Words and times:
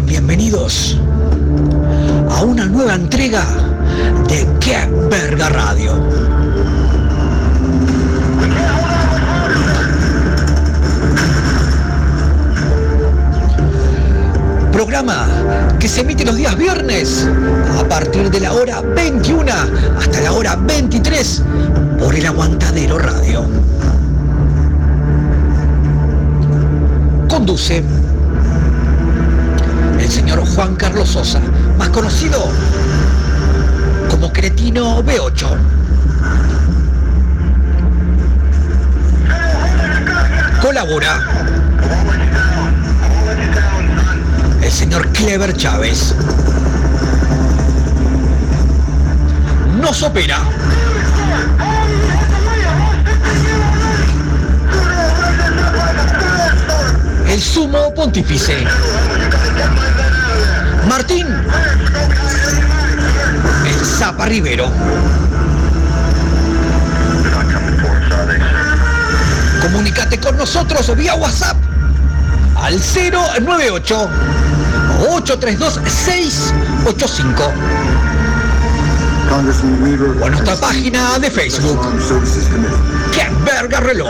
Bienvenidos 0.00 0.98
a 2.30 2.42
una 2.44 2.64
nueva 2.64 2.94
entrega 2.94 3.44
de 4.26 4.48
Qué 4.58 4.88
Verga 5.10 5.50
Radio. 5.50 5.92
Programa 14.72 15.28
que 15.78 15.88
se 15.88 16.00
emite 16.00 16.24
los 16.24 16.36
días 16.36 16.56
viernes 16.56 17.28
a 17.78 17.86
partir 17.86 18.30
de 18.30 18.40
la 18.40 18.54
hora 18.54 18.80
21 18.80 19.52
hasta 19.98 20.22
la 20.22 20.32
hora 20.32 20.56
23 20.56 21.42
por 21.98 22.14
el 22.14 22.26
Aguantadero 22.26 22.98
Radio. 22.98 23.44
Conduce 27.28 27.84
Juan 30.54 30.76
Carlos 30.76 31.08
Sosa, 31.08 31.40
más 31.78 31.88
conocido 31.88 32.38
como 34.10 34.30
Cretino 34.32 35.02
B8. 35.02 35.46
Colabora 40.60 41.20
el 44.62 44.70
señor 44.70 45.08
Clever 45.08 45.56
Chávez. 45.56 46.14
Nos 49.80 50.02
opera 50.02 50.38
el 57.26 57.40
sumo 57.40 57.94
pontífice. 57.94 58.66
Martín. 60.88 61.26
El 63.66 63.86
Zapa 63.86 64.26
Rivero. 64.26 64.70
Comunícate 69.60 70.18
con 70.18 70.36
nosotros 70.36 70.94
vía 70.96 71.14
WhatsApp 71.14 71.56
al 72.56 72.78
098 72.78 74.08
832 75.00 75.80
685 75.86 77.52
o 80.20 80.26
a 80.26 80.30
nuestra 80.30 80.56
página 80.56 81.18
de 81.18 81.30
Facebook. 81.30 81.80
¡Qué 83.12 83.26
verga 83.44 83.80
reloj! 83.80 84.08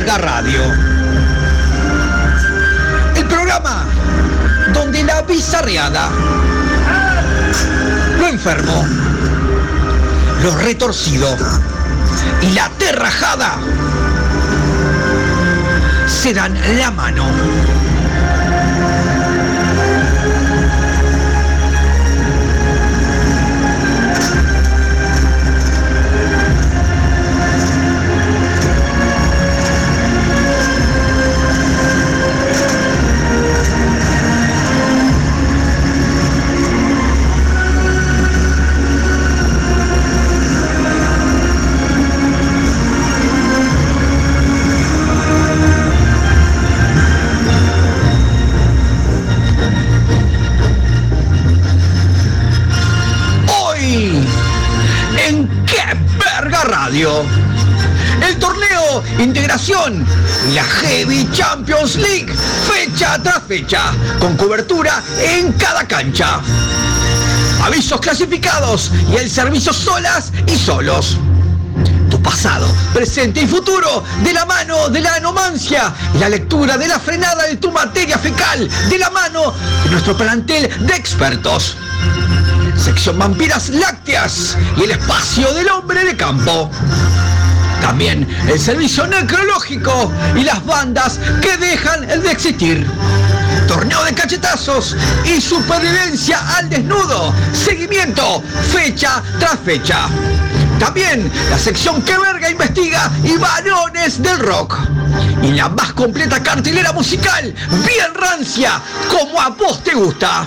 ¡Qué 0.00 0.06
verga 0.06 0.18
radio! 0.18 0.62
El 3.14 3.26
programa 3.26 3.84
donde 4.72 5.02
la 5.02 5.20
bizarreada, 5.20 6.08
lo 8.18 8.28
enfermo, 8.28 8.86
lo 10.42 10.56
retorcido 10.56 11.36
y 12.40 12.50
la 12.52 12.70
terrajada 12.78 13.58
se 16.06 16.32
dan 16.32 16.54
la 16.78 16.90
mano. 16.90 17.26
Integración, 59.70 60.04
la 60.52 60.64
Heavy 60.64 61.28
Champions 61.32 61.94
League, 61.94 62.26
fecha 62.68 63.22
tras 63.22 63.42
fecha, 63.44 63.92
con 64.18 64.36
cobertura 64.36 65.00
en 65.22 65.52
cada 65.52 65.86
cancha. 65.86 66.40
Avisos 67.62 68.00
clasificados 68.00 68.90
y 69.12 69.16
el 69.16 69.30
servicio 69.30 69.72
solas 69.72 70.32
y 70.46 70.56
solos. 70.56 71.18
Tu 72.10 72.20
pasado, 72.20 72.66
presente 72.92 73.42
y 73.42 73.46
futuro, 73.46 74.02
de 74.24 74.32
la 74.32 74.44
mano 74.44 74.88
de 74.88 75.02
la 75.02 75.14
anomancia, 75.14 75.94
la 76.18 76.28
lectura 76.28 76.76
de 76.76 76.88
la 76.88 76.98
frenada 76.98 77.44
de 77.44 77.56
tu 77.56 77.70
materia 77.70 78.18
fecal, 78.18 78.68
de 78.88 78.98
la 78.98 79.10
mano 79.10 79.54
de 79.84 79.90
nuestro 79.90 80.16
plantel 80.16 80.68
de 80.80 80.94
expertos. 80.96 81.76
Sección 82.76 83.18
Vampiras 83.18 83.68
Lácteas 83.68 84.56
y 84.76 84.82
el 84.82 84.90
espacio 84.92 85.52
del 85.54 85.68
hombre 85.68 86.04
de 86.04 86.16
campo. 86.16 86.70
También 87.90 88.24
el 88.46 88.60
servicio 88.60 89.04
necrológico 89.08 90.12
y 90.36 90.44
las 90.44 90.64
bandas 90.64 91.18
que 91.42 91.56
dejan 91.56 92.06
de 92.06 92.30
existir. 92.30 92.86
Torneo 93.66 94.04
de 94.04 94.14
cachetazos 94.14 94.96
y 95.24 95.40
supervivencia 95.40 96.38
al 96.56 96.70
desnudo. 96.70 97.34
Seguimiento, 97.52 98.44
fecha 98.72 99.20
tras 99.40 99.58
fecha. 99.64 100.06
También 100.78 101.28
la 101.50 101.58
sección 101.58 102.00
que 102.02 102.16
verga 102.16 102.48
investiga 102.48 103.10
y 103.24 103.36
varones 103.36 104.22
del 104.22 104.38
rock. 104.38 104.78
Y 105.42 105.50
la 105.50 105.68
más 105.68 105.92
completa 105.92 106.40
cartelera 106.40 106.92
musical, 106.92 107.52
bien 107.84 108.14
rancia, 108.14 108.80
como 109.10 109.40
a 109.40 109.48
vos 109.48 109.82
te 109.82 109.94
gusta. 109.94 110.46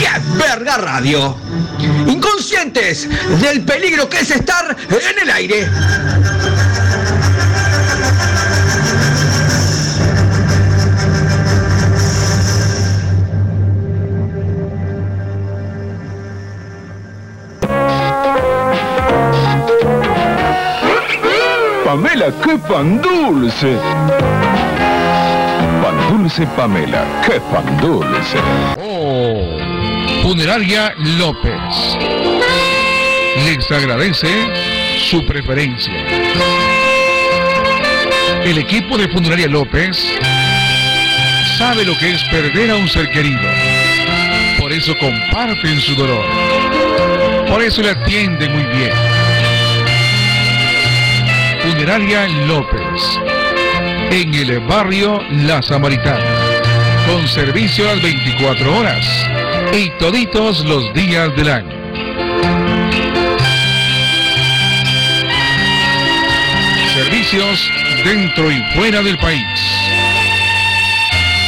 ¡Qué 0.00 0.08
verga 0.34 0.78
radio! 0.78 1.36
Inconscientes 2.06 3.06
del 3.38 3.60
peligro 3.66 4.08
que 4.08 4.20
es 4.20 4.30
estar 4.30 4.74
en 4.88 5.22
el 5.22 5.30
aire. 5.30 5.68
Pamela, 21.84 22.32
qué 22.42 22.56
pan 22.56 23.02
dulce. 23.02 23.76
Pan 25.82 26.08
dulce 26.08 26.46
Pamela, 26.56 27.04
qué 27.26 27.38
pan 27.52 27.76
dulce. 27.82 28.38
Oh, 28.80 29.69
Funeraria 30.22 30.94
López. 31.18 31.98
Les 33.46 33.70
agradece 33.70 34.28
su 34.98 35.24
preferencia. 35.24 35.94
El 38.44 38.58
equipo 38.58 38.98
de 38.98 39.08
Funeraria 39.08 39.46
López 39.48 39.98
sabe 41.56 41.84
lo 41.84 41.96
que 41.98 42.12
es 42.12 42.22
perder 42.24 42.70
a 42.70 42.76
un 42.76 42.88
ser 42.88 43.10
querido. 43.10 43.40
Por 44.58 44.72
eso 44.72 44.94
comparten 44.98 45.80
su 45.80 45.94
dolor. 45.94 46.24
Por 47.48 47.62
eso 47.62 47.80
le 47.80 47.90
atienden 47.90 48.52
muy 48.52 48.64
bien. 48.76 48.92
Funeraria 51.62 52.28
López. 52.46 53.18
En 54.10 54.34
el 54.34 54.60
barrio 54.60 55.18
La 55.30 55.62
Samaritana. 55.62 56.24
Con 57.06 57.26
servicio 57.26 57.88
a 57.88 57.94
las 57.94 58.02
24 58.02 58.78
horas. 58.78 59.39
Y 59.72 59.88
toditos 60.00 60.64
los 60.64 60.92
días 60.94 61.34
del 61.36 61.48
año. 61.48 61.80
Servicios 66.92 67.70
dentro 68.04 68.50
y 68.50 68.60
fuera 68.74 69.00
del 69.00 69.16
país. 69.18 69.44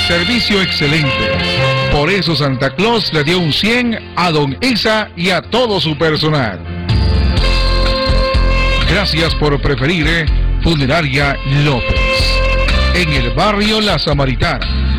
Servicio 0.06 0.62
excelente. 0.62 1.10
Por 1.90 2.10
eso 2.10 2.36
Santa 2.36 2.70
Claus 2.76 3.12
le 3.12 3.24
dio 3.24 3.40
un 3.40 3.52
100 3.52 4.12
a 4.14 4.30
Don 4.30 4.56
Isa 4.60 5.10
y 5.16 5.30
a 5.30 5.42
todo 5.42 5.80
su 5.80 5.98
personal. 5.98 6.60
Gracias 8.88 9.34
por 9.34 9.60
preferir 9.60 10.06
eh, 10.06 10.26
Funeraria 10.62 11.36
López. 11.64 12.40
En 12.94 13.12
el 13.12 13.30
barrio 13.30 13.80
La 13.80 13.98
Samaritana. 13.98 14.91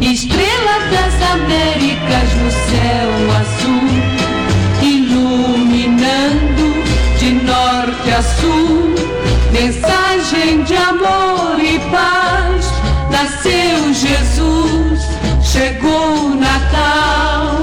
Estrela 0.00 0.78
das 0.90 1.14
Américas 1.32 2.28
no 2.40 2.50
céu 2.50 3.10
azul, 3.40 3.88
iluminando 4.82 6.66
de 7.18 7.32
norte 7.32 8.10
a 8.10 8.22
sul, 8.22 8.94
mensagem 9.50 10.62
de 10.64 10.76
amor 10.76 11.58
e 11.58 11.78
paz. 11.90 12.66
Nasceu 13.10 13.92
Jesus, 13.92 15.00
chegou 15.42 16.26
o 16.26 16.34
Natal. 16.36 17.60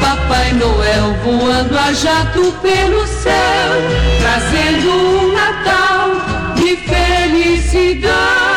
Papai 0.00 0.52
Noel 0.54 1.14
voando 1.24 1.78
a 1.78 1.92
jato 1.92 2.52
pelo 2.60 3.06
céu, 3.06 3.72
trazendo 4.20 4.90
um 4.90 5.32
Natal 5.32 6.10
de 6.56 6.76
felicidade. 6.76 8.51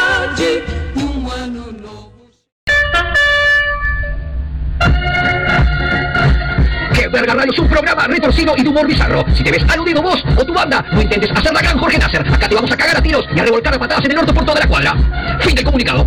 Que 7.15 7.21
Verga 7.21 7.35
Radio 7.35 7.53
es 7.53 7.59
un 7.59 7.69
programa 7.69 8.07
retorcido 8.07 8.53
y 8.57 8.63
de 8.63 8.67
humor 8.67 8.85
bizarro. 8.85 9.23
Si 9.33 9.41
te 9.41 9.49
ves 9.49 9.63
aludido 9.69 10.01
vos 10.01 10.21
o 10.35 10.43
tu 10.43 10.53
banda, 10.53 10.83
no 10.91 11.01
intentes 11.01 11.31
hacer 11.31 11.53
la 11.53 11.61
gran 11.61 11.77
Jorge 11.77 11.97
Nasser. 11.97 12.27
Acá 12.27 12.49
te 12.49 12.55
vamos 12.55 12.69
a 12.69 12.75
cagar 12.75 12.97
a 12.97 13.01
tiros 13.01 13.25
y 13.33 13.39
a 13.39 13.43
revolcar 13.43 13.73
a 13.73 13.79
patadas 13.79 14.03
en 14.03 14.11
el 14.11 14.17
orto 14.17 14.33
por 14.33 14.43
toda 14.43 14.59
la 14.59 14.67
cuadra. 14.67 15.37
Fin 15.39 15.55
del 15.55 15.63
comunicado. 15.63 16.05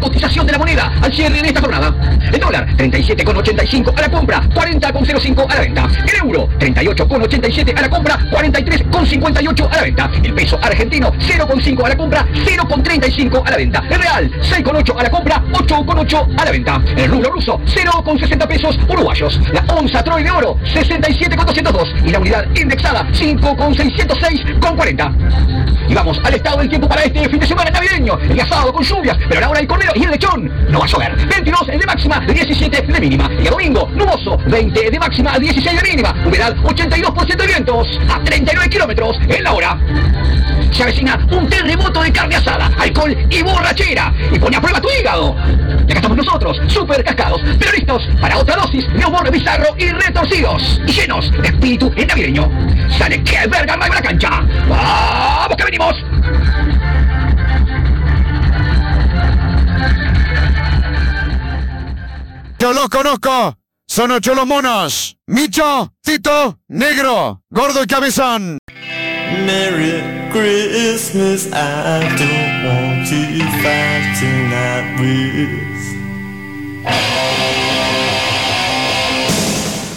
Cotización 0.00 0.46
de 0.46 0.52
la 0.52 0.58
moneda 0.58 0.92
al 1.00 1.12
cierre 1.12 1.40
de 1.42 1.48
esta 1.48 1.60
jornada. 1.60 1.94
El 2.32 2.40
dólar, 2.40 2.66
37,85 2.76 3.96
a 3.96 4.00
la 4.00 4.10
compra, 4.10 4.42
40,05 4.42 5.50
a 5.50 5.54
la 5.54 5.60
venta. 5.60 5.88
El 6.06 6.16
euro, 6.16 6.48
38,87 6.58 7.78
a 7.78 7.82
la 7.82 7.88
compra, 7.88 8.18
43,58 8.30 9.68
a 9.70 9.76
la 9.76 9.82
venta. 9.82 10.10
El 10.22 10.34
peso 10.34 10.58
argentino, 10.62 11.12
0,5 11.12 11.84
a 11.84 11.88
la 11.88 11.96
compra, 11.96 12.26
0,35 12.32 13.42
a 13.46 13.50
la 13.50 13.56
venta. 13.56 13.82
El 13.90 14.00
real, 14.00 14.30
6,8 14.40 14.98
a 14.98 15.02
la 15.02 15.10
compra, 15.10 15.42
8,8 15.52 16.28
a 16.36 16.44
la 16.44 16.50
venta. 16.50 16.82
El 16.96 17.10
rublo 17.10 17.30
ruso, 17.30 17.60
0,60 17.64 18.46
pesos 18.46 18.78
uruguayos. 18.88 19.40
La 19.52 19.62
onza 19.74 20.02
Troy 20.02 20.22
de 20.22 20.30
oro, 20.30 20.58
67,202. 20.64 21.94
Y 22.04 22.10
la 22.10 22.18
unidad 22.18 22.44
indexada, 22.54 23.06
5,606,40. 23.12 25.86
Y 25.88 25.94
vamos 25.94 26.20
al 26.24 26.34
estado 26.34 26.58
del 26.58 26.68
tiempo 26.68 26.88
para 26.88 27.02
este 27.02 27.28
fin 27.28 27.38
de 27.38 27.46
semana 27.46 27.70
navideño. 27.70 28.18
El 28.20 28.34
día 28.34 28.46
sábado 28.46 28.72
con 28.72 28.84
lluvias, 28.84 29.16
pero 29.28 29.46
ahora 29.46 29.60
el 29.60 29.66
cordero 29.66 29.92
y 29.94 30.04
el 30.04 30.10
lechón 30.10 30.50
no 30.70 30.80
va 30.80 30.84
a 30.84 30.88
llover. 30.88 31.16
22 31.28 31.66
de 31.66 31.86
máxima, 31.86 32.15
17 32.20 32.82
de 32.82 33.00
mínima. 33.00 33.30
Y 33.32 33.46
el 33.46 33.50
domingo, 33.50 33.88
nuboso, 33.94 34.38
20 34.46 34.90
de 34.90 34.98
máxima, 34.98 35.38
16 35.38 35.82
de 35.82 35.90
mínima. 35.90 36.14
Humedad, 36.24 36.54
82% 36.56 37.36
de 37.36 37.46
vientos, 37.46 37.86
a 38.08 38.22
39 38.22 38.70
kilómetros 38.70 39.16
en 39.28 39.42
la 39.42 39.52
hora. 39.52 39.78
Se 40.70 40.82
avecina 40.82 41.26
un 41.30 41.48
terremoto 41.48 42.02
de 42.02 42.12
carne 42.12 42.36
asada, 42.36 42.70
alcohol 42.78 43.16
y 43.30 43.42
borrachera. 43.42 44.12
Y 44.32 44.38
pone 44.38 44.56
a 44.56 44.60
prueba 44.60 44.80
tu 44.80 44.88
hígado. 44.90 45.36
Y 45.86 45.90
acá 45.90 45.94
estamos 45.94 46.16
nosotros, 46.16 46.60
súper 46.66 47.02
cascados, 47.04 47.40
pero 47.58 47.72
listos 47.72 48.02
para 48.20 48.38
otra 48.38 48.56
dosis 48.56 48.86
de 48.92 49.04
humor 49.04 49.30
bizarro 49.30 49.74
y 49.78 49.88
retorcidos. 49.90 50.80
Y 50.86 50.92
llenos 50.92 51.30
de 51.30 51.48
espíritu 51.48 51.92
navideño. 52.06 52.50
Sale 52.98 53.22
que 53.22 53.46
verga 53.46 53.74
a 53.74 53.88
la 53.88 54.02
cancha. 54.02 54.30
¡Vamos 54.68 55.56
que 55.56 55.64
venimos! 55.64 56.15
Yo 62.58 62.72
los 62.72 62.88
conozco. 62.88 63.56
Son 63.86 64.10
ocho 64.10 64.34
los 64.34 64.46
monos. 64.46 65.16
Micho, 65.26 65.92
Tito, 66.02 66.58
Negro, 66.68 67.42
Gordo 67.50 67.82
y 67.82 67.86
Cabezón. 67.86 68.58
Merry 69.44 70.02
Christmas, 70.32 71.46
I 71.52 72.00
don't 72.16 72.64
want 72.64 73.08
to 73.08 73.16
fight 73.62 74.16
tonight 74.18 75.00
with. 75.00 75.76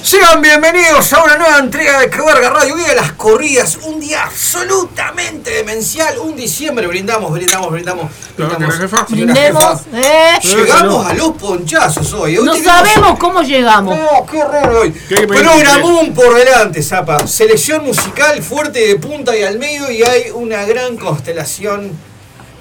Sean 0.09 0.41
bienvenidos 0.41 1.13
a 1.13 1.23
una 1.23 1.38
nueva 1.38 1.59
entrega 1.59 2.00
de 2.00 2.09
Que 2.09 2.19
Verga 2.19 2.50
Radio. 2.50 2.75
Día 2.75 2.88
de 2.88 2.95
las 2.95 3.11
corridas, 3.11 3.77
un 3.83 4.00
día 4.00 4.23
absolutamente 4.23 5.51
demencial. 5.51 6.17
Un 6.17 6.35
diciembre 6.35 6.88
brindamos, 6.88 7.31
brindamos, 7.31 7.69
brindamos. 7.71 8.09
brindamos. 8.35 9.07
Brindemos, 9.07 9.81
eh. 9.94 10.39
Llegamos 10.41 11.06
a 11.06 11.13
los 11.13 11.33
ponchazos 11.33 12.11
hoy. 12.13 12.39
Hoy 12.39 12.44
No 12.44 12.53
tenemos- 12.53 12.73
sabemos 12.75 13.19
cómo 13.19 13.44
llegamos. 13.44 13.95
No, 14.00 14.25
qué 14.25 14.41
horror 14.41 14.77
hoy. 14.77 14.94
¿Qué- 15.07 15.27
Programón 15.27 16.12
por 16.15 16.33
delante, 16.33 16.81
Zapa. 16.81 17.27
Selección 17.27 17.85
musical 17.85 18.41
fuerte 18.41 18.79
de 18.88 18.95
punta 18.95 19.38
y 19.38 19.44
al 19.44 19.59
medio 19.59 19.91
y 19.91 20.01
hay 20.01 20.31
una 20.33 20.65
gran 20.65 20.97
constelación 20.97 21.91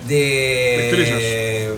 de, 0.06 1.72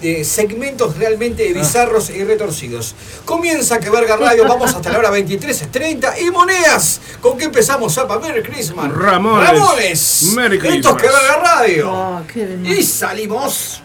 de 0.00 0.24
segmentos 0.24 0.96
realmente 0.96 1.52
bizarros 1.52 2.10
y 2.10 2.24
retorcidos. 2.24 2.94
Comienza 3.24 3.78
que 3.80 3.90
verga 3.90 4.16
radio, 4.16 4.46
vamos 4.46 4.74
hasta 4.74 4.90
la 4.90 4.98
hora 4.98 5.10
23.30 5.10 6.20
y 6.20 6.30
monedas. 6.30 7.00
¿Con 7.20 7.36
qué 7.38 7.44
empezamos, 7.44 7.94
Zapa? 7.94 8.18
Merry 8.18 8.42
Christmas. 8.42 8.92
Ramones. 8.92 9.48
Ramones. 9.48 10.22
Merry 10.34 10.56
Esto 10.56 10.68
es 10.68 10.74
Christmas. 10.74 11.02
que 11.02 11.08
verga 11.08 11.36
radio. 11.42 11.90
Ah, 11.92 12.22
qué. 12.32 12.58
Y 12.64 12.82
salimos. 12.82 13.82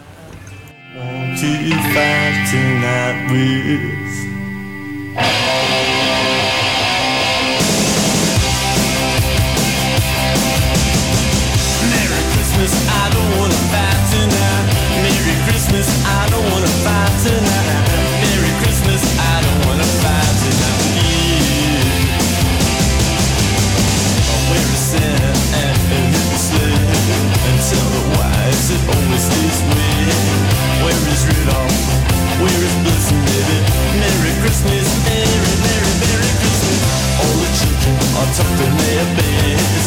Where 31.22 32.62
is 32.66 32.74
baby? 33.14 33.58
Merry 34.02 34.34
Christmas, 34.42 34.86
Merry, 35.06 35.54
Merry, 35.62 35.92
Merry 36.02 36.30
Christmas. 36.42 36.82
All 37.22 37.36
the 37.38 37.50
children 37.62 37.94
are 38.18 38.30
tucked 38.34 38.60
in 38.66 38.74
their 38.82 39.06
beds. 39.14 39.84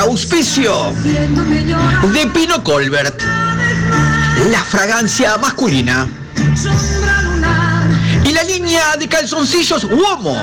Auspicio 0.00 0.92
de 1.02 2.26
Pino 2.28 2.64
Colbert, 2.64 3.22
la 4.50 4.64
fragancia 4.64 5.36
masculina 5.36 6.08
y 8.24 8.32
la 8.32 8.42
línea 8.44 8.96
de 8.98 9.08
calzoncillos 9.08 9.84
Uomo, 9.84 10.42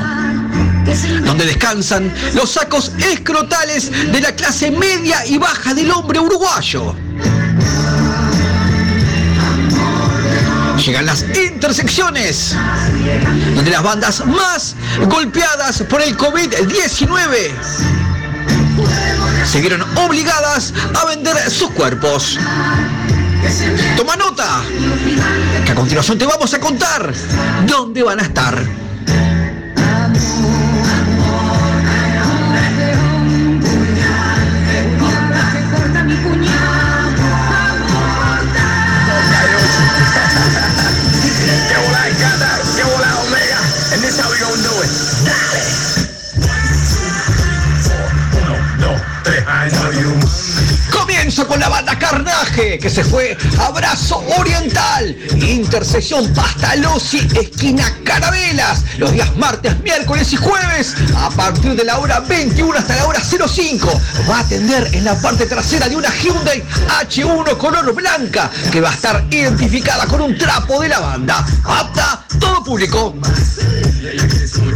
donde 1.25 1.45
descansan 1.45 2.13
los 2.35 2.51
sacos 2.51 2.91
escrotales 2.99 3.91
de 4.11 4.21
la 4.21 4.31
clase 4.35 4.69
media 4.69 5.25
y 5.25 5.37
baja 5.37 5.73
del 5.73 5.89
hombre 5.91 6.19
uruguayo. 6.19 6.95
Llegan 10.85 11.07
las 11.07 11.25
intersecciones, 11.35 12.55
donde 13.55 13.71
las 13.71 13.81
bandas 13.81 14.23
más 14.25 14.75
golpeadas 15.09 15.81
por 15.81 16.01
el 16.01 16.15
COVID-19 16.15 17.96
se 19.47 19.61
vieron 19.61 19.81
obligadas 19.97 20.73
a 20.93 21.05
vender 21.05 21.37
sus 21.49 21.71
cuerpos. 21.71 22.37
Toma 23.95 24.15
nota, 24.17 24.61
que 25.65 25.71
a 25.71 25.75
continuación 25.75 26.17
te 26.17 26.25
vamos 26.25 26.53
a 26.53 26.59
contar 26.59 27.13
dónde 27.65 28.03
van 28.03 28.19
a 28.19 28.23
estar. 28.23 28.86
Que 52.57 52.89
se 52.89 53.03
fue 53.03 53.37
Abrazo 53.59 54.17
Oriental, 54.39 55.15
Intersección 55.35 56.33
Pastalozzi, 56.33 57.19
esquina 57.39 57.95
Carabelas, 58.03 58.83
los 58.97 59.11
días 59.11 59.35
martes, 59.37 59.79
miércoles 59.83 60.33
y 60.33 60.37
jueves, 60.37 60.95
a 61.15 61.29
partir 61.29 61.75
de 61.75 61.83
la 61.83 61.99
hora 61.99 62.19
21 62.21 62.75
hasta 62.75 62.95
la 62.95 63.05
hora 63.05 63.21
05. 63.21 64.01
Va 64.27 64.37
a 64.37 64.39
atender 64.39 64.89
en 64.91 65.05
la 65.05 65.13
parte 65.21 65.45
trasera 65.45 65.87
de 65.87 65.97
una 65.97 66.09
Hyundai 66.09 66.63
H1 67.07 67.57
color 67.57 67.93
blanca, 67.93 68.49
que 68.71 68.81
va 68.81 68.89
a 68.89 68.93
estar 68.93 69.23
identificada 69.29 70.07
con 70.07 70.21
un 70.21 70.35
trapo 70.35 70.81
de 70.81 70.89
la 70.89 70.99
banda. 70.99 71.45
Apta 71.63 72.25
todo 72.39 72.63
público. 72.63 73.13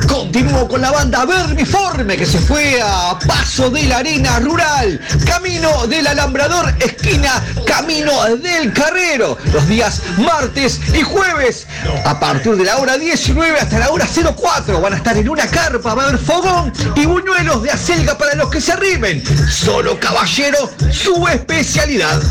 Continúo 0.07 0.67
con 0.67 0.81
la 0.81 0.91
banda 0.91 1.25
Vermiforme 1.25 2.17
que 2.17 2.25
se 2.25 2.39
fue 2.39 2.79
a 2.81 3.17
Paso 3.25 3.69
de 3.69 3.83
la 3.83 3.97
Arena 3.97 4.39
Rural, 4.39 4.99
Camino 5.25 5.87
del 5.87 6.07
Alambrador, 6.07 6.73
esquina 6.79 7.41
Camino 7.71 8.25
del 8.35 8.73
Carrero, 8.73 9.37
los 9.53 9.65
días 9.65 10.01
martes 10.17 10.81
y 10.93 11.03
jueves, 11.03 11.65
a 12.03 12.19
partir 12.19 12.57
de 12.57 12.65
la 12.65 12.77
hora 12.79 12.97
19 12.97 13.59
hasta 13.61 13.79
la 13.79 13.91
hora 13.91 14.05
04. 14.05 14.81
Van 14.81 14.93
a 14.93 14.97
estar 14.97 15.15
en 15.15 15.29
una 15.29 15.47
carpa, 15.47 15.93
va 15.93 16.03
a 16.03 16.07
haber 16.09 16.19
fogón 16.19 16.73
y 16.97 17.05
buñuelos 17.05 17.63
de 17.63 17.71
acelga 17.71 18.17
para 18.17 18.35
los 18.35 18.49
que 18.49 18.59
se 18.59 18.73
arrimen. 18.73 19.23
Solo 19.49 19.97
caballero, 20.01 20.69
su 20.91 21.25
especialidad. 21.29 22.21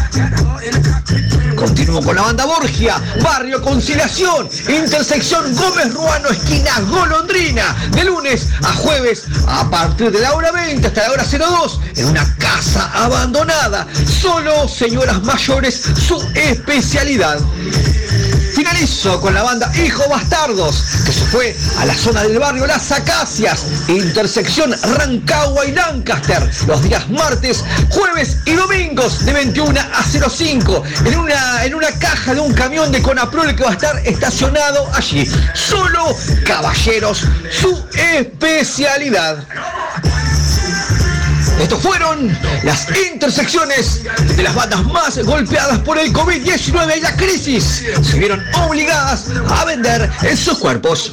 Continúo 1.56 2.02
con 2.02 2.16
la 2.16 2.22
banda 2.22 2.44
Borgia, 2.44 3.00
Barrio 3.22 3.60
Conciliación, 3.60 4.48
Intersección 4.68 5.54
Gómez 5.54 5.92
Ruano, 5.92 6.30
esquina 6.30 6.80
Golondrina, 6.88 7.76
de 7.90 8.04
lunes 8.04 8.48
a 8.62 8.72
jueves 8.74 9.24
a 9.46 9.68
partir 9.68 10.10
de 10.10 10.20
la 10.20 10.34
hora 10.34 10.52
20 10.52 10.86
hasta 10.86 11.02
la 11.02 11.12
hora 11.12 11.24
02, 11.24 11.80
en 11.96 12.06
una 12.06 12.36
casa 12.36 12.90
abandonada. 12.94 13.86
Solo 14.20 14.68
señoras 14.68 15.22
mayores, 15.32 15.82
su 16.08 16.20
especialidad. 16.34 17.38
Finalizo 18.52 19.20
con 19.20 19.32
la 19.32 19.44
banda 19.44 19.70
Hijo 19.76 20.02
Bastardos, 20.08 20.82
que 21.06 21.12
se 21.12 21.24
fue 21.26 21.56
a 21.78 21.86
la 21.86 21.94
zona 21.94 22.24
del 22.24 22.40
barrio 22.40 22.66
Las 22.66 22.90
Acacias, 22.90 23.64
intersección 23.86 24.74
Rancagua 24.98 25.66
y 25.66 25.72
Lancaster, 25.72 26.50
los 26.66 26.82
días 26.82 27.08
martes, 27.10 27.64
jueves 27.90 28.38
y 28.44 28.54
domingos 28.54 29.24
de 29.24 29.32
21 29.32 29.80
a 29.80 30.02
05, 30.02 30.82
en 31.04 31.16
una, 31.16 31.64
en 31.64 31.76
una 31.76 31.92
caja 31.92 32.34
de 32.34 32.40
un 32.40 32.52
camión 32.52 32.90
de 32.90 33.00
Conaprol 33.00 33.54
que 33.54 33.62
va 33.62 33.70
a 33.70 33.74
estar 33.74 33.98
estacionado 34.04 34.90
allí. 34.94 35.30
Solo 35.54 36.16
caballeros, 36.44 37.24
su 37.52 37.86
especialidad. 37.94 39.46
Estos 41.60 41.82
fueron 41.82 42.36
las 42.62 42.86
intersecciones 43.12 44.00
de 44.36 44.42
las 44.42 44.54
bandas 44.54 44.82
más 44.86 45.18
golpeadas 45.18 45.78
por 45.80 45.98
el 45.98 46.10
COVID-19 46.10 46.96
y 46.96 47.00
la 47.00 47.14
crisis. 47.16 47.84
Se 48.02 48.18
vieron 48.18 48.42
obligadas 48.66 49.26
a 49.48 49.64
vender 49.66 50.10
en 50.22 50.36
sus 50.36 50.58
cuerpos. 50.58 51.12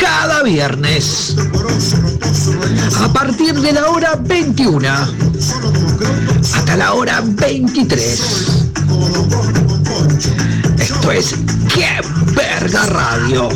Cada 0.00 0.42
viernes. 0.42 1.36
A 3.00 3.12
partir 3.12 3.54
de 3.60 3.72
la 3.72 3.88
hora 3.88 4.16
21 4.20 4.88
hasta 6.40 6.76
la 6.76 6.94
hora 6.94 7.22
23. 7.24 8.66
Esto 10.78 11.12
es 11.12 11.34
¡Qué 11.72 12.00
verga 12.34 12.86
radio! 12.86 13.48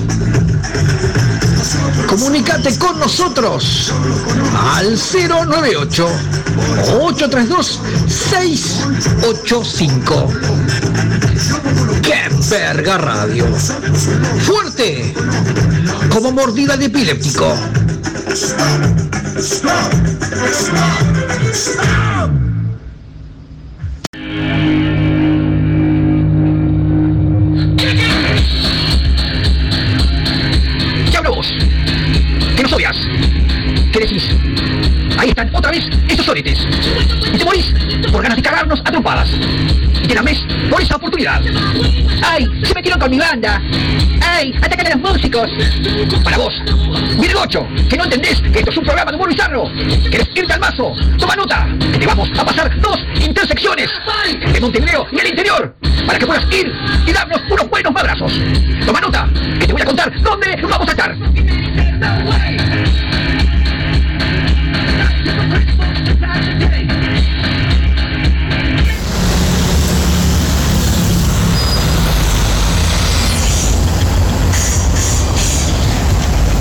Comunicate 2.06 2.78
con 2.78 2.96
nosotros 2.98 3.92
al 4.74 4.98
098 4.98 6.08
832 7.00 7.80
685. 8.08 10.28
¡Qué 12.02 12.28
verga 12.50 12.98
radio! 12.98 13.46
Fuerte 14.40 15.14
como 16.10 16.32
mordida 16.32 16.76
de 16.76 16.86
epiléptico. 16.86 17.54
¿Qué 31.10 31.16
hablo 31.16 31.36
vos? 31.36 31.46
¿Que 32.56 32.62
nos 32.62 32.72
odias? 32.72 32.96
¿Qué 33.92 34.00
decís? 34.00 34.24
Otra 35.54 35.70
vez 35.70 35.88
esos 36.08 36.26
soretes. 36.26 36.58
Y 37.32 37.38
te 37.38 37.44
morís 37.44 37.72
por 38.10 38.22
ganas 38.22 38.36
de 38.36 38.42
cagarnos 38.42 38.80
a 38.80 38.90
trompadas. 38.90 39.30
Y 40.02 40.06
te 40.06 40.14
lamés 40.14 40.38
por 40.70 40.82
esa 40.82 40.96
oportunidad. 40.96 41.40
¡Ay! 42.22 42.46
Se 42.62 42.74
metieron 42.74 43.00
con 43.00 43.10
mi 43.10 43.18
banda. 43.18 43.60
¡Ay! 44.20 44.54
¡Atacan 44.62 44.86
a 44.88 44.90
los 44.90 45.10
músicos! 45.10 45.50
Para 46.22 46.36
vos, 46.36 46.52
Virgocho, 47.18 47.66
que 47.88 47.96
no 47.96 48.04
entendés 48.04 48.40
que 48.40 48.58
esto 48.58 48.70
es 48.70 48.76
un 48.76 48.84
programa 48.84 49.10
de 49.10 49.16
humor 49.16 49.28
bizarro. 49.30 49.70
¿Querés 50.10 50.28
irte 50.34 50.52
al 50.52 50.60
mazo? 50.60 50.92
Toma 51.18 51.34
nota, 51.34 51.66
que 51.92 51.98
te 51.98 52.06
vamos 52.06 52.28
a 52.38 52.44
pasar 52.44 52.80
dos 52.80 52.98
intersecciones 53.24 53.90
de 54.52 54.60
Montevideo 54.60 55.06
y 55.12 55.20
el 55.20 55.28
interior 55.28 55.74
para 56.06 56.18
que 56.18 56.26
puedas 56.26 56.44
ir 56.52 56.72
y 57.06 57.12
darnos 57.12 57.40
unos 57.50 57.70
buenos 57.70 57.92
madrazos. 57.92 58.32
Toma 58.84 59.00
nota, 59.00 59.28
que 59.58 59.66
te 59.66 59.72
voy 59.72 59.82
a 59.82 59.86
contar 59.86 60.12
dónde 60.22 60.56
vamos 60.62 60.88
a 60.88 60.90
estar. 60.90 61.16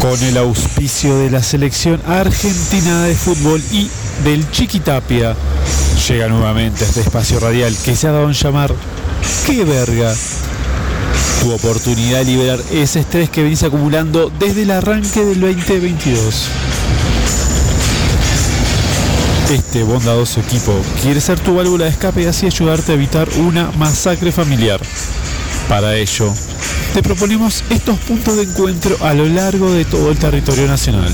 Con 0.01 0.24
el 0.24 0.38
auspicio 0.38 1.15
de 1.20 1.30
la 1.30 1.41
selección 1.44 2.01
argentina 2.06 3.03
de 3.03 3.15
fútbol 3.15 3.62
y 3.72 3.89
del 4.24 4.50
Chiquitapia, 4.51 5.36
llega 6.08 6.27
nuevamente 6.27 6.84
este 6.84 7.01
espacio 7.01 7.39
radial 7.39 7.75
que 7.86 7.96
se 7.96 8.08
ha 8.08 8.12
dado 8.12 8.25
en 8.25 8.34
llamar 8.34 8.74
¡Qué 9.46 9.63
verga! 9.63 10.13
Tu 11.41 11.51
oportunidad 11.51 12.20
de 12.20 12.25
liberar 12.25 12.60
ese 12.72 13.00
estrés 13.00 13.30
que 13.30 13.44
venís 13.44 13.63
acumulando 13.63 14.32
desde 14.39 14.63
el 14.63 14.72
arranque 14.72 15.24
del 15.24 15.39
2022. 15.39 16.50
Este 19.51 19.84
bondadoso 19.84 20.39
equipo 20.39 20.74
quiere 21.01 21.20
ser 21.20 21.38
tu 21.38 21.53
válvula 21.53 21.84
de 21.84 21.91
escape 21.91 22.22
y 22.22 22.25
así 22.25 22.46
ayudarte 22.46 22.93
a 22.93 22.96
evitar 22.96 23.27
una 23.38 23.70
masacre 23.72 24.31
familiar. 24.31 24.79
Para 25.67 25.98
ello, 25.98 26.34
te 26.93 27.03
proponemos 27.03 27.62
estos 27.70 27.98
puntos 28.00 28.38
de 28.38 28.43
encuentro 28.43 28.96
a 29.01 29.13
lo 29.13 29.25
largo 29.25 29.70
de 29.74 29.84
todo 29.84 30.10
el 30.10 30.17
territorio 30.17 30.67
nacional. 30.67 31.13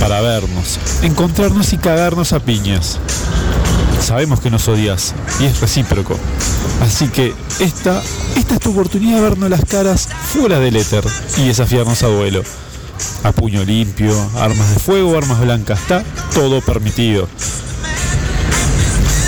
Para 0.00 0.20
vernos, 0.20 0.80
encontrarnos 1.02 1.72
y 1.72 1.78
cagarnos 1.78 2.32
a 2.32 2.40
piñas. 2.40 2.98
Sabemos 4.00 4.40
que 4.40 4.50
nos 4.50 4.66
odias 4.66 5.14
y 5.38 5.44
es 5.44 5.60
recíproco. 5.60 6.18
Así 6.82 7.06
que 7.06 7.32
esta, 7.60 8.02
esta 8.34 8.54
es 8.54 8.60
tu 8.60 8.72
oportunidad 8.72 9.18
de 9.18 9.22
vernos 9.22 9.48
las 9.48 9.64
caras 9.64 10.08
fuera 10.32 10.58
del 10.58 10.74
éter 10.74 11.04
y 11.36 11.46
desafiarnos 11.46 12.02
a 12.02 12.08
duelo. 12.08 12.42
A 13.22 13.32
puño 13.32 13.64
limpio, 13.64 14.12
armas 14.38 14.74
de 14.74 14.80
fuego, 14.80 15.16
armas 15.16 15.40
blancas, 15.40 15.80
está 15.80 16.04
todo 16.34 16.60
permitido. 16.60 17.28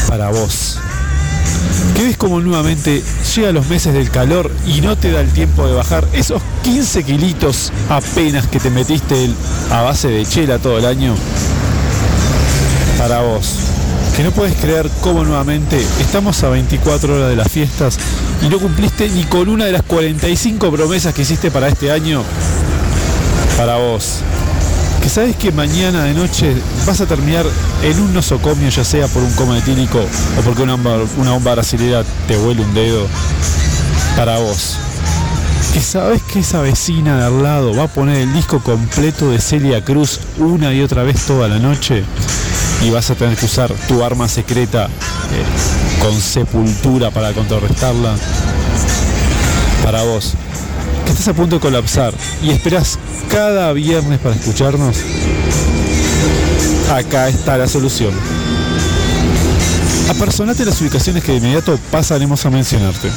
Para 0.09 0.31
vos. 0.31 0.79
Que 1.97 2.05
ves 2.05 2.17
como 2.17 2.41
nuevamente 2.41 3.03
llega 3.35 3.53
los 3.53 3.69
meses 3.69 3.95
del 3.95 4.11
calor 4.11 4.51
y 4.67 4.81
no 4.81 4.97
te 4.97 5.11
da 5.11 5.21
el 5.21 5.31
tiempo 5.31 5.67
de 5.67 5.75
bajar 5.75 6.07
esos 6.13 6.43
15 6.63 7.05
kilitos 7.05 7.73
apenas 7.89 8.47
que 8.47 8.61
te 8.61 8.71
metiste 8.71 9.31
a 9.71 9.83
base 9.83 10.09
de 10.09 10.25
chela 10.25 10.59
todo 10.59 10.79
el 10.79 10.87
año? 10.87 11.15
Para 12.99 13.21
vos. 13.21 13.57
Que 14.17 14.23
no 14.23 14.31
puedes 14.31 14.55
creer 14.57 14.91
cómo 15.01 15.25
nuevamente 15.25 15.81
estamos 16.01 16.43
a 16.45 16.51
24 16.51 17.15
horas 17.17 17.31
de 17.31 17.37
las 17.37 17.51
fiestas 17.51 17.99
y 18.43 18.49
no 18.49 18.59
cumpliste 18.59 19.09
ni 19.09 19.25
con 19.25 19.49
una 19.49 19.65
de 19.65 19.73
las 19.73 19.83
45 19.83 20.71
promesas 20.71 21.15
que 21.15 21.23
hiciste 21.23 21.51
para 21.51 21.69
este 21.69 21.91
año. 21.91 22.23
Para 23.57 23.77
vos. 23.77 24.21
Que 25.03 25.09
sabes 25.09 25.37
que 25.37 25.51
mañana 25.51 26.05
de 26.05 26.15
noche 26.15 26.55
vas 26.87 27.01
a 27.01 27.07
terminar 27.07 27.45
en 27.83 28.01
un 28.01 28.15
nosocomio, 28.15 28.69
ya 28.69 28.85
sea 28.85 29.09
por 29.09 29.23
un 29.23 29.33
coma 29.33 29.59
etílico 29.59 29.99
o 29.99 30.43
porque 30.43 30.63
una 30.63 30.75
bomba, 30.75 30.99
una 31.17 31.33
bomba 31.33 31.57
te 32.29 32.39
huele 32.39 32.63
un 32.63 32.75
dedo. 32.75 33.07
Para 34.17 34.39
vos. 34.39 34.77
Que 35.73 35.81
sabes 35.81 36.23
que 36.23 36.41
esa 36.41 36.61
vecina 36.61 37.19
de 37.19 37.25
al 37.25 37.43
lado 37.43 37.75
va 37.75 37.85
a 37.85 37.89
poner 37.89 38.19
el 38.19 38.33
disco 38.33 38.61
completo 38.61 39.31
de 39.31 39.41
Celia 39.41 39.83
Cruz 39.85 40.21
una 40.39 40.73
y 40.73 40.83
otra 40.83 41.03
vez 41.03 41.25
toda 41.27 41.49
la 41.49 41.59
noche 41.59 42.05
y 42.83 42.91
vas 42.91 43.11
a 43.11 43.15
tener 43.15 43.37
que 43.37 43.47
usar 43.47 43.73
tu 43.89 44.03
arma 44.03 44.29
secreta 44.29 44.87
eh, 44.87 46.01
con 46.03 46.13
sepultura 46.21 47.11
para 47.11 47.33
contrarrestarla. 47.33 48.15
Para 49.85 50.03
vos, 50.03 50.35
estás 51.23 51.37
a 51.37 51.37
punto 51.37 51.57
de 51.57 51.61
colapsar 51.61 52.13
y 52.43 52.51
esperás 52.51 52.99
cada 53.31 53.73
viernes 53.73 54.19
para 54.19 54.35
escucharnos, 54.35 54.97
acá 56.93 57.29
está 57.29 57.57
la 57.57 57.69
solución. 57.69 58.13
Apersonate 60.09 60.65
las 60.65 60.81
ubicaciones 60.81 61.23
que 61.23 61.31
de 61.31 61.39
inmediato 61.39 61.79
pasaremos 61.93 62.45
a 62.45 62.51
mencionarte. 62.51 63.09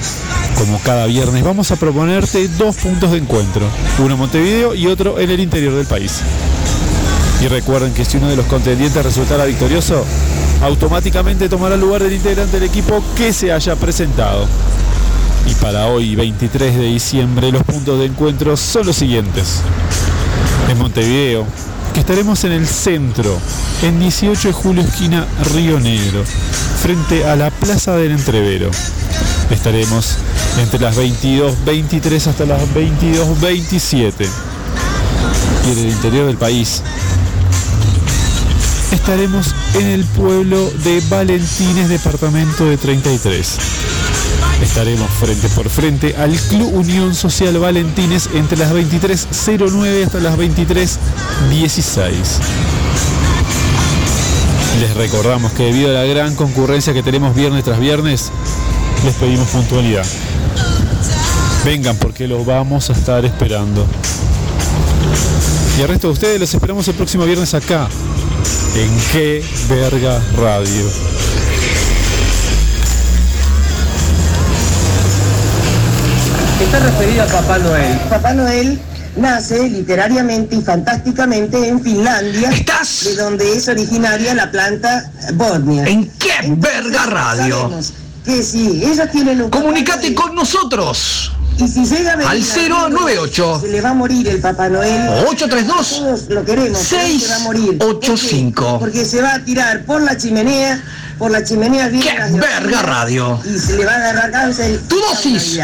Como 0.55 0.79
cada 0.81 1.07
viernes 1.07 1.43
vamos 1.43 1.71
a 1.71 1.77
proponerte 1.77 2.47
dos 2.49 2.75
puntos 2.75 3.09
de 3.09 3.17
encuentro, 3.17 3.65
uno 3.97 4.13
en 4.13 4.19
Montevideo 4.19 4.75
y 4.75 4.85
otro 4.85 5.19
en 5.19 5.31
el 5.31 5.39
interior 5.39 5.73
del 5.73 5.87
país. 5.87 6.19
Y 7.41 7.47
recuerden 7.47 7.91
que 7.95 8.05
si 8.05 8.17
uno 8.17 8.29
de 8.29 8.35
los 8.35 8.45
contendientes 8.45 9.03
resultara 9.03 9.45
victorioso, 9.45 10.05
automáticamente 10.61 11.49
tomará 11.49 11.75
lugar 11.75 12.03
del 12.03 12.13
integrante 12.13 12.59
del 12.59 12.69
equipo 12.69 13.03
que 13.17 13.33
se 13.33 13.51
haya 13.51 13.75
presentado. 13.75 14.45
Y 15.45 15.53
para 15.55 15.87
hoy, 15.87 16.15
23 16.15 16.75
de 16.75 16.83
diciembre, 16.83 17.51
los 17.51 17.63
puntos 17.63 17.99
de 17.99 18.05
encuentro 18.05 18.57
son 18.57 18.87
los 18.87 18.95
siguientes. 18.95 19.61
En 20.69 20.77
Montevideo, 20.77 21.45
que 21.93 21.99
estaremos 21.99 22.43
en 22.43 22.51
el 22.51 22.67
centro, 22.67 23.37
en 23.81 23.99
18 23.99 24.49
de 24.49 24.53
julio, 24.53 24.83
esquina 24.83 25.25
Río 25.53 25.79
Negro, 25.79 26.23
frente 26.81 27.25
a 27.25 27.35
la 27.35 27.51
Plaza 27.51 27.95
del 27.95 28.11
Entrevero. 28.11 28.69
Estaremos 29.49 30.17
entre 30.59 30.79
las 30.79 30.97
22.23 30.97 32.27
hasta 32.27 32.45
las 32.45 32.61
22.27. 32.73 34.27
Y 35.67 35.71
en 35.71 35.77
el 35.77 35.91
interior 35.91 36.27
del 36.27 36.37
país, 36.37 36.81
estaremos 38.91 39.53
en 39.75 39.87
el 39.87 40.03
pueblo 40.03 40.71
de 40.83 41.01
Valentines, 41.09 41.89
departamento 41.89 42.65
de 42.65 42.77
33. 42.77 43.57
Estaremos 44.61 45.09
frente 45.11 45.49
por 45.49 45.69
frente 45.69 46.15
al 46.17 46.31
Club 46.31 46.73
Unión 46.73 47.13
Social 47.13 47.57
Valentines 47.59 48.29
entre 48.33 48.57
las 48.57 48.71
23.09 48.73 50.05
hasta 50.05 50.19
las 50.19 50.37
23.16. 50.37 52.11
Les 54.79 54.93
recordamos 54.95 55.51
que 55.53 55.63
debido 55.63 55.89
a 55.89 55.93
la 55.93 56.05
gran 56.05 56.35
concurrencia 56.35 56.93
que 56.93 57.03
tenemos 57.03 57.35
viernes 57.35 57.63
tras 57.63 57.79
viernes, 57.79 58.31
les 59.05 59.13
pedimos 59.15 59.47
puntualidad. 59.49 60.05
Vengan 61.63 61.97
porque 61.97 62.27
los 62.27 62.45
vamos 62.45 62.89
a 62.89 62.93
estar 62.93 63.23
esperando. 63.25 63.85
Y 65.77 65.81
al 65.81 65.87
resto 65.89 66.07
de 66.07 66.13
ustedes 66.13 66.39
los 66.39 66.53
esperamos 66.53 66.87
el 66.87 66.95
próximo 66.95 67.25
viernes 67.25 67.53
acá, 67.53 67.87
en 68.75 68.89
Qué 69.11 69.43
Verga 69.69 70.21
Radio. 70.37 71.14
Está 76.65 76.79
referido 76.79 77.23
a 77.23 77.27
Papá 77.27 77.57
Noel. 77.59 77.97
Papá 78.09 78.33
Noel 78.33 78.79
nace 79.15 79.69
literariamente 79.69 80.55
y 80.57 80.61
fantásticamente 80.61 81.67
en 81.67 81.81
Finlandia, 81.81 82.49
de 82.49 83.15
donde 83.15 83.55
es 83.55 83.67
originaria 83.67 84.33
la 84.33 84.51
planta 84.51 85.09
Bornea. 85.35 85.85
¿En 85.85 86.09
qué 86.19 86.33
verga 86.57 87.05
radio? 87.05 87.71
Que 88.25 88.41
si 88.43 88.83
ellos 88.83 89.09
tienen 89.11 89.41
un 89.43 89.49
Comunicate 89.51 90.13
con 90.15 90.33
nosotros. 90.35 91.31
y 91.57 91.67
si 91.67 91.85
llega 91.85 92.13
a 92.13 92.29
Al 92.31 92.41
alguno, 92.41 92.99
098. 92.99 93.59
se 93.61 93.67
le 93.69 93.81
va 93.81 93.89
a 93.89 93.93
morir 93.93 94.27
el 94.27 94.39
Papá 94.41 94.67
Noel. 94.67 95.07
832 95.27 95.89
Todos 95.99 96.29
lo 96.29 96.43
queremos. 96.43 96.79
se 96.79 96.95
va 97.29 97.35
a 97.35 97.39
morir. 97.39 97.77
¿Por 97.77 97.99
qué? 97.99 98.07
685. 98.07 98.79
Porque 98.79 99.05
se 99.05 99.21
va 99.21 99.35
a 99.35 99.39
tirar 99.45 99.85
por 99.85 100.01
la 100.01 100.17
chimenea, 100.17 100.83
por 101.17 101.31
la 101.31 101.43
chimenea 101.43 101.87
bien 101.87 102.03
¡Qué 102.33 102.39
verga 102.39 102.81
radio! 102.81 103.39
y 103.45 103.57
se 103.57 103.77
le 103.77 103.85
va 103.85 103.93
a 103.93 103.95
agarrar 103.95 104.31
cáncer. 104.31 104.79
Tu 104.87 104.99
dosis 104.99 105.59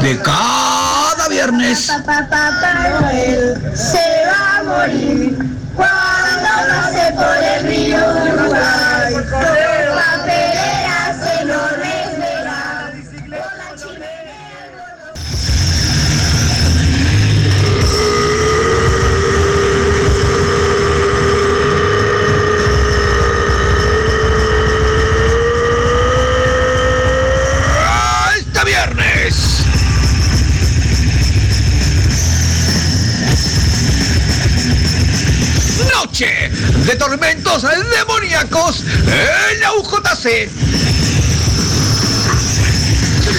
de 0.00 0.18
cada 0.20 1.28
viernes. 1.28 1.90
Papá 2.04 2.90
Noel 3.00 3.56
se 3.74 3.98
va 4.26 4.58
a 4.58 4.62
morir 4.62 5.38
cuando 5.74 6.48
pase 6.68 7.12
por 7.14 7.36
el 7.36 7.66
río 7.66 7.98
Uruguay. 7.98 9.65
De 36.18 36.96
tormentos 36.96 37.62
demoníacos 37.94 38.80
en 38.80 39.60
la 39.60 39.74
UJC. 39.74 40.48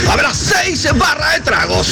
Habrá 0.07 0.31
seis 0.31 0.87
barras 0.95 1.33
de 1.33 1.41
tragos. 1.41 1.87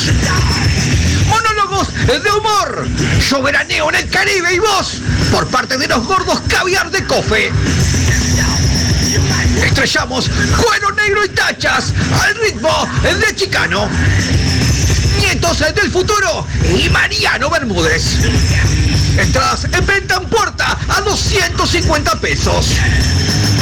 Monólogos 1.27 1.87
de 2.05 2.31
humor. 2.31 2.87
Yo 3.27 3.41
veraneo 3.41 3.89
en 3.89 3.95
el 3.95 4.09
Caribe 4.11 4.53
y 4.53 4.59
vos 4.59 5.01
por 5.31 5.47
parte 5.47 5.79
de 5.79 5.87
los 5.87 6.05
gordos 6.05 6.39
caviar 6.47 6.91
de 6.91 7.03
cofe. 7.05 7.51
Estrellamos 9.65 10.29
cuero 10.55 10.91
negro 10.91 11.25
y 11.25 11.29
tachas 11.29 11.93
al 12.21 12.35
ritmo 12.35 12.87
de 13.01 13.35
Chicano. 13.35 13.89
Nietos 15.17 15.57
del 15.57 15.89
futuro 15.89 16.45
y 16.77 16.87
Mariano 16.89 17.49
Bermúdez. 17.49 18.19
Entradas 19.17 19.65
en 19.71 19.85
venta 19.85 20.15
en 20.15 20.29
puerta 20.29 20.77
a 20.89 21.01
250 21.01 22.19
pesos. 22.19 22.67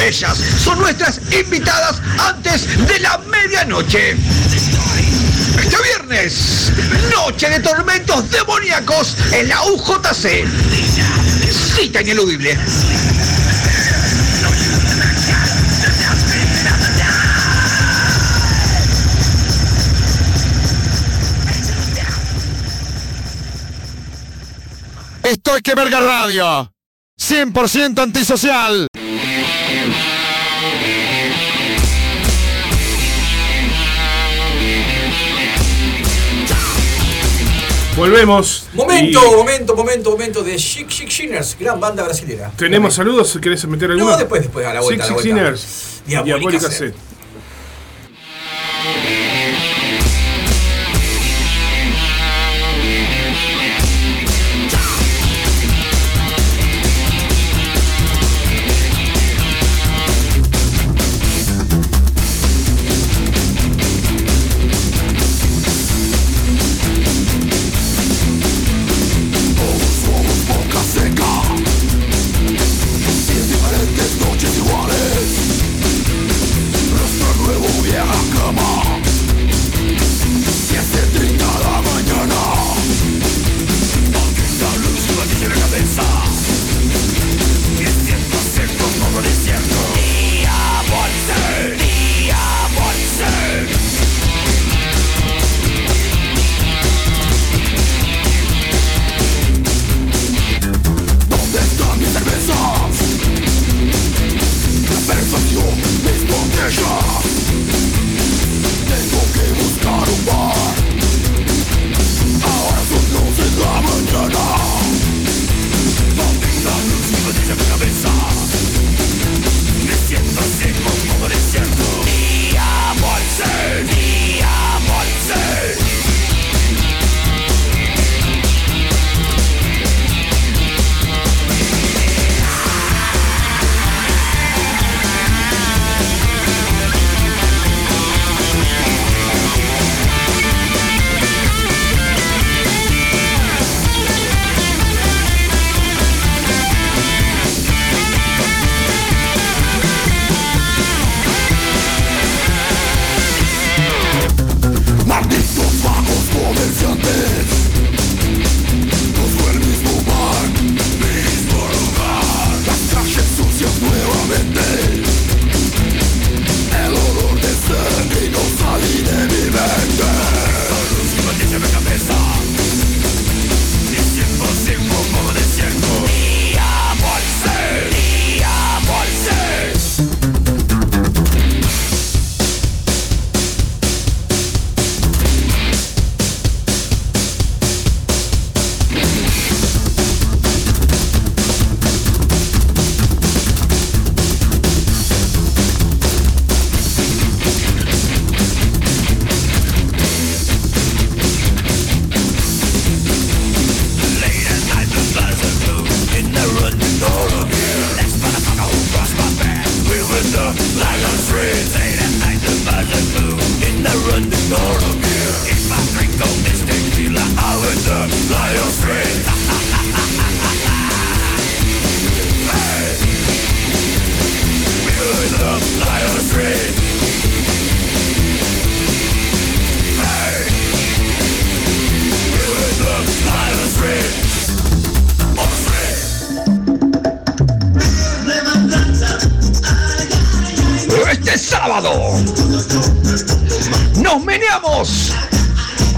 Ellas 0.02 0.38
son 0.62 0.78
nuestras 0.78 1.20
invitadas 1.32 2.00
antes 2.18 2.66
de 2.86 2.98
la 3.00 3.18
medianoche. 3.18 4.16
Este 5.58 5.76
viernes, 5.82 6.72
noche 7.12 7.48
de 7.48 7.60
tormentos 7.60 8.30
demoníacos 8.30 9.16
en 9.32 9.48
la 9.48 9.62
UJC. 9.62 10.44
Cita 11.76 12.02
ineludible. 12.02 12.58
Esto 25.34 25.56
es 25.56 25.62
que 25.62 25.74
verga 25.74 25.98
radio. 25.98 26.72
100% 27.20 27.98
antisocial. 28.00 28.86
Volvemos. 37.96 38.68
Momento, 38.74 39.20
momento, 39.36 39.74
momento, 39.74 40.10
momento 40.12 40.44
de 40.44 40.54
Chic 40.54 40.86
Chic 40.86 41.08
Shiners, 41.08 41.56
gran 41.58 41.80
banda 41.80 42.04
brasilera. 42.04 42.52
¿Tenemos 42.56 42.94
saludos? 42.94 43.36
¿Querés 43.42 43.66
meter 43.66 43.90
alguno? 43.90 44.12
No, 44.12 44.16
después, 44.16 44.40
después, 44.40 44.64
a 44.64 44.72
la 44.74 44.82
vuelta. 44.82 45.04
Chic 45.08 45.16
Chic 45.16 45.24
Shiners. 45.24 46.02
Diabólica, 46.06 46.38
Diabólica 46.38 46.70
C. 46.70 46.94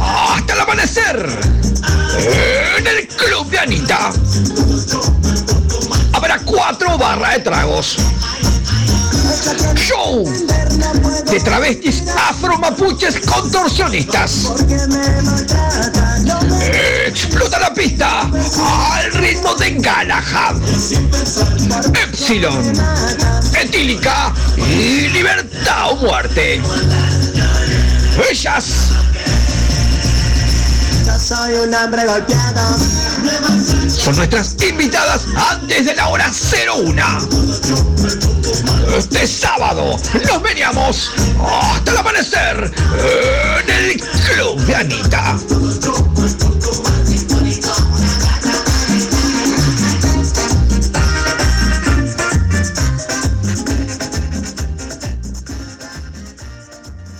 hasta 0.01 0.53
el 0.55 0.61
amanecer 0.61 1.29
en 2.79 2.87
el 2.87 3.07
Club 3.09 3.51
de 3.51 3.59
Anita. 3.59 4.11
Habrá 6.15 6.39
cuatro 6.39 6.97
barras 6.97 7.35
de 7.35 7.41
tragos. 7.41 7.97
Show 9.75 10.25
de 11.31 11.41
travestis 11.41 12.05
afro-mapuches 12.17 13.21
contorsionistas. 13.27 14.51
Explota 17.07 17.59
la 17.59 17.75
pista 17.75 18.23
al 18.23 19.13
ritmo 19.13 19.55
de 19.57 19.75
Galahad. 19.75 20.57
Epsilon, 22.05 22.73
etílica 23.61 24.33
y 24.57 25.09
libertad 25.09 25.91
o 25.91 25.97
muerte. 25.97 26.63
Richas. 28.29 28.91
Yo. 31.29 31.67
Son 33.89 34.17
nuestras 34.17 34.57
invitadas 34.63 35.23
antes 35.51 35.87
de 35.87 35.95
la 35.95 36.09
hora 36.09 36.31
01. 36.31 37.03
Este 38.97 39.27
sábado 39.27 39.99
nos 40.27 40.43
veníamos 40.43 41.13
hasta 41.45 41.91
el 41.91 41.97
amanecer 41.97 42.73
en 43.63 43.71
el 43.71 44.01
Club 44.01 44.61
de 44.67 44.77
Anita. 44.77 45.39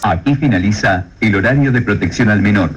Aquí 0.09 0.37
finaliza 0.37 1.07
el 1.21 1.35
horario 1.35 1.73
de 1.73 1.83
protección 1.83 2.31
al 2.31 2.41
menor, 2.41 2.71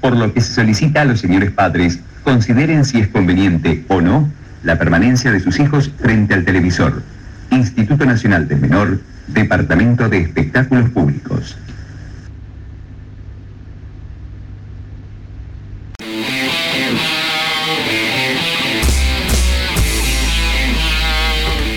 por 0.00 0.16
lo 0.16 0.32
que 0.32 0.40
se 0.40 0.54
solicita 0.54 1.02
a 1.02 1.04
los 1.04 1.20
señores 1.20 1.50
padres 1.50 2.00
consideren 2.24 2.86
si 2.86 3.00
es 3.00 3.08
conveniente 3.08 3.84
o 3.88 4.00
no 4.00 4.30
la 4.62 4.78
permanencia 4.78 5.30
de 5.30 5.40
sus 5.40 5.60
hijos 5.60 5.90
frente 5.98 6.32
al 6.32 6.46
televisor. 6.46 7.02
Instituto 7.50 8.06
Nacional 8.06 8.48
del 8.48 8.60
Menor, 8.60 8.98
Departamento 9.26 10.08
de 10.08 10.20
Espectáculos 10.22 10.88
Públicos. 10.88 11.58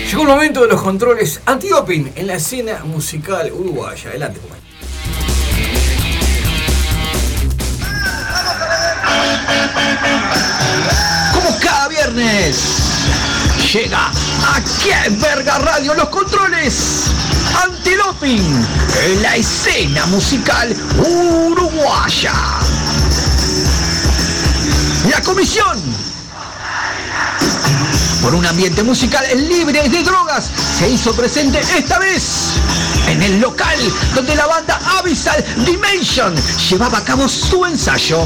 Llegó 0.08 0.22
el 0.22 0.28
momento 0.28 0.62
de 0.62 0.68
los 0.68 0.80
controles 0.80 1.42
antidoping 1.44 2.12
en 2.16 2.26
la 2.26 2.36
escena 2.36 2.84
musical 2.86 3.52
uruguaya. 3.52 4.08
Adelante, 4.08 4.40
compañero. 4.40 4.73
Llega 12.14 14.06
a 14.06 14.60
qué 14.82 15.10
verga 15.10 15.58
radio 15.58 15.94
los 15.94 16.08
controles 16.10 17.06
antidoping 17.64 18.66
en 19.04 19.22
la 19.22 19.34
escena 19.34 20.06
musical 20.06 20.76
uruguaya. 20.98 22.32
La 25.10 25.20
comisión 25.22 25.82
por 28.22 28.34
un 28.36 28.46
ambiente 28.46 28.84
musical 28.84 29.24
libre 29.48 29.88
de 29.88 30.02
drogas 30.04 30.50
se 30.78 30.88
hizo 30.90 31.12
presente 31.14 31.58
esta 31.76 31.98
vez 31.98 32.52
en 33.08 33.22
el 33.22 33.40
local 33.40 33.78
donde 34.14 34.36
la 34.36 34.46
banda 34.46 34.80
Abyssal 34.98 35.44
Dimension 35.66 36.32
llevaba 36.70 36.98
a 36.98 37.04
cabo 37.04 37.28
su 37.28 37.64
ensayo. 37.64 38.24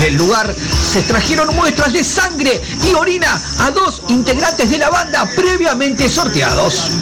Del 0.00 0.14
lugar 0.14 0.54
se 0.82 1.00
extrajeron 1.00 1.54
muestras 1.56 1.92
de 1.92 2.04
sangre 2.04 2.62
y 2.88 2.94
orina 2.94 3.40
a 3.58 3.70
dos 3.70 4.02
integrantes 4.08 4.70
de 4.70 4.78
la 4.78 4.90
banda 4.90 5.28
previamente 5.34 6.08
sorteados. 6.08 6.92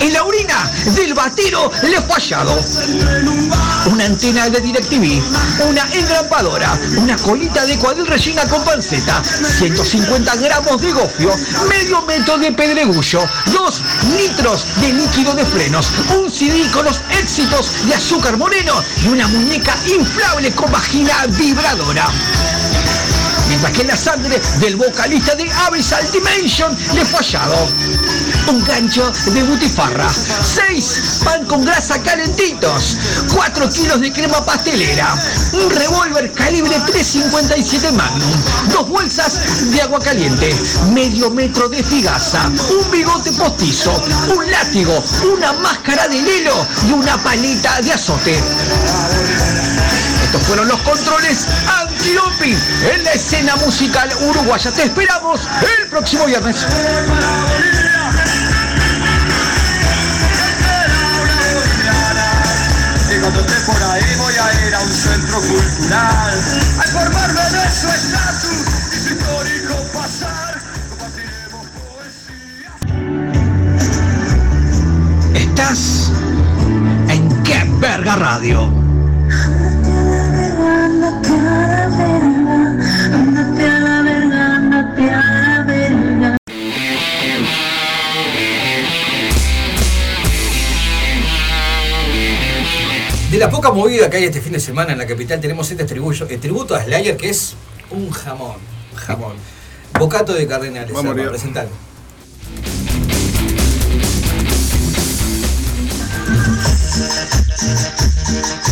En 0.00 0.12
la 0.12 0.24
orina 0.24 0.70
del 0.94 1.14
batero 1.14 1.70
le 1.82 2.00
fue 2.02 2.16
hallado 2.16 2.60
una 3.88 4.04
antena 4.06 4.48
de 4.50 4.60
DirecTV, 4.60 5.22
una 5.68 5.88
engrampadora, 5.92 6.78
una 6.96 7.16
colita 7.16 7.64
de 7.66 7.78
cuadril 7.78 8.06
rellena 8.06 8.46
con 8.46 8.64
panceta, 8.64 9.22
150 9.24 10.36
gramos 10.36 10.80
de 10.80 10.92
gofio, 10.92 11.30
medio 11.68 12.02
metro 12.02 12.38
de 12.38 12.52
pedregullo, 12.52 13.20
dos 13.52 13.82
litros 14.16 14.66
de 14.80 14.92
líquido 14.92 15.34
de 15.34 15.44
frenos, 15.44 15.90
un 16.16 16.30
CD 16.30 16.70
con 16.70 16.84
los 16.84 17.00
éxitos 17.20 17.86
de 17.86 17.94
azúcar 17.94 18.36
moreno 18.36 18.74
y 19.04 19.08
una 19.08 19.26
muñeca 19.28 19.76
inflable 19.86 20.52
con 20.52 20.70
vagina 20.70 21.26
vibradora. 21.28 22.08
Mientras 23.48 23.72
que 23.72 23.84
la 23.84 23.96
sangre 23.96 24.40
del 24.60 24.76
vocalista 24.76 25.34
de 25.34 25.50
Abyssal 25.50 26.10
Dimension 26.12 26.76
le 26.94 27.04
fue 27.04 27.20
hallado 27.20 27.68
un 28.48 28.64
gancho 28.64 29.12
de 29.26 29.42
butifarra, 29.42 30.08
6 30.10 31.20
pan 31.24 31.44
con 31.44 31.64
grasa 31.64 32.00
calentitos, 32.02 32.96
4 33.34 33.68
kilos 33.68 34.00
de 34.00 34.12
crema 34.12 34.44
pastelera, 34.44 35.14
un 35.52 35.70
revólver 35.70 36.32
calibre 36.32 36.80
357 36.86 37.92
Magnum, 37.92 38.42
dos 38.72 38.88
bolsas 38.88 39.70
de 39.70 39.82
agua 39.82 40.00
caliente, 40.00 40.54
medio 40.92 41.30
metro 41.30 41.68
de 41.68 41.82
figaza, 41.82 42.46
un 42.46 42.90
bigote 42.90 43.32
postizo, 43.32 43.92
un 44.34 44.50
látigo, 44.50 45.02
una 45.34 45.52
máscara 45.52 46.08
de 46.08 46.22
lelo 46.22 46.66
y 46.88 46.92
una 46.92 47.22
paleta 47.22 47.80
de 47.82 47.92
azote. 47.92 48.42
Estos 50.28 50.42
fueron 50.42 50.68
los 50.68 50.78
controles 50.82 51.46
antidoping 51.80 52.58
en 52.92 53.02
la 53.02 53.12
escena 53.12 53.56
musical 53.56 54.10
uruguaya. 54.20 54.70
Te 54.72 54.82
esperamos 54.82 55.40
el 55.80 55.88
próximo 55.88 56.26
viernes. 56.26 56.66
Cuando 63.22 63.42
por 63.42 63.82
ahí 63.82 64.16
voy 64.18 64.34
a 64.34 64.66
ir 64.66 64.74
a 64.74 64.80
un 64.80 64.92
centro 64.92 65.40
cultural 65.40 66.38
a 66.78 66.86
informarme 66.86 67.40
de 67.40 67.70
su 67.70 67.88
estatus 67.88 68.66
y 68.92 69.00
su 69.00 69.14
histórico 69.14 69.74
pasar. 69.94 70.60
Estás 75.34 76.10
en 77.08 77.42
Qué 77.44 77.64
Verga 77.80 78.16
Radio. 78.16 78.87
De 93.30 93.36
la 93.36 93.50
poca 93.50 93.70
movida 93.70 94.10
que 94.10 94.16
hay 94.16 94.24
este 94.24 94.40
fin 94.40 94.52
de 94.52 94.60
semana 94.60 94.92
en 94.92 94.98
la 94.98 95.06
capital, 95.06 95.40
tenemos 95.40 95.70
este 95.70 95.84
tributo, 95.84 96.26
el 96.28 96.40
tributo 96.40 96.74
a 96.74 96.82
Slayer 96.82 97.16
que 97.16 97.28
es 97.28 97.54
un 97.90 98.10
jamón. 98.10 98.56
Jamón. 98.94 99.36
Bocato 99.98 100.32
de 100.32 100.46
Cardenales. 100.46 100.92
Vamos 100.92 101.14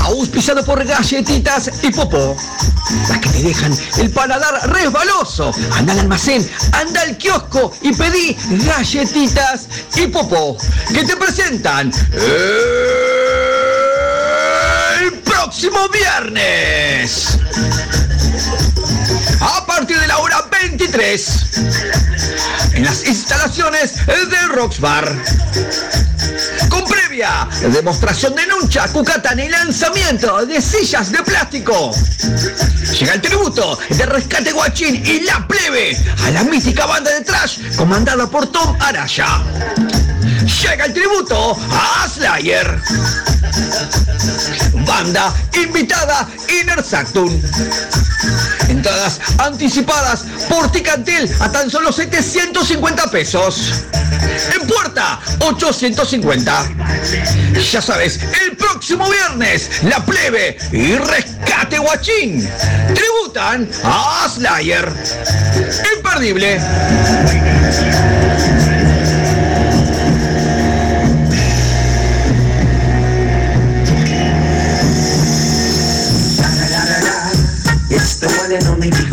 Auspiciado 0.00 0.64
por 0.64 0.85
galletitas 0.85 1.70
y 1.82 1.90
popó. 1.90 2.37
Las 3.09 3.18
que 3.18 3.28
te 3.30 3.42
dejan 3.42 3.76
el 3.98 4.11
paladar 4.11 4.70
resbaloso. 4.70 5.52
Anda 5.72 5.92
al 5.92 6.00
almacén, 6.00 6.48
anda 6.72 7.02
al 7.02 7.16
kiosco 7.16 7.72
y 7.82 7.92
pedí 7.92 8.37
galletitas 8.64 9.66
y 9.96 10.06
popó. 10.06 10.56
Que 10.92 11.04
te 11.04 11.16
presentan 11.16 11.92
el 15.00 15.12
próximo 15.20 15.88
viernes. 15.88 17.38
A 19.40 19.66
partir 19.66 19.98
de 19.98 20.06
la 20.06 20.18
hora 20.18 20.44
23. 20.50 21.42
En 22.74 22.85
las 22.85 23.04
instalaciones 23.06 24.06
de 24.06 24.46
Roxbar. 24.54 25.16
Con 26.68 26.85
demostración 27.72 28.35
de 28.35 28.46
nuncha, 28.46 28.88
cucatán 28.88 29.38
y 29.40 29.48
lanzamiento 29.48 30.44
de 30.44 30.61
sillas 30.61 31.11
de 31.11 31.22
plástico. 31.22 31.92
Llega 32.98 33.14
el 33.14 33.20
tributo 33.22 33.79
de 33.88 34.05
Rescate 34.05 34.52
Guachín 34.52 35.02
y 35.05 35.20
La 35.20 35.46
Plebe 35.48 35.96
a 36.26 36.31
la 36.33 36.44
mítica 36.44 36.85
banda 36.85 37.11
de 37.11 37.22
trash 37.22 37.74
comandada 37.76 38.26
por 38.26 38.46
Tom 38.48 38.76
Araya. 38.81 39.42
Llega 40.62 40.85
el 40.85 40.92
tributo 40.92 41.57
a 41.70 42.07
Slayer. 42.07 42.81
Banda 44.87 45.33
invitada 45.55 46.29
Inner 46.61 46.85
Sanctum. 46.85 47.40
Entradas 48.68 49.20
anticipadas 49.38 50.24
por 50.48 50.70
Ticantel 50.70 51.35
a 51.40 51.50
tan 51.50 51.70
solo 51.70 51.92
750 51.92 53.11
pesos. 53.11 53.72
En 54.55 54.66
puerta, 54.66 55.20
850. 55.40 56.68
Ya 57.73 57.81
sabes, 57.81 58.19
el 58.45 58.57
próximo 58.57 59.09
viernes, 59.09 59.83
La 59.85 60.05
Plebe 60.05 60.57
y 60.73 60.97
Rescate 60.97 61.79
Guachín 61.79 62.49
tributan 62.95 63.69
a 63.85 64.29
Slayer. 64.29 64.92
Imperdible. 65.97 66.61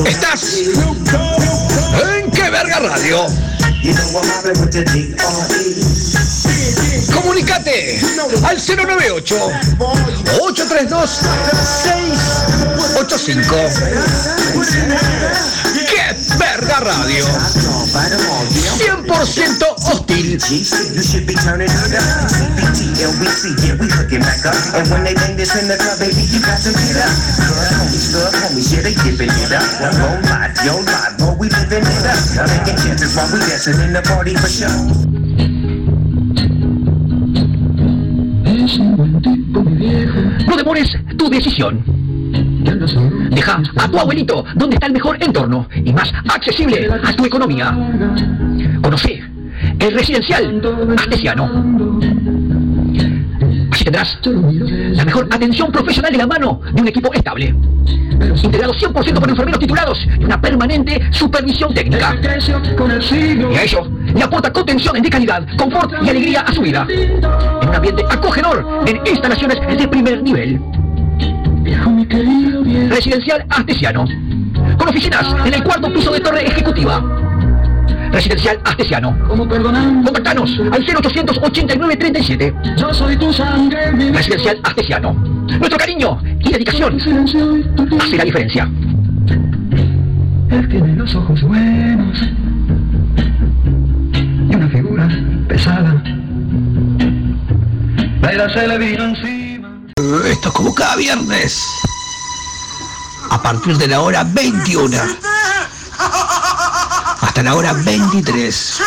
Estás 0.06 0.58
en 2.18 2.32
qué 2.32 2.50
verga 2.50 2.80
radio. 2.80 3.28
Comunicate 7.34 8.00
al 8.44 8.62
098 8.62 9.36
832 10.40 11.10
685. 11.82 13.56
¡Qué 15.90 16.16
verga 16.38 16.80
radio! 16.82 17.26
100% 18.78 19.66
hostil. 19.78 20.40
No 39.24 40.56
demores 40.58 40.98
tu 41.18 41.30
decisión. 41.30 41.84
Deja 43.32 43.62
a 43.78 43.88
tu 43.88 44.00
abuelito 44.00 44.44
donde 44.56 44.76
está 44.76 44.88
el 44.88 44.94
mejor 44.94 45.18
entorno 45.22 45.68
y 45.84 45.94
más 45.94 46.12
accesible 46.30 46.90
a 47.04 47.14
tu 47.14 47.26
economía. 47.26 47.76
Conoce 48.82 49.24
el 49.80 49.94
residencial 49.94 50.62
artesiano. 50.98 52.43
Tendrás 53.84 54.18
la 54.24 55.04
mejor 55.04 55.28
atención 55.30 55.72
profesional 55.72 56.12
de 56.12 56.18
la 56.18 56.28
mano 56.28 56.62
de 56.74 56.82
un 56.82 56.88
equipo 56.88 57.14
estable. 57.14 57.54
Integrado 58.42 58.74
100% 58.74 59.20
por 59.20 59.30
enfermeros 59.30 59.60
titulados 59.60 60.08
y 60.20 60.24
una 60.24 60.40
permanente 60.40 61.02
supervisión 61.12 61.74
técnica. 61.74 62.16
Y 62.22 63.56
a 63.56 63.64
ello 63.64 63.92
le 64.14 64.24
aporta 64.24 64.54
contención 64.54 65.02
de 65.02 65.10
calidad, 65.10 65.46
confort 65.58 65.92
y 66.02 66.10
alegría 66.10 66.42
a 66.42 66.54
su 66.54 66.62
vida. 66.62 66.88
En 66.90 67.70
un 67.70 67.76
ambiente 67.76 68.06
acogedor 68.10 68.84
en 68.86 69.02
instalaciones 69.06 69.60
de 69.78 69.88
primer 69.88 70.24
nivel. 70.24 70.62
Residencial 72.90 73.46
Artesiano. 73.50 74.06
Con 74.78 74.90
oficinas 74.90 75.28
en 75.46 75.54
el 75.54 75.64
cuarto 75.64 75.92
piso 75.92 76.12
de 76.12 76.22
torre 76.22 76.46
ejecutiva. 76.46 77.23
Residencial 78.14 78.60
Artesiano. 78.64 79.18
Contactanos 79.28 80.60
al 80.72 80.86
0889 80.86 81.98
37. 81.98 82.54
Yo 82.78 82.94
soy 82.94 83.18
tu 83.18 83.34
sangre, 83.34 83.92
mi 83.92 84.12
Residencial 84.12 84.60
Artesiano. 84.64 85.14
Nuestro 85.14 85.78
cariño 85.78 86.22
y 86.40 86.52
dedicación 86.52 86.98
hace 88.00 88.18
la 88.18 88.24
diferencia. 88.24 88.70
Él 90.50 90.70
tiene 90.70 90.96
los 90.96 91.14
ojos 91.16 91.42
buenos 91.42 92.22
y 94.14 94.56
una 94.56 94.70
figura 94.70 95.10
pesada. 95.48 96.02
Se 98.54 98.68
le 98.68 98.78
vino 98.78 99.06
encima. 99.06 99.70
Esto 100.26 100.50
es 100.50 100.54
como 100.54 100.76
cada 100.76 100.98
viernes. 100.98 101.66
A 103.32 103.42
partir 103.42 103.78
de 103.78 103.88
la 103.88 104.02
hora 104.02 104.26
21. 104.26 104.98
La 107.44 107.56
hora 107.56 107.74
23. 107.74 108.82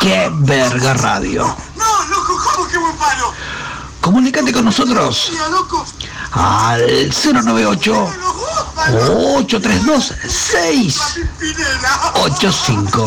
¡Qué 0.00 0.28
verga 0.32 0.94
radio! 0.94 1.56
No, 1.76 2.04
loco, 2.08 2.36
¿cómo 2.52 2.66
que 2.66 2.78
buen 2.78 2.96
palo? 2.96 3.32
Comunícate 4.00 4.52
con 4.52 4.64
nosotros 4.64 5.30
al 6.32 7.10
098 7.10 8.12
832 9.08 10.14
685. 10.26 13.04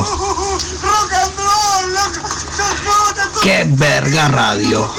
Rock 0.81 1.11
and 1.11 1.37
roll, 1.37 1.91
loco. 1.93 2.21
Sos 2.55 2.73
puta, 2.85 3.29
¡Qué 3.41 3.65
verga 3.67 4.29
radio! 4.29 4.89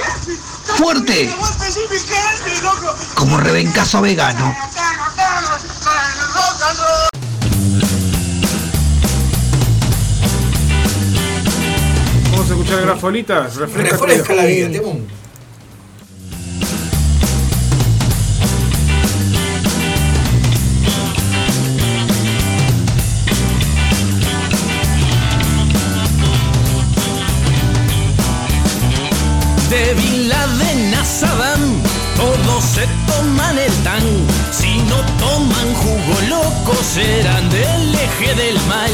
Fuerte 0.77 1.35
como 3.15 3.39
rebencazo 3.39 4.03
vegano. 4.03 4.55
Escuchar 12.59 12.83
grafolitas. 12.83 13.57
Refresca, 13.57 13.97
Refresca 13.97 14.35
la 14.35 14.45
vida, 14.45 14.81
un 14.83 15.07
De 29.71 29.95
Bin 29.95 30.29
Laden 30.29 30.95
a 30.95 31.05
Saddam, 31.05 31.61
todos 32.17 32.65
se 32.65 32.87
toman 33.07 33.59
el 33.59 33.73
tan. 33.85 34.03
Si 34.51 34.79
no 34.79 34.97
toman 35.19 35.75
jugo 35.75 36.21
loco, 36.29 36.75
serán 36.83 37.49
del 37.51 37.95
eje 37.95 38.35
del 38.35 38.57
mal. 38.67 38.93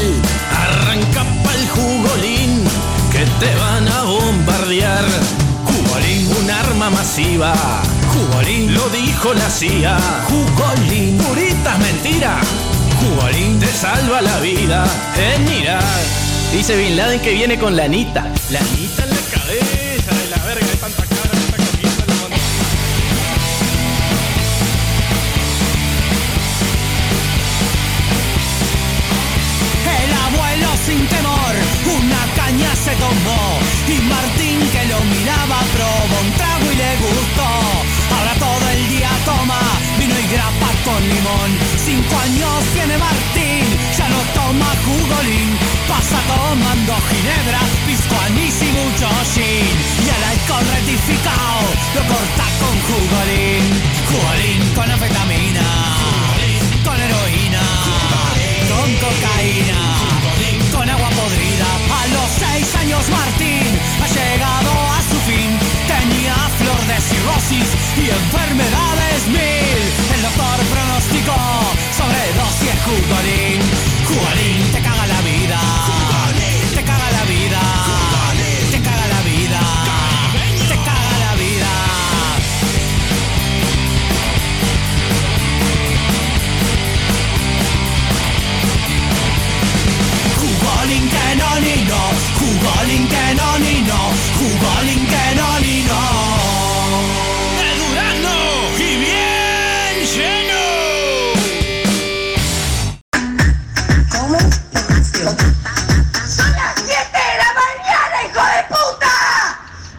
Arranca 0.51 1.34
te 3.39 3.55
van 3.55 3.87
a 3.87 4.03
bombardear. 4.03 5.05
Jugolín, 5.65 6.27
un 6.41 6.51
arma 6.51 6.89
masiva. 6.89 7.53
Jugolín, 8.13 8.73
lo 8.73 8.87
dijo 8.89 9.33
la 9.33 9.49
CIA. 9.49 9.97
Jugolín, 10.29 11.17
purita 11.17 11.77
mentira. 11.77 12.39
Jugolín 12.99 13.59
te 13.59 13.67
salva 13.67 14.21
la 14.21 14.39
vida 14.39 14.85
en 15.17 15.51
Irak. 15.61 15.83
Dice 16.51 16.75
Bin 16.75 16.95
Laden 16.95 17.19
que 17.19 17.33
viene 17.33 17.59
con 17.59 17.75
la 17.75 17.83
anita. 17.85 18.31
La 18.49 18.59
anita 18.59 19.05
se 32.63 32.95
tomó 32.95 33.59
y 33.87 33.99
Martín 34.07 34.59
que 34.71 34.85
lo 34.85 34.99
miraba 35.03 35.59
probó 35.73 36.21
un 36.21 36.31
trago 36.33 36.71
y 36.71 36.75
le 36.75 36.95
gustó. 36.97 37.49
Ahora 38.15 38.33
todo 38.39 38.69
el 38.69 38.89
día 38.89 39.09
toma 39.25 39.59
vino 39.99 40.15
y 40.17 40.27
grapa 40.31 40.69
con 40.85 41.01
limón. 41.03 41.51
Cinco 41.83 42.17
años 42.17 42.63
tiene 42.73 42.97
Martín, 42.97 43.65
ya 43.97 44.07
no 44.07 44.19
toma 44.33 44.69
jugolín. 44.85 45.57
Pasa 45.87 46.19
tomando 46.27 46.93
ginebra, 47.09 47.59
pisco 47.85 48.15
anís 48.25 48.61
y 48.61 48.71
mucho 48.71 49.07
gin. 49.33 49.75
Y 50.05 50.07
el 50.15 50.23
alcohol 50.23 50.65
rectificado 50.75 51.59
lo 51.95 52.01
corta 52.07 52.45
con 52.61 52.75
jugolín. 52.87 53.63
Jugolín 54.09 54.61
con 54.75 54.91
anfetamina, 54.91 55.67
con 56.85 56.95
heroína, 56.95 57.63
con 58.69 58.89
cocaína, 59.03 60.14
con 60.75 60.89
agua 60.89 61.09
podrida. 61.09 61.69
A 62.01 62.07
los 62.07 62.29
seis 62.43 62.75
años 62.75 63.03
Martín 63.09 63.67
ha 64.03 64.07
llegado 64.07 64.71
a 64.95 64.99
su 65.09 65.17
fin. 65.29 65.49
Tenía 65.87 66.35
flor 66.59 66.81
de 66.91 66.97
cirrosis 67.01 67.67
y 67.97 68.09
enfermedades 68.09 69.27
mil. 69.27 69.79
El 70.15 70.21
doctor 70.21 70.57
pronosticó 70.73 71.39
sobredosis 71.97 72.77
jugolín. 72.85 73.59
Jugolín 74.07 74.71
te 74.73 74.81
caga 74.81 75.07
la 75.07 75.21
vida. 75.21 76.34
Jugolín 92.65 93.07
que 93.07 93.35
no 93.35 93.59
ni 93.59 93.81
no, 93.81 93.99
jugolín 94.37 95.07
que 95.07 95.35
no 95.35 95.59
ni 95.59 95.83
no. 95.83 96.01
De 97.57 97.69
Durazno 97.79 98.37
y 98.77 98.97
bien 99.03 99.95
lleno. 100.13 100.63
¿Cómo? 104.11 104.39
¡Son 106.27 106.51
las 106.51 106.73
7 106.75 106.89
de 107.13 107.35
la 107.37 107.51
mañana, 107.61 108.15
hijo 108.25 108.43
de 108.53 108.61
puta! 108.69 109.13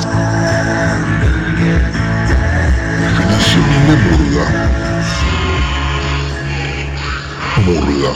Murga. 7.70 8.14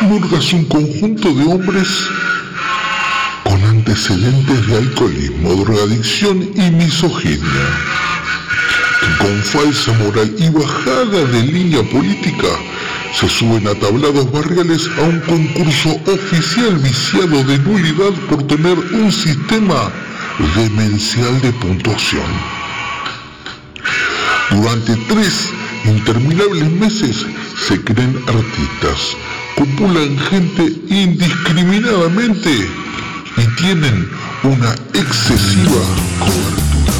Murga 0.00 0.38
es 0.38 0.52
un 0.54 0.64
conjunto 0.64 1.34
de 1.34 1.44
hombres 1.44 1.88
con 3.44 3.62
antecedentes 3.62 4.66
de 4.66 4.76
alcoholismo, 4.76 5.54
drogadicción 5.56 6.50
y 6.54 6.70
misoginia, 6.70 7.66
que 9.00 9.22
con 9.22 9.42
falsa 9.42 9.92
moral 9.92 10.34
y 10.38 10.48
bajada 10.48 11.24
de 11.26 11.42
línea 11.42 11.82
política 11.90 12.48
se 13.12 13.28
suben 13.28 13.68
a 13.68 13.74
tablados 13.74 14.32
barriales 14.32 14.88
a 14.98 15.02
un 15.02 15.20
concurso 15.20 16.00
oficial 16.06 16.74
viciado 16.78 17.44
de 17.44 17.58
nulidad 17.58 18.12
por 18.30 18.46
tener 18.46 18.78
un 18.78 19.12
sistema 19.12 19.92
demencial 20.56 21.38
de 21.42 21.52
puntuación. 21.52 22.32
Durante 24.50 24.96
tres 25.08 25.50
interminables 25.84 26.70
meses 26.70 27.26
se 27.56 27.82
creen 27.82 28.16
artistas, 28.28 29.16
copulan 29.56 30.18
gente 30.18 30.62
indiscriminadamente 30.88 32.50
y 33.36 33.56
tienen 33.56 34.08
una 34.42 34.72
excesiva 34.92 35.82
cobertura. 36.20 36.92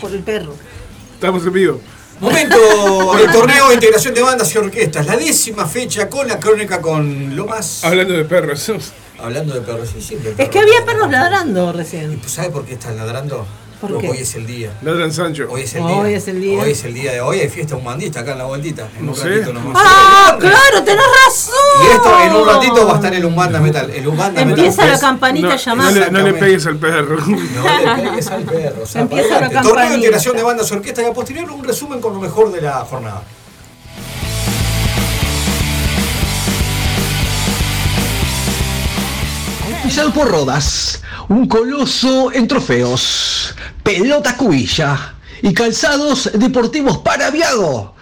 Por 0.00 0.12
el 0.12 0.22
perro. 0.22 0.54
Estamos 1.14 1.46
en 1.46 1.52
vivo. 1.52 1.80
Momento 2.20 2.56
del 3.18 3.30
torneo 3.32 3.68
de 3.68 3.74
integración 3.74 4.14
de 4.14 4.22
bandas 4.22 4.54
y 4.54 4.58
orquestas, 4.58 5.06
la 5.06 5.16
décima 5.16 5.66
fecha 5.66 6.08
con 6.08 6.28
la 6.28 6.38
crónica 6.38 6.80
con 6.80 7.34
lo 7.34 7.46
más. 7.46 7.84
Hablando 7.84 8.14
de 8.14 8.24
perros. 8.24 8.70
Hablando 9.18 9.54
de 9.54 9.60
perros, 9.60 9.90
sí, 9.92 10.00
siempre. 10.00 10.34
Es 10.36 10.48
que 10.48 10.58
había 10.58 10.84
perros 10.84 11.10
ladrando 11.10 11.72
recién. 11.72 12.20
¿Sabe 12.26 12.50
por 12.50 12.64
qué 12.64 12.74
están 12.74 12.96
ladrando? 12.96 13.46
¿Por 13.84 13.92
Porque 13.92 14.06
qué? 14.06 14.12
hoy 14.12 14.18
es 14.22 14.34
el 14.34 14.46
día. 14.46 14.70
Ladran 14.82 15.12
Sancho. 15.12 15.46
Hoy 15.50 15.62
es 15.62 15.74
el 15.74 15.82
Hoy 15.82 16.08
día. 16.08 16.16
es 16.16 16.28
el 16.28 16.40
día. 16.40 16.62
Hoy 16.62 16.70
es 16.70 16.84
el 16.84 16.94
día 16.94 17.12
de 17.12 17.20
hoy. 17.20 17.40
Hay 17.40 17.48
fiesta 17.50 17.76
humandista 17.76 18.20
acá 18.20 18.32
en 18.32 18.38
la 18.38 18.44
vueltita. 18.44 18.88
En 18.98 19.04
No 19.06 19.12
un 19.12 19.18
sé. 19.18 19.28
ratito 19.28 19.52
nomás. 19.52 19.82
¡Ah, 19.86 20.36
claro! 20.40 20.82
¡Tenés 20.84 21.04
razón! 21.26 21.54
Y 21.82 21.86
esto 21.94 22.20
en 22.22 22.34
un 22.34 22.46
ratito 22.46 22.86
va 22.86 22.92
a 22.92 22.96
estar 22.96 23.14
el 23.14 23.24
Umbanda 23.24 23.60
Metal. 23.60 23.90
El 23.90 24.08
Umbanda 24.08 24.40
Empieza 24.40 24.82
Metal 24.82 24.90
la 24.92 24.98
campanita 25.00 25.46
No, 25.48 25.52
a 25.52 25.56
llamar. 25.56 25.92
no 25.92 26.00
le, 26.00 26.10
no 26.10 26.18
le 26.22 26.32
pegues 26.34 26.66
al 26.66 26.76
perro. 26.76 27.16
No 27.26 27.36
le 27.36 28.02
pegues 28.10 28.26
al 28.28 28.42
perro. 28.44 28.74
O 28.84 28.86
sea, 28.86 29.02
Empieza 29.02 29.28
para 29.28 29.40
la 29.40 29.46
adelante. 29.46 29.68
Torneo 29.68 29.74
de 29.74 29.74
campanita. 29.74 29.94
integración 29.96 30.36
de 30.36 30.42
bandas 30.42 30.72
orquestas 30.72 31.04
y 31.04 31.08
a 31.08 31.12
posterior 31.12 31.50
un 31.50 31.64
resumen 31.64 32.00
con 32.00 32.14
lo 32.14 32.20
mejor 32.20 32.50
de 32.52 32.60
la 32.62 32.80
jornada. 32.84 33.22
Por 40.14 40.30
Rodas, 40.30 41.02
un 41.28 41.46
coloso 41.46 42.32
en 42.32 42.48
trofeos, 42.48 43.54
pelota 43.82 44.34
cubilla 44.34 45.14
y 45.42 45.52
calzados 45.52 46.30
deportivos 46.32 46.98
para 46.98 47.30
Viago. 47.30 47.94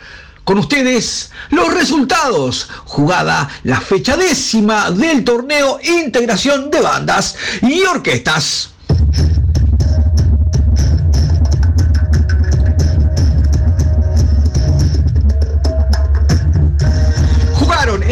Con 0.44 0.58
ustedes 0.58 1.32
los 1.50 1.74
resultados. 1.74 2.68
Jugada 2.84 3.48
la 3.64 3.80
fecha 3.80 4.16
décima 4.16 4.92
del 4.92 5.24
torneo 5.24 5.80
Integración 5.82 6.70
de 6.70 6.80
Bandas 6.80 7.34
y 7.62 7.82
Orquestas. 7.82 8.70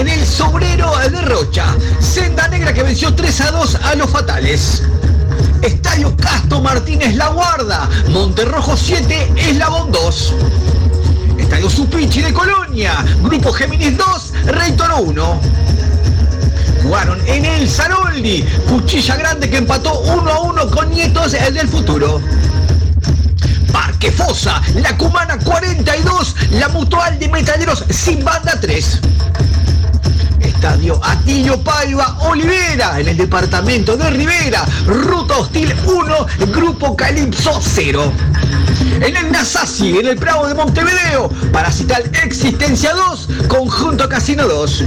En 0.01 0.09
el 0.09 0.27
Sobrero 0.27 0.97
de 0.97 1.21
Rocha. 1.23 1.77
Senda 1.99 2.49
Negra 2.49 2.73
que 2.73 2.83
venció 2.83 3.15
3 3.15 3.41
a 3.43 3.51
2 3.51 3.75
a 3.75 3.95
los 3.97 4.09
Fatales. 4.09 4.83
Estadio 5.61 6.17
Casto 6.17 6.61
Martínez 6.63 7.15
La 7.17 7.29
Guarda. 7.29 7.89
Monterrojo 8.09 8.77
7, 8.77 9.33
Eslabón 9.37 9.93
2. 9.93 10.35
Estadio 11.39 11.69
Supichi 11.69 12.23
de 12.23 12.33
Colonia. 12.33 13.05
Grupo 13.23 13.53
Géminis 13.53 13.99
2, 13.99 14.33
Rey 14.47 14.73
Toro 14.73 14.99
1. 14.99 15.41
Jugaron 16.83 17.21
en 17.27 17.45
el 17.45 17.69
Saroldi. 17.69 18.43
Cuchilla 18.69 19.17
Grande 19.17 19.51
que 19.51 19.59
empató 19.59 20.01
1 20.01 20.31
a 20.31 20.41
1 20.41 20.71
con 20.71 20.91
Nietos 20.91 21.33
del 21.33 21.69
Futuro. 21.69 22.23
Parque 23.71 24.11
Fosa, 24.11 24.63
La 24.77 24.97
Cumana 24.97 25.39
42, 25.39 26.37
la 26.53 26.69
Mutual 26.69 27.19
de 27.19 27.29
Metaleros 27.29 27.85
sin 27.91 28.25
banda 28.25 28.59
3. 28.59 29.01
Estadio 30.61 31.01
Atilio 31.03 31.59
Paiva 31.65 32.19
Olivera, 32.21 33.01
en 33.01 33.09
el 33.09 33.17
departamento 33.17 33.97
de 33.97 34.11
Rivera, 34.11 34.67
Ruta 34.85 35.39
Hostil 35.39 35.75
1, 35.87 36.27
Grupo 36.53 36.95
Calipso 36.95 37.59
0. 37.63 38.13
En 39.01 39.17
el 39.17 39.33
Nasasi, 39.33 39.97
en 39.99 40.09
el 40.09 40.17
Prado 40.19 40.47
de 40.47 40.53
Montevideo, 40.53 41.31
Parasital 41.51 42.11
Existencia 42.23 42.93
2, 42.93 43.29
Conjunto 43.49 44.07
Casino 44.07 44.47
2. 44.47 44.85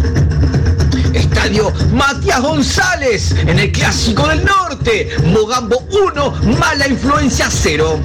Estadio 1.11 1.73
Matías 1.91 2.41
González, 2.41 3.31
en 3.31 3.57
el 3.57 3.71
Clásico 3.71 4.27
del 4.27 4.45
Norte, 4.45 5.09
Mogambo 5.25 5.87
1, 5.89 6.55
Mala 6.59 6.87
Influencia 6.87 7.47
0. 7.49 7.99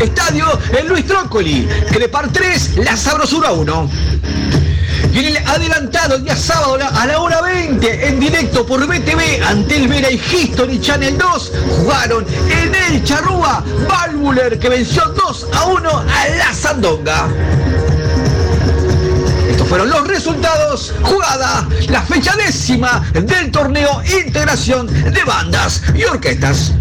Estadio 0.00 0.46
el 0.78 0.86
Luis 0.86 1.06
Trócoli, 1.06 1.66
Crepar 1.90 2.30
3, 2.30 2.76
La 2.84 2.96
Sabrosura 2.96 3.50
1. 3.50 3.90
Y 5.16 5.20
en 5.20 5.28
el 5.28 5.36
adelantado 5.48 6.16
el 6.16 6.24
día 6.24 6.36
sábado 6.36 6.76
a 6.92 7.06
la 7.06 7.18
hora 7.18 7.40
20, 7.40 8.06
en 8.06 8.20
directo 8.20 8.66
por 8.66 8.86
BTV, 8.86 9.42
Antel 9.46 9.88
Vera 9.88 10.10
y 10.10 10.16
History 10.16 10.78
Channel 10.78 11.16
2, 11.16 11.52
jugaron 11.78 12.26
en 12.50 12.74
el 12.74 13.02
Charrúa, 13.02 13.64
Valvuler 13.88 14.58
que 14.58 14.68
venció 14.68 15.02
2 15.06 15.46
a 15.54 15.64
1 15.68 15.90
a 15.90 16.28
la 16.36 16.52
Sandonga. 16.52 17.28
Estos 19.50 19.66
fueron 19.66 19.88
los 19.88 20.06
resultados, 20.06 20.92
jugada, 21.00 21.66
la 21.88 22.02
fecha 22.02 22.36
décima 22.36 23.02
del 23.14 23.50
torneo 23.50 24.02
Integración 24.22 24.86
de 24.86 25.24
Bandas 25.24 25.80
y 25.94 26.04
Orquestas. 26.04 26.72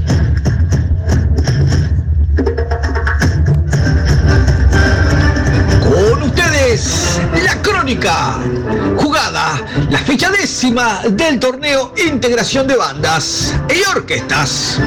La 7.43 7.61
crónica. 7.61 8.37
Jugada 8.97 9.61
la 9.89 9.99
fecha 9.99 10.29
décima 10.29 11.01
del 11.09 11.39
torneo 11.39 11.93
Integración 12.05 12.67
de 12.67 12.75
Bandas 12.75 13.55
y 13.69 13.89
Orquestas. 13.95 14.81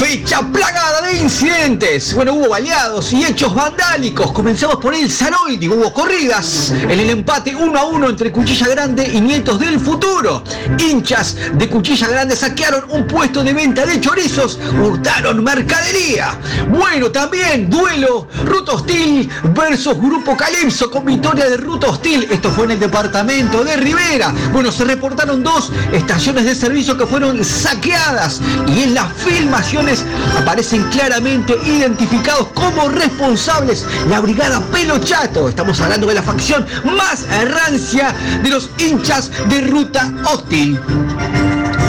Fecha 0.00 0.40
plagada 0.50 1.02
de 1.02 1.18
incidentes. 1.18 2.14
Bueno, 2.14 2.32
hubo 2.32 2.48
baleados 2.48 3.12
y 3.12 3.22
hechos 3.22 3.54
vandálicos. 3.54 4.32
Comenzamos 4.32 4.76
por 4.76 4.94
el 4.94 5.12
Zaroidi. 5.12 5.68
Hubo 5.68 5.92
corridas 5.92 6.70
en 6.70 6.98
el 6.98 7.10
empate 7.10 7.54
1 7.54 7.78
a 7.78 7.84
1 7.84 8.08
entre 8.08 8.32
Cuchilla 8.32 8.68
Grande 8.68 9.06
y 9.12 9.20
Nietos 9.20 9.60
del 9.60 9.78
Futuro. 9.78 10.42
Hinchas 10.78 11.36
de 11.52 11.68
Cuchilla 11.68 12.08
Grande 12.08 12.34
saquearon 12.34 12.84
un 12.88 13.06
puesto 13.06 13.44
de 13.44 13.52
venta 13.52 13.84
de 13.84 14.00
chorizos. 14.00 14.58
Hurtaron 14.82 15.44
mercadería. 15.44 16.34
Bueno, 16.70 17.10
también 17.10 17.68
duelo 17.68 18.26
Ruta 18.46 18.72
Hostil 18.72 19.28
versus 19.54 19.98
Grupo 19.98 20.34
Calypso 20.34 20.90
con 20.90 21.04
victoria 21.04 21.44
de 21.50 21.58
Ruta 21.58 21.88
Hostil. 21.88 22.26
Esto 22.30 22.50
fue 22.50 22.64
en 22.64 22.70
el 22.70 22.80
departamento 22.80 23.62
de 23.62 23.76
Rivera. 23.76 24.32
Bueno, 24.50 24.72
se 24.72 24.84
reportaron 24.84 25.42
dos 25.42 25.70
estaciones 25.92 26.46
de 26.46 26.54
servicio 26.54 26.96
que 26.96 27.04
fueron 27.04 27.44
saqueadas 27.44 28.40
y 28.66 28.84
en 28.84 28.94
las 28.94 29.12
filmaciones 29.12 29.89
aparecen 30.38 30.84
claramente 30.84 31.56
identificados 31.64 32.48
como 32.54 32.88
responsables 32.88 33.86
la 34.08 34.20
brigada 34.20 34.60
Pelo 34.72 34.98
Chato. 34.98 35.48
Estamos 35.48 35.80
hablando 35.80 36.06
de 36.06 36.14
la 36.14 36.22
facción 36.22 36.66
más 36.84 37.26
rancia 37.48 38.14
de 38.42 38.50
los 38.50 38.70
hinchas 38.78 39.30
de 39.48 39.60
ruta 39.62 40.12
hostil. 40.32 40.80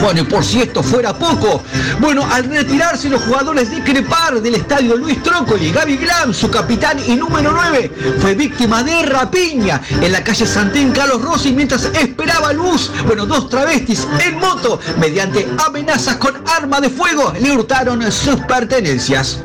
Bueno, 0.02 0.22
y 0.22 0.24
por 0.24 0.44
si 0.44 0.60
esto 0.60 0.82
fuera 0.82 1.16
poco, 1.16 1.62
bueno, 2.00 2.26
al 2.28 2.42
retirarse 2.44 3.08
los 3.08 3.22
jugadores 3.22 3.70
de 3.70 3.84
Crepar 3.84 4.42
del 4.42 4.56
estadio 4.56 4.96
Luis 4.96 5.22
Trócoli, 5.22 5.70
Gaby 5.70 5.96
Glam, 5.96 6.34
su 6.34 6.50
capitán 6.50 6.98
y 7.06 7.14
número 7.14 7.52
9, 7.52 8.16
fue 8.20 8.34
víctima 8.34 8.82
de 8.82 9.00
rapiña 9.04 9.80
en 10.00 10.10
la 10.10 10.24
calle 10.24 10.44
Santín 10.44 10.90
Carlos 10.90 11.22
Rossi 11.22 11.52
mientras 11.52 11.84
esperaba 11.84 12.52
luz. 12.52 12.90
Bueno, 13.06 13.26
dos 13.26 13.48
travestis 13.48 14.08
en 14.26 14.40
moto, 14.40 14.80
mediante 14.98 15.48
amenazas 15.64 16.16
con 16.16 16.34
arma 16.48 16.80
de 16.80 16.90
fuego, 16.90 17.32
le 17.40 17.52
hurtaron 17.52 18.02
sus 18.10 18.40
pertenencias. 18.40 19.38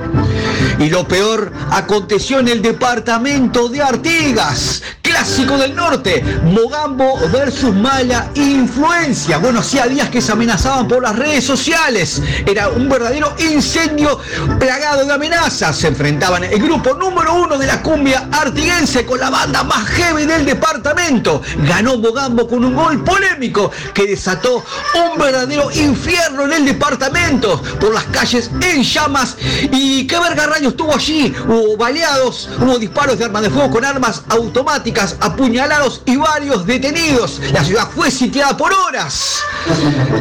Y 0.80 0.90
lo 0.90 1.08
peor 1.08 1.52
aconteció 1.70 2.40
en 2.40 2.48
el 2.48 2.64
departamento 2.64 3.70
de 3.70 3.84
Artigas, 3.84 4.82
clásico 5.18 5.58
del 5.58 5.76
norte, 5.76 6.24
Mogambo 6.44 7.18
versus 7.34 7.74
mala 7.74 8.30
influencia. 8.36 9.40
Bueno, 9.40 9.62
hacía 9.62 9.88
días 9.88 10.10
que 10.10 10.22
se 10.22 10.32
amenazaban 10.32 10.88
por 10.88 11.02
las 11.02 11.16
redes 11.16 11.44
sociales. 11.44 12.22
Era 12.46 12.70
un 12.70 12.88
verdadero 12.88 13.34
incendio 13.40 14.20
plagado 14.60 15.06
de 15.06 15.14
amenazas. 15.14 15.76
Se 15.76 15.88
enfrentaban 15.88 16.44
el 16.44 16.62
grupo 16.62 16.94
número 16.94 17.34
uno 17.34 17.58
de 17.58 17.66
la 17.66 17.82
cumbia 17.82 18.30
artiguense 18.32 19.08
con 19.08 19.20
la 19.20 19.32
banda 19.32 19.64
más 19.64 19.88
heavy 19.88 20.28
del 20.28 20.46
departamento. 20.46 21.42
Ganó 21.68 21.98
Mogambo 21.98 22.48
con 22.48 22.64
un 22.64 22.76
gol 22.76 23.04
polémico 23.04 23.72
que 23.96 24.06
desató 24.06 24.64
un 24.94 25.18
verdadero 25.18 25.72
infierno 25.72 26.46
en 26.46 26.54
el 26.54 26.66
departamento 26.66 27.60
por 27.80 27.92
las 27.92 28.04
calles 28.06 28.52
en 28.62 28.84
llamas. 28.84 29.36
¿Y 29.72 30.06
qué 30.06 30.20
verga 30.20 30.46
rayos 30.46 30.74
estuvo 30.74 30.94
allí? 30.94 31.34
Hubo 31.48 31.76
baleados, 31.76 32.50
hubo 32.62 32.78
disparos 32.78 33.18
de 33.18 33.26
armas 33.26 33.42
de 33.42 33.50
fuego 33.50 33.72
con 33.72 33.84
armas 33.84 34.22
automáticas, 34.30 35.07
apuñalados 35.20 36.02
y 36.06 36.16
varios 36.18 36.66
detenidos. 36.66 37.40
La 37.54 37.64
ciudad 37.64 37.90
fue 37.94 38.12
sitiada 38.12 38.58
por 38.58 38.74
horas. 38.74 39.40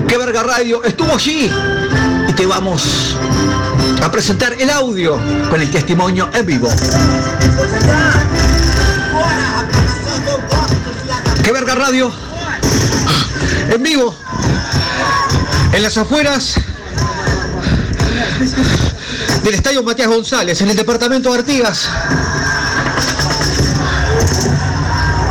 ¡Qué 0.07 0.16
verga 0.16 0.43
radio! 0.43 0.82
Estuvo 0.84 1.14
allí. 1.14 1.51
Y 2.28 2.32
te 2.32 2.47
vamos 2.47 3.16
a 4.03 4.11
presentar 4.11 4.55
el 4.59 4.70
audio 4.70 5.18
con 5.51 5.61
el 5.61 5.70
testimonio 5.70 6.28
en 6.32 6.47
vivo. 6.47 6.68
¡Qué 11.43 11.53
verga 11.53 11.74
radio! 11.74 12.12
En 13.70 13.82
vivo. 13.82 14.14
En 15.72 15.82
las 15.82 15.97
afueras 15.97 16.55
del 19.43 19.55
estadio 19.55 19.82
Matías 19.82 20.09
González, 20.09 20.61
en 20.61 20.70
el 20.70 20.76
departamento 20.76 21.32
de 21.32 21.39
Artigas. 21.39 21.89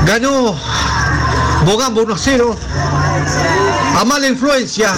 Ganó 0.06 0.56
Bogambo 1.66 2.04
1 2.04 2.16
0 2.18 2.58
a 3.98 4.06
mala 4.06 4.28
influencia. 4.28 4.92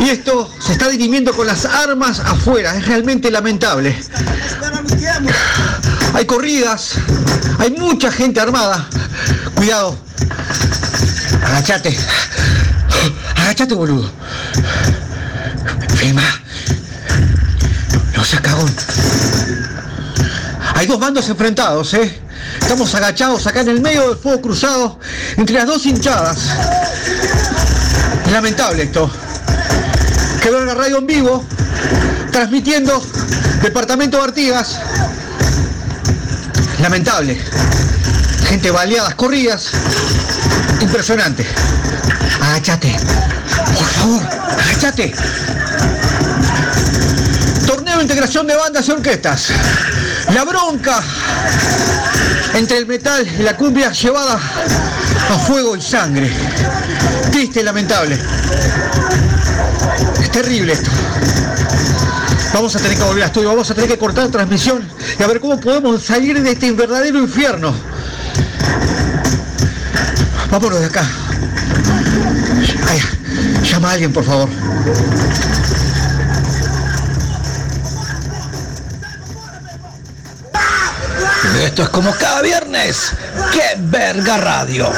Y 0.00 0.10
esto 0.10 0.50
se 0.58 0.72
está 0.72 0.88
dirimiendo 0.88 1.32
con 1.34 1.46
las 1.46 1.64
armas 1.64 2.20
afuera. 2.20 2.74
Es 2.76 2.86
realmente 2.86 3.30
lamentable. 3.30 3.96
Hay 6.14 6.24
corridas. 6.24 6.94
Hay 7.58 7.70
mucha 7.72 8.10
gente 8.10 8.40
armada. 8.40 8.86
Cuidado. 9.54 9.96
Agachate. 11.44 11.96
Agachate, 13.36 13.74
boludo. 13.74 14.10
Filma. 15.96 16.22
No 18.16 18.24
seas 18.24 18.42
cagón. 18.42 18.74
Hay 20.74 20.86
dos 20.86 20.98
bandos 20.98 21.28
enfrentados, 21.28 21.94
¿eh? 21.94 22.23
Estamos 22.60 22.94
agachados 22.94 23.46
acá 23.46 23.60
en 23.60 23.68
el 23.68 23.80
medio 23.80 24.08
del 24.08 24.18
fuego 24.18 24.40
cruzado 24.40 24.98
entre 25.36 25.56
las 25.56 25.66
dos 25.66 25.86
hinchadas. 25.86 26.38
Lamentable 28.30 28.84
esto. 28.84 29.10
Que 30.42 30.50
verga 30.50 30.74
radio 30.74 30.98
en 30.98 31.06
vivo, 31.06 31.44
transmitiendo 32.32 33.02
Departamento 33.62 34.18
de 34.18 34.24
Artigas. 34.24 34.78
Lamentable. 36.80 37.40
Gente 38.48 38.70
baleadas, 38.70 39.14
corridas. 39.14 39.70
Impresionante. 40.80 41.46
Agachate. 42.42 42.96
Por 43.74 43.86
favor, 43.86 44.22
agachate. 44.60 45.14
Torneo 47.66 47.96
de 47.96 48.02
integración 48.02 48.46
de 48.46 48.56
bandas 48.56 48.88
y 48.88 48.92
orquestas. 48.92 49.48
La 50.34 50.44
bronca 50.44 51.02
entre 52.54 52.78
el 52.78 52.86
metal 52.86 53.26
y 53.38 53.42
la 53.42 53.56
cumbia 53.56 53.90
llevada 53.92 54.34
a 54.34 55.38
fuego 55.38 55.76
y 55.76 55.80
sangre. 55.80 56.30
Triste 57.30 57.60
y 57.60 57.62
lamentable. 57.62 58.18
Es 60.20 60.30
terrible 60.30 60.72
esto. 60.72 60.90
Vamos 62.52 62.76
a 62.76 62.78
tener 62.78 62.96
que 62.96 63.02
volver 63.02 63.24
a 63.24 63.26
estudio, 63.26 63.48
vamos 63.48 63.68
a 63.70 63.74
tener 63.74 63.90
que 63.90 63.98
cortar 63.98 64.28
transmisión 64.28 64.88
y 65.18 65.22
a 65.22 65.26
ver 65.26 65.40
cómo 65.40 65.58
podemos 65.60 66.04
salir 66.04 66.40
de 66.40 66.52
este 66.52 66.70
verdadero 66.70 67.18
infierno. 67.18 67.74
Vámonos 70.50 70.78
de 70.78 70.86
acá. 70.86 71.04
Ay, 72.88 73.00
llama 73.64 73.90
a 73.90 73.92
alguien, 73.94 74.12
por 74.12 74.24
favor. 74.24 74.48
Esto 81.74 81.82
es 81.82 81.88
como 81.88 82.14
cada 82.14 82.40
viernes. 82.40 83.10
¡Qué 83.52 83.74
verga 83.78 84.36
radio! 84.36 84.92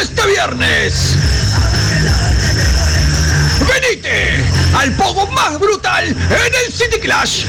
Este 0.00 0.26
viernes. 0.26 1.14
Venite 3.60 4.42
al 4.74 4.90
pogo 4.92 5.26
más 5.26 5.58
brutal 5.58 6.08
en 6.08 6.16
el 6.64 6.72
City 6.72 6.98
Clash. 6.98 7.44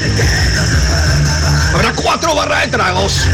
Habrá 1.72 1.94
cuatro 1.94 2.34
barras 2.34 2.66
de 2.66 2.68
tragos 2.68 3.26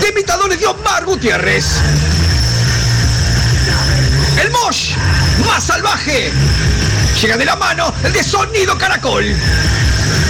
de 0.00 0.08
imitadores 0.08 0.58
de 0.58 0.66
Omar 0.66 1.04
Gutiérrez. 1.04 1.64
El 4.40 4.50
Mosh 4.50 4.94
más 5.46 5.64
salvaje 5.64 6.32
llega 7.20 7.36
de 7.36 7.44
la 7.44 7.56
mano 7.56 7.92
el 8.04 8.12
de 8.12 8.22
Sonido 8.22 8.78
Caracol. 8.78 9.24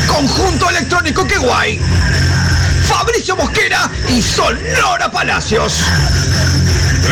Conjunto 0.06 0.68
electrónico 0.70 1.26
que 1.26 1.38
guay. 1.38 1.80
Fabricio 2.86 3.36
Mosquera 3.36 3.88
y 4.08 4.20
Sonora 4.20 5.10
Palacios. 5.10 5.74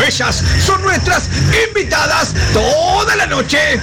Ellas 0.05 0.43
son 0.65 0.81
nuestras 0.81 1.29
invitadas 1.67 2.33
toda 2.53 3.15
la 3.15 3.25
noche. 3.25 3.79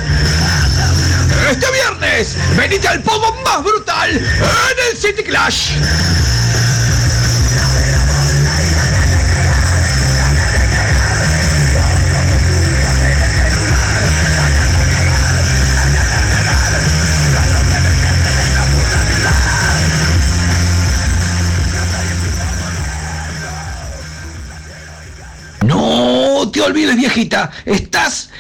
Este 1.51 1.67
viernes, 1.71 2.37
venite 2.57 2.89
al 2.89 3.01
pogo 3.01 3.35
más 3.45 3.63
brutal 3.63 4.11
en 4.11 4.91
el 4.91 4.97
City 4.97 5.23
Clash. 5.23 5.71
Olvides, 26.67 26.97
viejita, 26.97 27.51
estás 27.65 28.31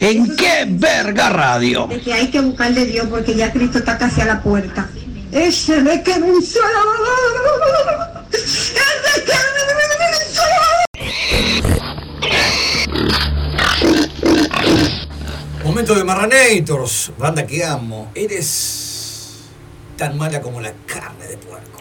en 0.00 0.34
qué 0.36 0.66
verga 0.68 1.28
radio. 1.30 1.86
De 1.86 2.00
que 2.00 2.12
hay 2.12 2.28
que 2.30 2.40
buscar 2.40 2.72
de 2.72 2.86
Dios 2.86 3.06
porque 3.08 3.34
ya 3.34 3.52
Cristo 3.52 3.78
está 3.78 3.98
casi 3.98 4.20
a 4.20 4.24
la 4.26 4.42
puerta. 4.42 4.88
Ese 5.30 5.82
de 5.82 6.02
que 6.02 6.18
me 6.18 6.38
hizo 6.38 6.58
la- 6.60 8.24
Ese 8.32 8.74
que 9.24 9.32
me 9.40 10.32
hizo 10.32 10.42
Momento 15.64 15.94
de 15.94 16.04
Marranators, 16.04 17.12
banda 17.18 17.46
que 17.46 17.64
amo. 17.64 18.10
Eres 18.14 19.38
tan 19.96 20.16
mala 20.18 20.40
como 20.40 20.60
la 20.60 20.72
carne 20.86 21.26
de 21.26 21.36
puerco. 21.38 21.80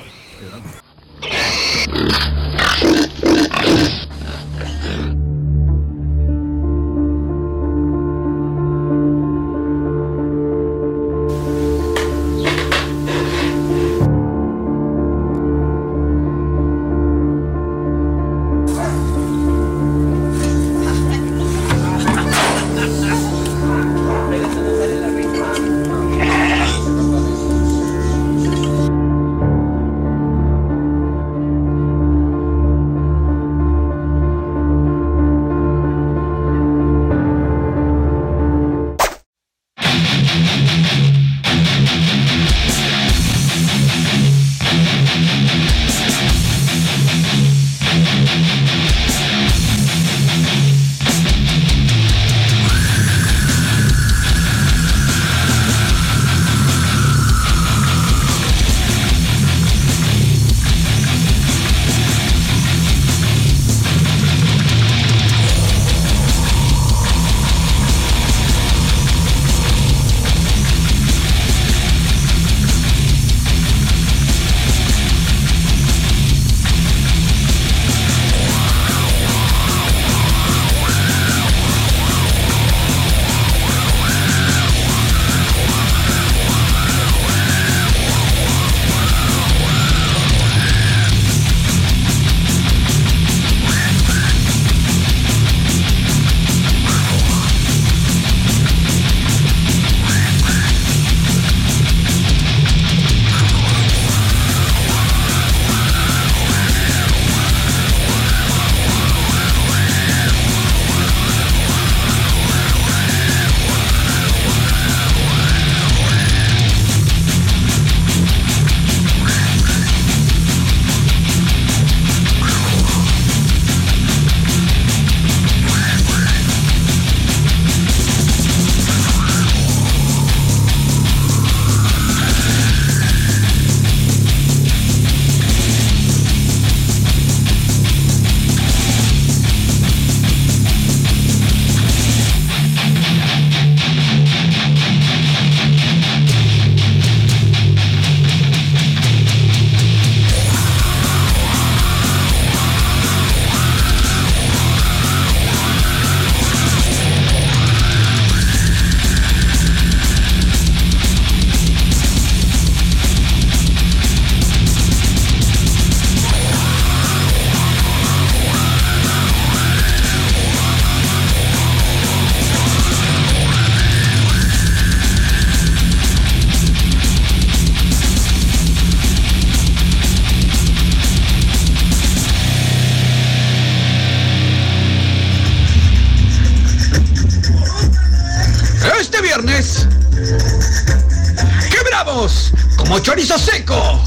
Chorizo 193.22 193.38
seco 193.38 194.04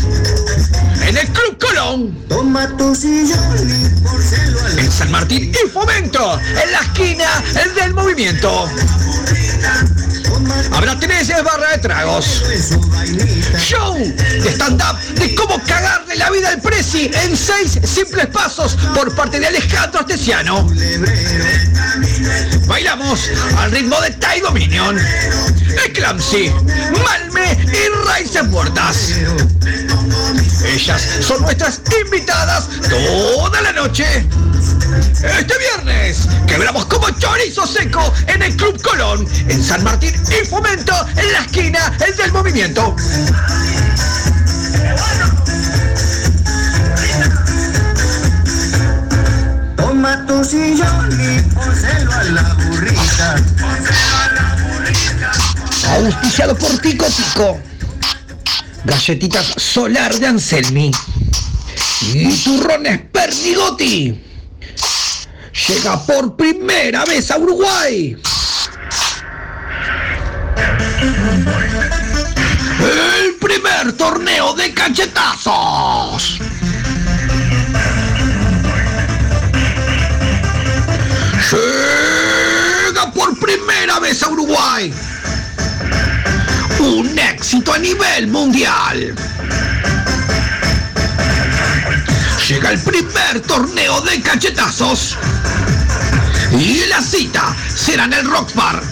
en 1.06 1.16
el 1.16 1.28
Club 1.28 1.58
Colón. 1.58 2.26
Toma 2.28 2.66
tu 2.76 2.94
sillón 2.94 3.38
y 3.68 4.00
porcelo 4.00 4.58
En 4.78 4.90
San 4.90 5.10
Martín 5.10 5.52
y 5.52 5.68
Fomento, 5.70 6.40
en 6.40 6.72
la 6.72 6.80
esquina 6.80 7.44
el 7.62 7.74
del 7.74 7.94
movimiento. 7.94 8.68
Habrá 10.72 10.98
tres 10.98 11.28
barra 11.44 11.70
de 11.72 11.78
tragos. 11.78 12.42
Show 13.58 13.96
de 13.98 14.50
stand-up 14.50 14.98
de 15.14 15.34
cómo 15.34 15.60
cagarle 15.64 16.16
la 16.16 16.30
vida 16.30 16.48
al 16.48 16.60
Prezi 16.60 17.10
en 17.12 17.36
seis 17.36 17.78
simples 17.84 18.26
pasos 18.28 18.76
por 18.94 19.14
parte 19.14 19.38
de 19.38 19.46
Alejandro 19.46 20.00
Artesiano. 20.00 20.66
Bailamos 22.66 23.30
al 23.58 23.70
ritmo 23.70 24.00
de 24.00 24.10
Ty 24.10 24.40
Dominion, 24.40 24.98
Eclampsy, 25.86 26.50
Malme 27.04 27.58
y 27.66 28.06
Raíces 28.06 28.44
Muertas. 28.48 29.12
Ellas 30.64 31.08
son 31.20 31.42
nuestras 31.42 31.80
invitadas 32.04 32.68
toda 32.88 33.60
la 33.62 33.72
noche. 33.72 34.26
Este 35.22 35.58
viernes 35.58 36.28
quebramos 36.46 36.86
como 36.86 37.10
chorizo 37.18 37.66
seco 37.66 38.12
en 38.26 38.42
el 38.42 38.56
Club 38.56 38.80
Colón, 38.82 39.26
en 39.48 39.62
San 39.62 39.82
Martín 39.84 40.14
y 40.30 40.46
Fomento, 40.46 40.94
en 41.16 41.32
la 41.32 41.40
esquina, 41.40 41.92
el 42.06 42.16
del 42.16 42.32
movimiento. 42.32 42.94
Toma 49.76 50.26
tu 50.26 50.44
sillón 50.44 51.10
y 51.20 51.40
pónselo 51.54 52.12
a 52.12 52.24
la 52.24 52.53
burrita. 54.60 55.32
Auspiciado 55.96 56.56
por 56.56 56.78
Tico 56.78 57.06
Tico. 57.06 57.60
Galletitas 58.84 59.46
Solar 59.56 60.14
de 60.18 60.26
Anselmi. 60.26 60.90
Y 62.02 62.36
turrones 62.38 63.00
Pernigotti. 63.12 64.20
Llega 65.68 66.04
por 66.04 66.36
primera 66.36 67.04
vez 67.04 67.30
a 67.30 67.38
Uruguay. 67.38 68.16
El 72.80 73.34
primer 73.40 73.92
torneo 73.92 74.54
de 74.54 74.74
cachetazos. 74.74 76.38
A 83.96 84.28
Uruguay. 84.28 84.92
Un 86.80 87.16
éxito 87.16 87.72
a 87.72 87.78
nivel 87.78 88.26
mundial. 88.26 89.14
Llega 92.48 92.70
el 92.72 92.80
primer 92.80 93.40
torneo 93.46 94.00
de 94.00 94.20
cachetazos. 94.20 95.16
Y 96.58 96.86
la 96.86 97.00
cita 97.00 97.54
será 97.72 98.06
en 98.06 98.14
el 98.14 98.28
Rock 98.28 98.52
Bar. 98.54 98.82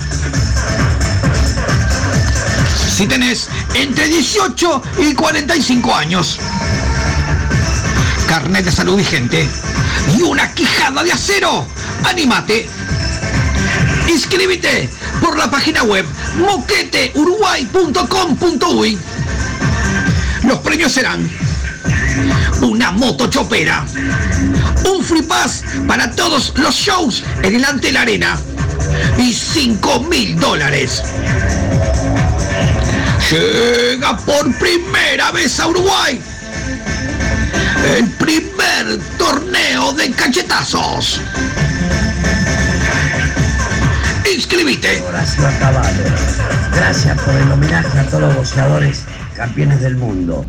Si 2.89 3.09
tenés 3.09 3.49
entre 3.75 4.07
18 4.07 4.83
y 4.99 5.15
45 5.15 5.95
años, 5.97 6.39
carnet 8.29 8.65
de 8.65 8.71
salud 8.71 8.97
vigente 8.97 9.49
y 10.17 10.23
una 10.23 10.55
quijada 10.55 11.03
de 11.03 11.11
acero, 11.11 11.67
anímate. 12.05 12.69
Inscríbete 14.09 14.89
por 15.21 15.37
la 15.39 15.51
página 15.51 15.83
web 15.83 16.07
moqueteuruguay.com.uy. 16.37 18.99
Los 20.45 20.59
premios 20.59 20.93
serán 20.93 21.29
una 22.61 22.91
moto 22.91 23.29
chopera, 23.29 23.87
un 24.85 25.03
free 25.05 25.23
pass 25.23 25.63
para 25.87 26.11
todos 26.11 26.53
los 26.57 26.75
shows 26.75 27.23
en 27.43 27.55
el 27.57 27.65
Ante 27.65 27.93
la 27.93 28.03
Arena 28.03 28.39
y 29.19 29.33
5 29.33 30.01
mil 30.01 30.39
dólares. 30.39 31.03
Llega 33.31 34.17
por 34.19 34.53
primera 34.59 35.33
vez 35.33 35.59
a 35.61 35.69
Uruguay 35.69 36.21
el 37.97 38.09
primer 38.11 38.99
torneo 39.19 39.93
de 39.95 40.11
cachetazos. 40.13 41.21
Inscribite. 44.35 45.03
Horacio 45.03 45.47
Acabado. 45.47 45.89
Gracias 46.75 47.21
por 47.21 47.35
el 47.35 47.53
homenaje 47.53 47.99
a 47.99 48.05
todos 48.07 48.23
los 48.23 48.37
boxeadores 48.37 49.03
campeones 49.37 49.81
del 49.81 49.97
mundo. 49.97 50.47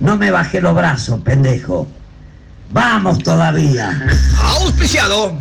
No 0.00 0.16
me 0.16 0.30
bajé 0.30 0.60
los 0.60 0.74
brazos, 0.74 1.20
pendejo. 1.20 1.86
Vamos 2.70 3.18
todavía. 3.18 4.00
Auspiciado 4.42 5.38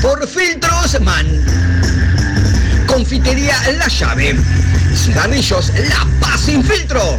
por 0.00 0.26
Filtros 0.28 1.00
Man. 1.00 1.26
Confitería 2.86 3.56
La 3.78 3.88
Llave. 3.88 4.36
Cigarrillos 4.94 5.72
La 5.88 6.06
Paz 6.20 6.40
sin 6.42 6.62
filtro. 6.62 7.18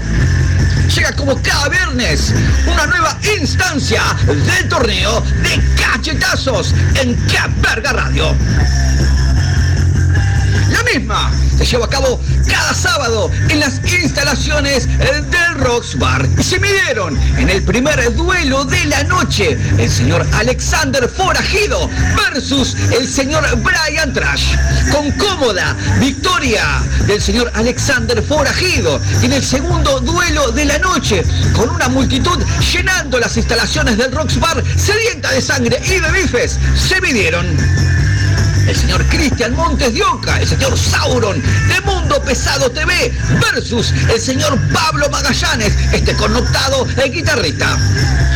Llega 0.95 1.11
como 1.13 1.35
cada 1.41 1.69
viernes 1.69 2.33
una 2.65 2.85
nueva 2.87 3.17
instancia 3.37 4.01
del 4.25 4.69
torneo 4.69 5.21
de 5.43 5.61
cachetazos 5.75 6.73
en 6.95 7.15
Que 7.27 7.37
Verga 7.61 7.93
Radio. 7.93 8.35
La 10.79 10.93
misma 10.93 11.29
se 11.57 11.65
lleva 11.65 11.87
a 11.87 11.89
cabo 11.89 12.21
cada 12.47 12.73
sábado 12.73 13.29
en 13.49 13.59
las 13.59 13.81
instalaciones 13.91 14.87
del 14.97 15.55
Rocks 15.55 15.97
Bar. 15.99 16.25
Y 16.37 16.43
se 16.43 16.57
midieron 16.57 17.19
en 17.37 17.49
el 17.49 17.61
primer 17.63 18.15
duelo 18.15 18.63
de 18.63 18.85
la 18.85 19.03
noche 19.03 19.57
el 19.77 19.89
señor 19.89 20.25
Alexander 20.31 21.09
Forajido 21.09 21.89
versus 22.15 22.77
el 22.93 23.05
señor 23.09 23.43
Brian 23.57 24.13
Trash. 24.13 24.55
Con 24.89 25.11
cómoda 25.11 25.75
victoria 25.99 26.81
del 27.07 27.21
señor 27.21 27.51
Alexander 27.55 28.23
Forajido. 28.23 29.01
En 29.21 29.33
el 29.33 29.43
segundo 29.43 29.99
duelo 29.99 30.51
de 30.51 30.63
la 30.63 30.77
noche, 30.77 31.25
con 31.57 31.69
una 31.71 31.89
multitud 31.89 32.41
llenando 32.71 33.19
las 33.19 33.35
instalaciones 33.35 33.97
del 33.97 34.13
Rocks 34.13 34.39
Bar, 34.39 34.63
sedienta 34.77 35.29
de 35.31 35.41
sangre 35.41 35.81
y 35.83 35.99
de 35.99 36.11
bifes, 36.11 36.57
se 36.73 37.01
midieron 37.01 37.45
el 38.69 38.75
señor 38.75 39.03
Cristian 39.07 39.55
Montes 39.55 39.95
de 39.95 40.03
Oca, 40.03 40.39
el 40.39 40.47
señor 40.47 40.77
Sauron 40.77 41.41
de 41.41 41.81
Mundo 41.81 42.21
Pesado 42.21 42.69
TV 42.69 43.11
versus 43.51 43.91
el 44.13 44.21
señor 44.21 44.59
Pablo 44.71 45.09
Magallanes, 45.09 45.73
este 45.91 46.13
connotado 46.13 46.87
el 47.03 47.11
guitarrista. 47.11 47.77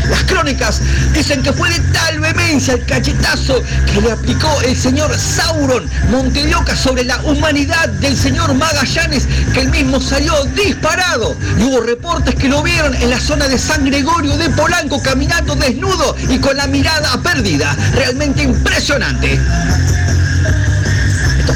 Las 0.09 0.23
crónicas 0.23 0.81
dicen 1.13 1.43
que 1.43 1.53
fue 1.53 1.69
de 1.69 1.79
tal 1.91 2.19
vehemencia 2.19 2.73
el 2.73 2.85
cachetazo 2.85 3.61
que 3.93 4.01
le 4.01 4.11
aplicó 4.11 4.49
el 4.61 4.75
señor 4.75 5.15
Sauron 5.15 5.87
Monte 6.09 6.43
de 6.43 6.55
Oca 6.55 6.75
sobre 6.75 7.03
la 7.03 7.17
humanidad 7.21 7.87
del 7.89 8.17
señor 8.17 8.55
Magallanes 8.55 9.27
que 9.53 9.61
el 9.61 9.69
mismo 9.69 10.01
salió 10.01 10.33
disparado. 10.55 11.37
Y 11.59 11.63
hubo 11.63 11.81
reportes 11.81 12.33
que 12.35 12.49
lo 12.49 12.63
vieron 12.63 12.95
en 12.95 13.11
la 13.11 13.19
zona 13.19 13.47
de 13.47 13.59
San 13.59 13.85
Gregorio 13.85 14.35
de 14.37 14.49
Polanco 14.49 14.99
caminando 15.01 15.55
desnudo 15.55 16.15
y 16.27 16.39
con 16.39 16.57
la 16.57 16.65
mirada 16.65 17.21
perdida. 17.21 17.77
Realmente 17.93 18.41
impresionante. 18.41 19.39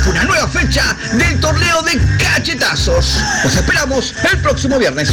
Una 0.10 0.24
nueva 0.24 0.48
fecha 0.48 0.96
del 1.14 1.40
torneo 1.40 1.82
de 1.82 2.00
cachetazos. 2.18 3.18
Los 3.44 3.56
esperamos 3.56 4.14
el 4.32 4.40
próximo 4.40 4.80
viernes. 4.80 5.12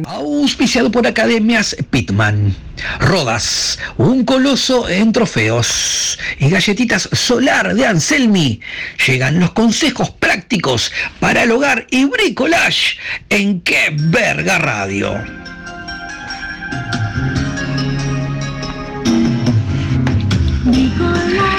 Auspiciado 0.06 0.90
por 0.90 1.06
Academias 1.06 1.76
Pitman. 1.90 2.56
Rodas, 3.00 3.78
un 3.98 4.24
coloso 4.24 4.88
en 4.88 5.12
trofeos. 5.12 6.18
Y 6.38 6.48
galletitas 6.48 7.10
solar 7.12 7.74
de 7.74 7.86
Anselmi. 7.86 8.62
Llegan 9.06 9.40
los 9.40 9.50
consejos 9.50 10.08
prácticos 10.08 10.90
para 11.20 11.42
el 11.42 11.50
hogar 11.50 11.86
y 11.90 12.06
bricolage 12.06 12.96
en 13.28 13.60
Qué 13.60 13.90
Verga 13.92 14.56
Radio. 14.56 15.22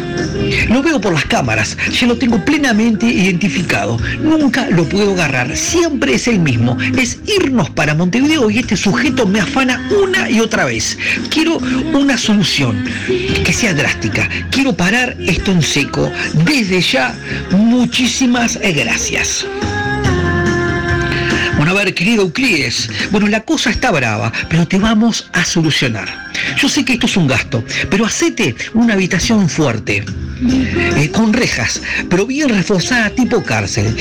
Lo 0.71 0.83
veo 0.83 0.99
por 0.99 1.13
las 1.13 1.27
cámaras. 1.27 1.77
Ya 1.93 2.07
lo 2.07 2.17
tengo 2.17 2.43
plenamente 2.43 3.05
identificado. 3.05 3.99
Nunca 4.23 4.71
lo 4.71 4.89
puedo 4.89 5.13
agarrar. 5.13 5.55
Siempre 5.55 6.15
es 6.15 6.29
el 6.29 6.39
mismo. 6.39 6.79
Es 6.97 7.19
irnos 7.27 7.69
para 7.69 7.95
Montevideo 7.95 8.49
y 8.49 8.61
este 8.61 8.75
sujeto 8.75 9.27
me 9.27 9.41
afana 9.41 9.87
una 10.03 10.31
y 10.31 10.41
otra 10.41 10.65
vez. 10.65 10.97
Quiero 11.29 11.59
una 11.93 12.17
solución 12.17 12.83
que 13.45 13.53
sea 13.53 13.75
drástica. 13.75 14.31
Quiero 14.51 14.73
parar 14.73 15.15
esto 15.21 15.53
en 15.53 15.61
seco. 15.61 16.11
Desde 16.47 16.81
ya, 16.81 17.15
muchísimas 17.51 18.59
gracias. 18.63 19.45
Querido 21.79 22.23
Euclides, 22.23 22.91
bueno, 23.13 23.29
la 23.29 23.43
cosa 23.43 23.71
está 23.71 23.93
brava, 23.93 24.33
pero 24.51 24.67
te 24.67 24.79
vamos 24.79 25.29
a 25.33 25.45
solucionar. 25.45 26.29
Yo 26.61 26.69
sé 26.69 26.85
que 26.85 26.95
esto 26.95 27.07
es 27.07 27.17
un 27.17 27.29
gasto, 27.29 27.65
pero 27.89 28.05
hacete 28.05 28.55
una 28.75 28.95
habitación 28.95 29.49
fuerte, 29.49 30.05
eh, 30.41 31.11
con 31.13 31.33
rejas, 31.33 31.81
pero 32.11 32.27
bien 32.27 32.49
reforzada 32.49 33.11
tipo 33.11 33.43
cárcel. 33.43 33.97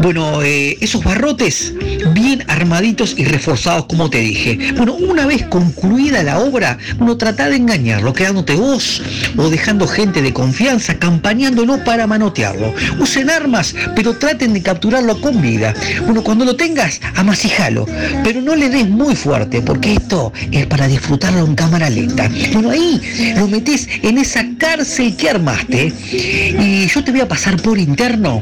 Bueno, 0.00 0.42
eh, 0.42 0.76
esos 0.80 1.02
barrotes 1.02 1.74
bien 2.12 2.44
armaditos 2.48 3.14
y 3.16 3.24
reforzados 3.24 3.86
como 3.86 4.10
te 4.10 4.20
dije. 4.20 4.72
Bueno, 4.76 4.94
una 4.94 5.26
vez 5.26 5.44
concluida 5.46 6.22
la 6.22 6.38
obra, 6.38 6.78
bueno, 6.96 7.16
trata 7.16 7.48
de 7.48 7.56
engañarlo, 7.56 8.12
quedándote 8.12 8.54
vos 8.54 9.02
o 9.36 9.50
dejando 9.50 9.86
gente 9.86 10.22
de 10.22 10.32
confianza, 10.32 10.98
campañándolo 10.98 11.82
para 11.84 12.06
manotearlo. 12.06 12.74
Usen 12.98 13.28
armas, 13.30 13.74
pero 13.94 14.14
traten 14.14 14.54
de 14.54 14.62
capturarlo 14.62 15.20
con 15.20 15.40
vida. 15.42 15.74
Bueno, 16.04 16.22
cuando 16.22 16.44
lo 16.44 16.56
tengas, 16.56 17.00
amasijalo, 17.14 17.86
pero 18.24 18.40
no 18.40 18.54
le 18.54 18.68
des 18.68 18.88
muy 18.88 19.14
fuerte, 19.14 19.60
porque 19.62 19.94
esto 19.94 20.32
es 20.50 20.66
para 20.66 20.88
disfrutarlo 20.88 21.44
en 21.44 21.54
cámara 21.54 21.90
lenta. 21.90 22.30
Bueno, 22.52 22.70
ahí 22.70 23.00
lo 23.36 23.48
metes 23.48 23.88
en 24.02 24.18
esa 24.18 24.44
cárcel 24.58 25.16
que 25.16 25.30
armaste 25.30 25.92
y 26.12 26.86
yo 26.86 27.04
te 27.04 27.10
voy 27.10 27.20
a 27.20 27.28
pasar 27.28 27.60
por 27.60 27.78
interno 27.78 28.40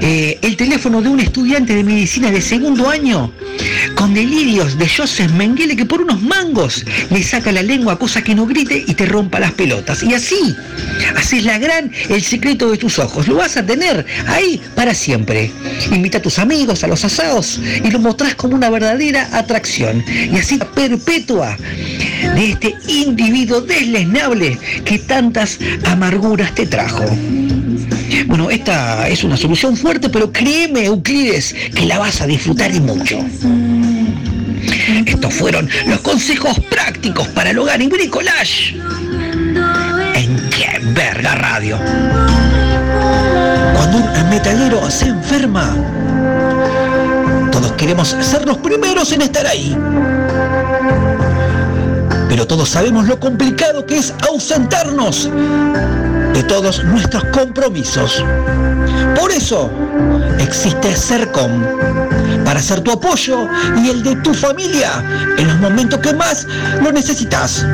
eh, 0.00 0.38
el 0.42 0.56
teléfono 0.56 1.02
de 1.02 1.08
un 1.08 1.20
estudiante 1.20 1.74
de 1.74 1.84
medicina 1.84 2.30
de 2.30 2.40
segundo 2.40 2.88
año 2.88 3.32
con 3.94 4.14
delirios 4.14 4.78
de 4.78 4.88
Joseph 4.88 5.30
Mengele 5.32 5.76
que 5.76 5.84
por 5.84 6.00
unos 6.00 6.20
mangos 6.20 6.84
le 7.10 7.22
saca 7.22 7.52
la 7.52 7.62
lengua 7.62 7.98
cosa 7.98 8.22
que 8.22 8.34
no 8.34 8.46
grite 8.46 8.84
y 8.86 8.94
te 8.94 9.06
rompa 9.06 9.38
las 9.38 9.52
pelotas. 9.52 10.02
Y 10.02 10.14
así 10.14 10.54
haces 11.16 11.44
la 11.44 11.58
gran 11.58 11.90
el 12.08 12.22
secreto 12.22 12.70
de 12.70 12.78
tus 12.78 12.98
ojos. 12.98 13.28
Lo 13.28 13.36
vas 13.36 13.56
a 13.56 13.64
tener 13.64 14.04
ahí 14.26 14.60
para 14.74 14.94
siempre. 14.94 15.50
Invita 15.90 16.18
a 16.18 16.22
tus 16.22 16.38
amigos 16.38 16.84
a 16.84 16.88
los 16.88 17.04
asados 17.04 17.60
y 17.84 17.90
lo 17.92 17.98
mostrás 17.98 18.34
como 18.34 18.54
una 18.54 18.70
verdadera 18.70 19.28
atracción. 19.32 20.04
Y 20.08 20.36
así 20.36 20.58
perpetua 20.74 21.56
de 22.34 22.50
este 22.50 22.74
individuo 22.88 23.60
deslesnable 23.60 24.58
que 24.84 24.98
tantas 24.98 25.58
amarguras 25.84 26.54
te 26.54 26.66
trajo. 26.66 27.04
Bueno, 28.26 28.50
esta 28.50 29.08
es 29.08 29.24
una 29.24 29.36
solución 29.36 29.76
fuerte, 29.76 30.08
pero 30.08 30.32
créeme, 30.32 30.84
Euclides, 30.84 31.54
que 31.74 31.86
la 31.86 31.98
vas 31.98 32.20
a 32.20 32.26
disfrutar 32.26 32.74
y 32.74 32.80
mucho. 32.80 33.18
Estos 35.06 35.34
fueron 35.34 35.68
los 35.86 36.00
consejos 36.00 36.58
prácticos 36.70 37.28
para 37.28 37.50
el 37.50 37.58
hogar 37.58 37.80
y 37.82 37.88
bricolage. 37.88 38.76
En 40.14 40.36
qué 40.50 40.80
verga 40.94 41.34
radio. 41.34 41.78
Cuando 43.74 43.98
un 43.98 44.30
metalero 44.30 44.90
se 44.90 45.08
enferma, 45.08 45.74
todos 47.62 47.76
queremos 47.76 48.08
ser 48.08 48.44
los 48.44 48.58
primeros 48.58 49.12
en 49.12 49.22
estar 49.22 49.46
ahí. 49.46 49.78
Pero 52.28 52.44
todos 52.44 52.68
sabemos 52.68 53.06
lo 53.06 53.20
complicado 53.20 53.86
que 53.86 53.98
es 53.98 54.12
ausentarnos 54.28 55.30
de 56.34 56.42
todos 56.42 56.82
nuestros 56.82 57.22
compromisos. 57.26 58.24
Por 59.14 59.30
eso 59.30 59.70
existe 60.40 60.92
CERCOM, 60.96 61.62
para 62.44 62.60
ser 62.60 62.80
tu 62.80 62.90
apoyo 62.90 63.46
y 63.80 63.90
el 63.90 64.02
de 64.02 64.16
tu 64.16 64.34
familia 64.34 64.90
en 65.38 65.46
los 65.46 65.60
momentos 65.60 66.00
que 66.00 66.12
más 66.14 66.48
lo 66.82 66.90
necesitas. 66.90 67.64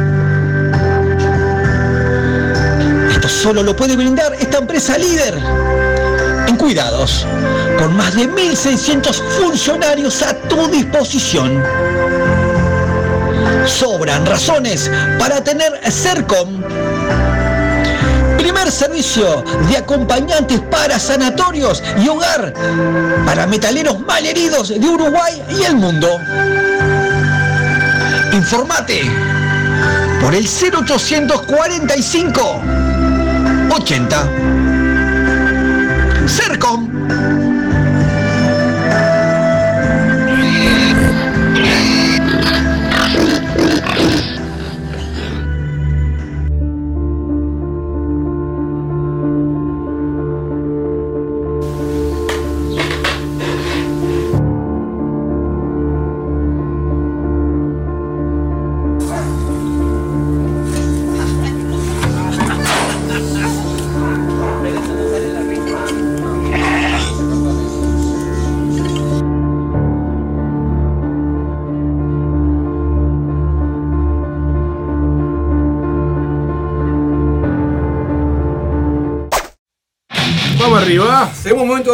Esto 3.10 3.28
solo 3.28 3.62
lo 3.62 3.74
puede 3.74 3.96
brindar 3.96 4.34
esta 4.34 4.58
empresa 4.58 4.98
líder 4.98 5.38
en 6.48 6.56
cuidados, 6.56 7.24
con 7.78 7.96
más 7.96 8.14
de 8.14 8.28
1.600 8.28 9.22
funcionarios 9.40 10.22
a 10.22 10.34
tu 10.34 10.66
disposición. 10.68 11.62
Sobran 13.66 14.24
razones 14.24 14.88
para 15.18 15.42
tener 15.44 15.78
CERCOM 15.90 16.62
primer 18.38 18.72
servicio 18.72 19.44
de 19.68 19.76
acompañantes 19.76 20.60
para 20.70 20.98
sanatorios 20.98 21.82
y 22.02 22.08
hogar 22.08 22.54
para 23.26 23.46
metaleros 23.46 24.00
malheridos 24.00 24.70
de 24.70 24.88
Uruguay 24.88 25.42
y 25.50 25.64
el 25.64 25.76
mundo. 25.76 26.08
Informate 28.32 29.02
por 30.22 30.34
el 30.34 30.46
0845 30.46 32.62
80 33.70 34.57
CERCOM. 36.28 36.87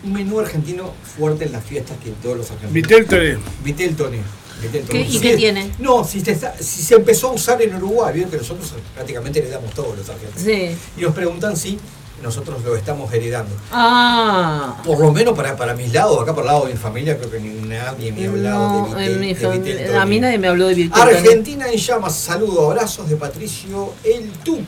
Un 0.03 0.13
menú 0.13 0.39
argentino 0.39 0.93
fuerte 1.17 1.45
en 1.45 1.51
las 1.53 1.63
fiestas 1.63 1.97
que 2.03 2.09
todos 2.21 2.37
los 2.37 2.45
argentinos. 2.51 2.73
Vitel 2.73 3.05
Toné. 3.05 3.37
Vitel 3.63 3.95
Toné. 3.95 4.17
Vitel 4.61 4.83
Toné. 4.85 5.03
¿Qué- 5.05 5.09
y 5.09 5.19
qué 5.19 5.37
tiene? 5.37 5.71
No, 5.79 6.03
si, 6.03 6.19
se 6.19 6.31
está- 6.31 6.55
si 6.59 6.81
se 6.81 6.95
empezó 6.95 7.29
a 7.29 7.31
usar 7.33 7.61
en 7.61 7.75
Uruguay, 7.75 8.13
vieron 8.13 8.29
que 8.31 8.37
nosotros 8.37 8.73
prácticamente 8.93 9.39
heredamos 9.39 9.73
todos 9.73 9.97
los 9.97 10.09
argentinos. 10.09 10.41
Sí. 10.43 10.75
Y 10.97 11.01
nos 11.01 11.13
preguntan 11.13 11.55
si 11.55 11.77
nosotros 12.21 12.63
lo 12.63 12.75
estamos 12.75 13.11
heredando. 13.13 13.53
Ah. 13.71 14.81
Por 14.85 14.99
lo 14.99 15.11
menos 15.11 15.35
para, 15.35 15.55
para 15.57 15.73
mis 15.73 15.91
lados, 15.93 16.21
acá 16.21 16.33
por 16.33 16.43
el 16.43 16.47
lado 16.47 16.65
de 16.65 16.73
mi 16.73 16.79
familia, 16.79 17.17
creo 17.17 17.29
que 17.31 17.39
ni 17.39 17.67
nadie 17.67 18.11
me 18.13 18.25
ha 18.25 18.29
hablado 18.29 18.87
No, 18.89 18.95
de 18.95 19.05
en 19.05 19.11
Vitel, 19.11 19.19
mi 19.19 19.33
de 19.33 19.47
fam- 19.47 19.63
Vitel 19.63 19.95
a 19.95 20.05
mí 20.05 20.19
nadie 20.19 20.37
me 20.37 20.47
habló 20.47 20.67
de 20.67 20.73
Vitel 20.75 20.91
Toné. 20.99 21.17
Argentina 21.17 21.69
en 21.69 21.77
llamas, 21.77 22.15
saludo, 22.15 22.71
abrazos 22.71 23.09
de 23.09 23.15
Patricio 23.17 23.93
El 24.03 24.29
Tucu. 24.43 24.63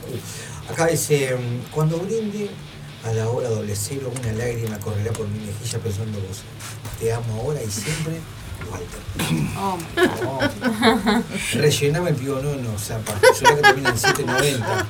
Acá 0.70 0.86
dice, 0.86 1.34
mm, 1.36 1.70
cuando 1.72 1.96
brinde 1.98 2.50
a 3.06 3.12
la 3.12 3.28
hora 3.28 3.48
doble 3.48 3.74
cero, 3.76 4.10
una 4.20 4.32
lágrima 4.32 4.78
correrá 4.80 5.12
por 5.12 5.28
mi 5.28 5.38
mejilla 5.46 5.78
pensando 5.78 6.18
vos. 6.20 6.42
Te 7.00 7.12
amo 7.12 7.40
ahora 7.42 7.62
y 7.62 7.70
siempre, 7.70 8.14
Walter. 8.70 9.00
Rellename 11.54 12.10
el 12.10 12.16
pionono, 12.16 12.78
zapa. 12.78 13.14
Yo 13.40 13.56
que 13.56 13.62
termina 13.62 13.90
en 13.90 13.98
790. 13.98 14.86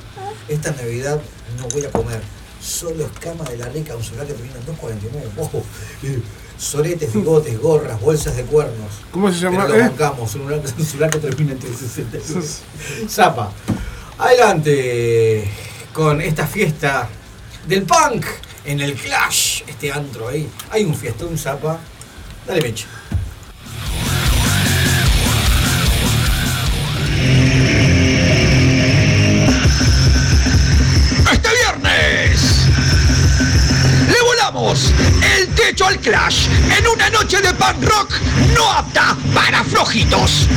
Esta 0.47 0.71
Navidad 0.71 1.19
no 1.59 1.67
voy 1.69 1.85
a 1.85 1.91
comer. 1.91 2.21
Solo 2.61 3.05
escama 3.05 3.43
de 3.45 3.57
la 3.57 3.67
rica, 3.69 3.95
un 3.95 4.03
celular 4.03 4.25
que 4.27 4.33
termina 4.33 4.55
en 4.55 4.65
249. 4.65 5.31
Ojo. 5.37 5.63
Eh, 6.03 6.21
Soretes, 6.57 7.13
bigotes, 7.13 7.59
gorras, 7.59 8.01
bolsas 8.01 8.35
de 8.35 8.43
cuernos. 8.43 8.89
¿Cómo 9.11 9.31
se 9.31 9.37
llama? 9.39 9.65
Pero 9.65 9.77
lo 9.77 9.83
Eh? 9.85 9.87
bancamos, 9.89 10.21
un 10.21 10.27
celular, 10.29 10.59
un 10.77 10.85
celular 10.85 11.09
que 11.11 11.19
termina 11.19 11.51
en 11.51 11.59
369. 11.59 12.47
Zapa. 13.09 13.51
Adelante 14.17 15.47
con 15.93 16.19
esta 16.21 16.47
fiesta 16.47 17.07
del 17.67 17.83
punk 17.83 18.25
en 18.63 18.79
el 18.79 18.95
Clash, 18.95 19.61
este 19.67 19.91
antro 19.91 20.29
ahí. 20.29 20.49
Hay 20.71 20.85
un 20.85 20.95
fiestón 20.95 21.37
Zapa 21.37 21.79
Dale, 22.45 22.61
Mitch. 22.61 22.85
Este 31.31 31.49
viernes 31.49 32.67
le 34.07 34.21
volamos 34.21 34.93
el 35.37 35.47
techo 35.49 35.85
al 35.85 35.99
Clash 35.99 36.47
en 36.77 36.87
una 36.87 37.09
noche 37.09 37.41
de 37.41 37.53
punk 37.53 37.83
rock 37.83 38.13
no 38.55 38.71
apta 38.71 39.17
para 39.33 39.63
flojitos. 39.65 40.47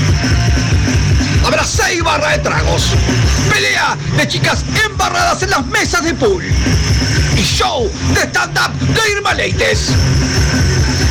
Habrá 1.45 1.65
seis 1.65 2.03
barras 2.03 2.33
de 2.33 2.39
tragos, 2.39 2.91
pelea 3.51 3.97
de 4.17 4.29
chicas 4.29 4.65
embarradas 4.87 5.43
en 5.43 5.51
las 5.51 5.67
mesas 5.67 6.05
de 6.05 6.15
pool 6.15 6.45
y 7.37 7.43
show 7.43 7.91
de 8.15 8.21
stand-up 8.23 8.73
de 8.79 9.11
Irma 9.13 9.35
Leites. 9.35 9.93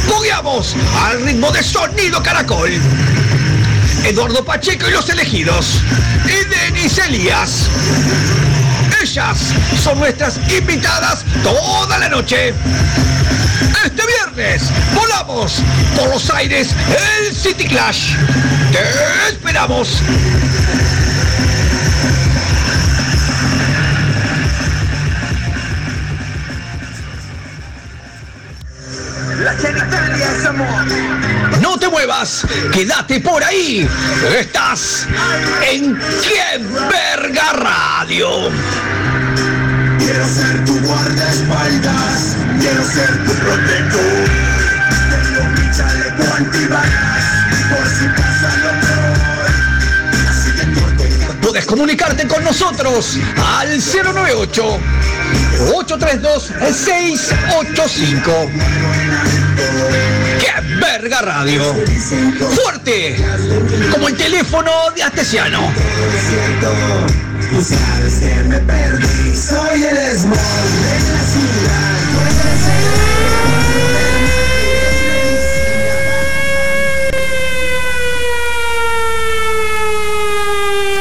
Bugueamos 0.08 0.76
al 1.04 1.22
ritmo 1.24 1.52
de 1.52 1.64
sonido 1.64 2.22
caracol. 2.22 2.72
Eduardo 4.04 4.44
Pacheco 4.44 4.88
y 4.88 4.92
los 4.92 5.10
elegidos. 5.10 5.82
Y 6.26 6.44
Denis 6.50 6.98
Elías. 7.00 7.68
Ellas 9.02 9.38
son 9.84 10.00
nuestras 10.00 10.40
invitadas 10.50 11.24
toda 11.44 11.98
la 11.98 12.10
noche. 12.10 12.54
Este 13.86 14.06
viernes 14.06 14.19
volamos 14.96 15.62
por 15.98 16.10
los 16.10 16.30
aires 16.30 16.70
el 17.20 17.36
City 17.36 17.66
Clash. 17.66 18.16
Te 18.72 19.34
esperamos. 19.34 20.02
La 29.44 29.54
genitalia 29.56 30.32
es 30.38 30.46
amor. 30.46 30.86
No 31.62 31.78
te 31.78 31.90
muevas, 31.90 32.46
quédate 32.72 33.20
por 33.20 33.44
ahí. 33.44 33.90
Estás 34.38 35.06
en 35.70 35.98
¡Qué 35.98 36.64
verga 36.90 37.52
radio! 37.54 38.50
Quiero 40.00 40.28
ser 40.28 40.66
tu 40.66 40.80
guardaespaldas, 40.80 42.36
quiero 42.60 42.84
ser 42.86 43.26
tu 43.26 43.34
protector. 43.34 44.30
Tengo 45.10 45.44
mi 45.52 45.72
chaleco 45.76 46.24
antibalas, 46.36 47.26
por 47.70 47.86
si 47.88 48.08
pasa 48.16 48.50
lo 48.58 48.72
peor. 48.82 49.18
Así 50.30 50.52
que 50.52 50.80
corte 50.80 51.10
Puedes 51.42 51.66
comunicarte 51.66 52.28
con 52.28 52.44
nosotros 52.44 53.18
al 53.38 53.78
098 53.78 54.80
832 55.74 56.52
685. 56.74 58.50
¡Qué 60.40 60.52
verga 60.80 61.22
radio! 61.22 61.76
¡Fuerte! 62.56 63.18
Como 63.92 64.08
el 64.08 64.16
teléfono 64.16 64.72
de 64.96 65.04
Astesiano. 65.04 65.72
Tú 67.50 67.62
sabes 67.62 68.20
que 68.20 68.44
me 68.44 68.60
perdí, 68.60 69.36
soy 69.36 69.84
el 69.84 69.98
smog 70.18 70.38
de 70.38 71.12
la 71.12 71.24
ciudad. 71.24 71.90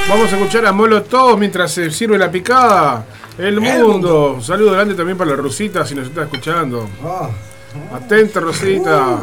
Vamos 0.08 0.32
a 0.32 0.36
escuchar 0.36 0.64
a 0.64 0.72
Molotov 0.72 1.38
mientras 1.38 1.70
se 1.70 1.90
sirve 1.90 2.16
la 2.16 2.30
picada. 2.30 3.04
El 3.36 3.60
mundo. 3.60 4.32
Un 4.36 4.42
saludo 4.42 4.72
grande 4.72 4.94
también 4.94 5.18
para 5.18 5.32
la 5.32 5.36
Rosita 5.36 5.84
si 5.84 5.94
nos 5.94 6.06
está 6.08 6.22
escuchando. 6.22 6.88
Atenta, 7.92 8.40
Rosita. 8.40 9.18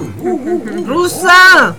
¡Rusa! 0.85 1.75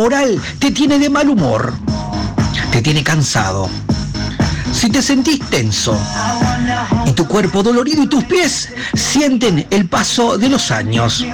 Laboral 0.00 0.40
te 0.58 0.70
tiene 0.70 0.98
de 0.98 1.10
mal 1.10 1.28
humor, 1.28 1.74
te 2.72 2.80
tiene 2.80 3.04
cansado, 3.04 3.68
si 4.72 4.88
te 4.88 5.02
sentís 5.02 5.40
tenso 5.50 5.94
y 7.04 7.12
tu 7.12 7.26
cuerpo 7.26 7.62
dolorido 7.62 8.04
y 8.04 8.06
tus 8.06 8.24
pies 8.24 8.70
sienten 8.94 9.66
el 9.68 9.90
paso 9.90 10.38
de 10.38 10.48
los 10.48 10.70
años, 10.70 11.26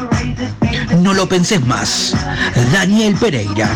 no 0.99 1.15
lo 1.15 1.29
penses 1.29 1.65
más. 1.65 2.13
Daniel 2.73 3.15
Pereira. 3.15 3.71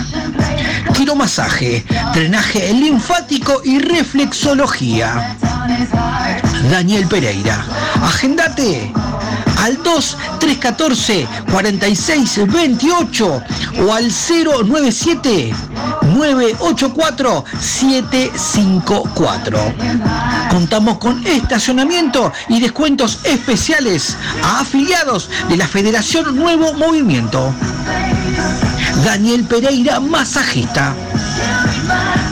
Quiromasaje, 0.93 1.85
drenaje 2.13 2.73
linfático 2.73 3.63
y 3.65 3.79
reflexología. 3.79 5.37
Daniel 6.69 7.07
Pereira. 7.07 7.65
Agendate 8.03 8.93
al 9.61 9.83
2 9.83 10.17
314 10.39 11.27
46 11.51 12.47
28 12.47 13.43
o 13.87 13.93
al 13.93 14.11
097 14.11 15.53
984 16.15 17.45
754. 17.61 19.75
Contamos 20.51 20.99
con 20.99 21.27
estacionamiento 21.27 22.33
y 22.49 22.61
descuentos 22.61 23.21
especiales 23.25 24.17
a 24.43 24.61
afiliados 24.61 25.29
de 25.49 25.57
la 25.57 25.67
Federación 25.69 26.37
Nuevo 26.37 26.75
Movimiento. 26.75 27.55
Daniel 29.05 29.45
Pereira, 29.45 30.01
masajista. 30.01 30.95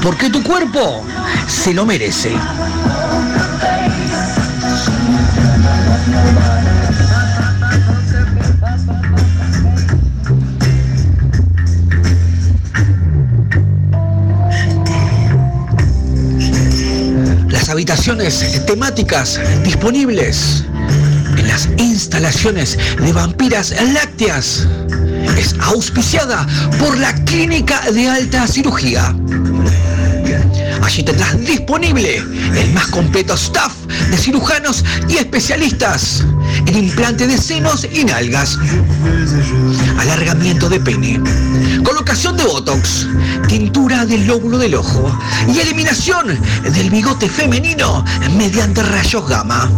Porque 0.02 0.30
tu 0.30 0.42
cuerpo 0.42 1.04
se 1.46 1.72
lo 1.74 1.86
merece. 1.86 2.34
Habitaciones 17.78 18.66
temáticas 18.66 19.40
disponibles 19.62 20.64
en 21.36 21.46
las 21.46 21.68
instalaciones 21.76 22.76
de 23.00 23.12
vampiras 23.12 23.72
lácteas 23.92 24.66
es 25.38 25.54
auspiciada 25.60 26.44
por 26.80 26.98
la 26.98 27.14
Clínica 27.24 27.80
de 27.92 28.08
Alta 28.08 28.48
Cirugía. 28.48 29.14
Allí 30.82 31.04
tendrás 31.04 31.38
disponible 31.46 32.16
el 32.16 32.72
más 32.72 32.88
completo 32.88 33.34
staff 33.34 33.72
de 34.10 34.16
cirujanos 34.16 34.84
y 35.08 35.18
especialistas 35.18 36.24
en 36.66 36.76
implante 36.76 37.26
de 37.26 37.38
senos 37.38 37.86
y 37.90 38.04
nalgas, 38.04 38.58
alargamiento 39.98 40.68
de 40.68 40.80
pene, 40.80 41.20
colocación 41.82 42.36
de 42.36 42.44
botox, 42.44 43.06
tintura 43.48 44.06
del 44.06 44.26
lóbulo 44.26 44.58
del 44.58 44.74
ojo 44.74 45.10
y 45.48 45.58
eliminación 45.58 46.38
del 46.62 46.90
bigote 46.90 47.28
femenino 47.28 48.04
mediante 48.36 48.82
rayos 48.82 49.28
gamma. 49.28 49.70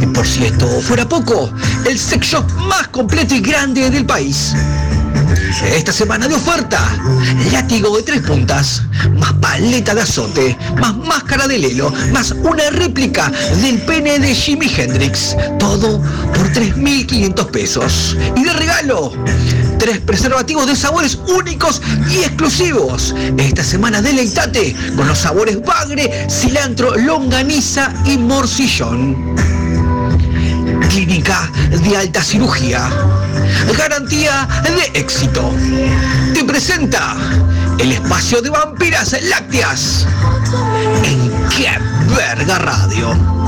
Y 0.00 0.06
por 0.06 0.26
si 0.26 0.44
esto 0.44 0.66
fuera 0.80 1.08
poco, 1.08 1.50
el 1.86 1.98
sex 1.98 2.26
shop 2.26 2.50
más 2.68 2.88
completo 2.88 3.34
y 3.34 3.40
grande 3.40 3.90
del 3.90 4.04
país. 4.04 4.54
Esta 5.74 5.92
semana 5.92 6.28
de 6.28 6.34
oferta, 6.34 6.80
látigo 7.52 7.96
de 7.96 8.02
tres 8.02 8.22
puntas, 8.22 8.82
más 9.16 9.32
paleta 9.34 9.94
de 9.94 10.02
azote, 10.02 10.58
más 10.80 10.96
máscara 10.96 11.46
de 11.46 11.58
lelo, 11.58 11.92
más 12.12 12.32
una 12.32 12.70
réplica 12.70 13.30
del 13.60 13.80
pene 13.82 14.18
de 14.18 14.34
Jimi 14.34 14.70
Hendrix. 14.74 15.36
Todo 15.58 16.00
por 16.34 16.52
3.500 16.52 17.46
pesos. 17.50 18.16
Y 18.36 18.44
de 18.44 18.52
regalo, 18.52 19.12
tres 19.78 19.98
preservativos 20.00 20.66
de 20.66 20.76
sabores 20.76 21.18
únicos 21.28 21.80
y 22.10 22.18
exclusivos. 22.18 23.14
Esta 23.36 23.62
semana 23.62 24.02
deleitate 24.02 24.74
con 24.96 25.06
los 25.08 25.18
sabores 25.18 25.62
bagre, 25.62 26.26
cilantro, 26.28 26.96
longaniza 26.96 27.92
y 28.04 28.18
morcillón. 28.18 29.36
Clínica 30.90 31.50
de 31.70 31.96
alta 31.96 32.22
cirugía. 32.22 32.90
Garantía 33.76 34.48
de 34.64 34.98
éxito. 34.98 35.52
Te 36.34 36.44
presenta 36.44 37.16
el 37.78 37.92
espacio 37.92 38.42
de 38.42 38.50
vampiras 38.50 39.16
lácteas 39.22 40.06
en 41.04 41.32
Qué 41.50 41.70
Verga 42.14 42.58
Radio. 42.58 43.38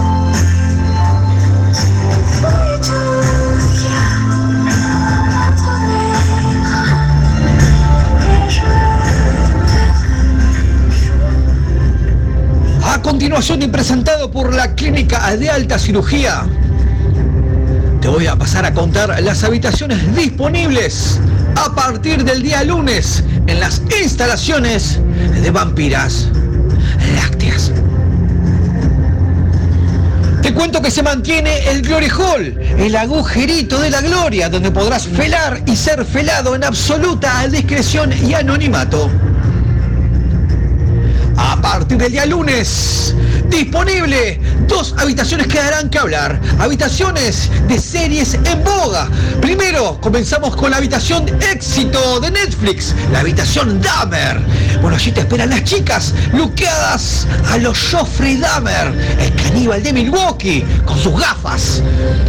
A 12.83 13.03
continuación 13.03 13.63
y 13.63 13.69
presentado 13.69 14.31
por 14.31 14.53
la 14.55 14.75
Clínica 14.75 15.37
de 15.37 15.49
Alta 15.49 15.79
Cirugía, 15.79 16.45
voy 18.11 18.27
a 18.27 18.37
pasar 18.37 18.65
a 18.67 18.75
contar 18.75 19.23
las 19.23 19.45
habitaciones 19.45 20.15
disponibles 20.17 21.21
a 21.57 21.75
partir 21.75 22.25
del 22.25 22.43
día 22.43 22.65
lunes 22.65 23.23
en 23.47 23.61
las 23.61 23.83
instalaciones 24.03 24.99
de 25.43 25.51
vampiras 25.51 26.29
lácteas. 27.15 27.73
Te 30.43 30.53
cuento 30.53 30.83
que 30.83 30.91
se 30.91 31.03
mantiene 31.03 31.69
el 31.71 31.83
Glory 31.83 32.09
Hall, 32.09 32.59
el 32.79 32.97
agujerito 32.97 33.81
de 33.81 33.91
la 33.91 34.01
gloria, 34.01 34.49
donde 34.49 34.71
podrás 34.71 35.07
felar 35.07 35.63
y 35.67 35.77
ser 35.77 36.05
felado 36.05 36.57
en 36.57 36.65
absoluta 36.65 37.47
discreción 37.47 38.13
y 38.27 38.35
anonimato. 38.35 39.09
A 41.37 41.61
partir 41.61 41.99
del 41.99 42.13
día 42.13 42.27
lunes, 42.27 43.15
disponible 43.51 44.41
dos 44.69 44.95
habitaciones 44.99 45.47
que 45.49 45.59
darán 45.59 45.91
que 45.91 45.99
hablar. 45.99 46.41
Habitaciones 46.59 47.51
de 47.69 47.79
series 47.79 48.35
en 48.35 48.65
boga. 48.65 49.09
Primero, 49.41 50.01
comenzamos 50.01 50.57
con 50.57 50.71
la 50.71 50.79
habitación 50.79 51.27
éxito 51.53 52.21
de 52.21 52.31
Netflix, 52.31 52.95
la 53.13 53.21
habitación 53.21 53.81
Dahmer. 53.81 54.41
Bueno, 54.81 54.97
allí 54.97 55.13
te 55.13 55.21
esperan 55.21 55.51
las 55.51 55.65
chicas, 55.65 56.15
luqueadas 56.33 57.27
a 57.51 57.59
los 57.59 57.79
Joffrey 57.91 58.37
Dahmer, 58.37 58.95
el 59.19 59.35
caníbal 59.35 59.83
de 59.83 59.93
Milwaukee, 59.93 60.65
con 60.85 60.99
sus 60.99 61.21
gafas, 61.21 61.83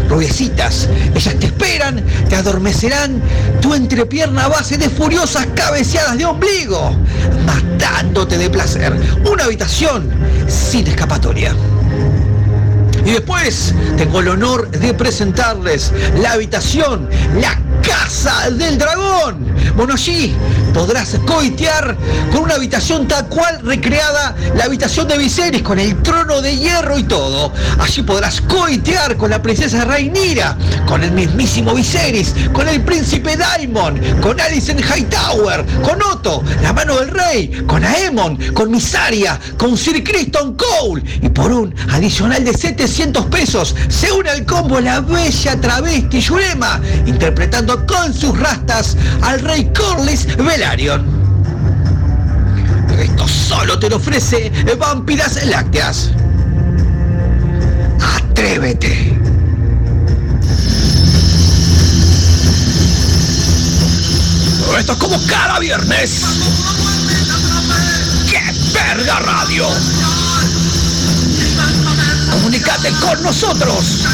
rubiecitas. 0.09 0.89
Ellas 1.15 1.35
te 1.39 1.45
esperan, 1.45 2.03
te 2.27 2.35
adormecerán 2.35 3.21
tu 3.61 3.73
entrepierna 3.73 4.47
base 4.47 4.77
de 4.77 4.89
furiosas 4.89 5.47
cabeceadas 5.55 6.17
de 6.17 6.25
ombligo, 6.25 6.95
matándote 7.45 8.37
de 8.37 8.49
placer. 8.49 8.93
Una 9.31 9.45
habitación 9.45 10.09
sin 10.47 10.87
Y 13.05 13.11
después 13.11 13.73
tengo 13.97 14.19
el 14.19 14.29
honor 14.29 14.69
de 14.69 14.93
presentarles 14.93 15.91
la 16.17 16.33
habitación, 16.33 17.09
la 17.41 17.59
Casa 17.81 18.49
del 18.51 18.77
Dragón. 18.77 19.55
Bueno, 19.75 19.93
allí 19.93 20.35
podrás 20.73 21.17
coitear 21.25 21.97
con 22.31 22.43
una 22.43 22.55
habitación 22.55 23.07
tal 23.07 23.27
cual 23.27 23.59
recreada 23.63 24.35
la 24.55 24.65
habitación 24.65 25.07
de 25.07 25.17
Viserys 25.17 25.61
con 25.61 25.79
el 25.79 26.01
trono 26.01 26.41
de 26.41 26.57
hierro 26.57 26.97
y 26.97 27.03
todo. 27.03 27.51
Allí 27.79 28.01
podrás 28.01 28.41
coitear 28.41 29.17
con 29.17 29.29
la 29.29 29.41
princesa 29.41 29.85
Rhaenyra, 29.85 30.57
con 30.87 31.03
el 31.03 31.11
mismísimo 31.11 31.73
Viserys, 31.73 32.33
con 32.53 32.67
el 32.67 32.81
príncipe 32.83 33.37
Daemon, 33.37 33.99
con 34.21 34.39
Alicent 34.39 34.81
Hightower, 34.81 35.65
con 35.81 36.01
Otto, 36.01 36.43
la 36.61 36.73
mano 36.73 36.97
del 36.97 37.09
rey, 37.09 37.63
con 37.67 37.83
Aemon, 37.83 38.37
con 38.53 38.71
Misaria, 38.71 39.39
con 39.57 39.77
Sir 39.77 40.03
Criston 40.03 40.55
Cole 40.55 41.03
y 41.21 41.29
por 41.29 41.51
un 41.51 41.73
adicional 41.89 42.43
de 42.43 42.53
700 42.53 43.25
pesos 43.25 43.75
se 43.89 44.11
une 44.11 44.29
al 44.29 44.45
combo 44.45 44.79
la 44.79 44.99
bella 44.99 45.59
travesti 45.59 46.19
Yurema 46.19 46.79
interpretando 47.05 47.70
con 47.77 48.13
sus 48.13 48.37
rastas 48.37 48.97
al 49.21 49.39
rey 49.39 49.71
Corlys 49.73 50.27
Velaryon. 50.35 51.05
Esto 52.99 53.27
solo 53.27 53.79
te 53.79 53.89
lo 53.89 53.95
ofrece 53.95 54.51
Vampiras 54.77 55.43
Lácteas. 55.45 56.11
Atrévete. 58.17 59.17
Esto 64.77 64.93
es 64.93 64.97
como 64.97 65.17
cada 65.27 65.59
viernes. 65.59 66.21
¡Qué 68.29 68.41
verga 68.73 69.19
radio! 69.19 69.67
Comunicate 72.31 72.91
con 72.99 73.21
nosotros 73.23 74.05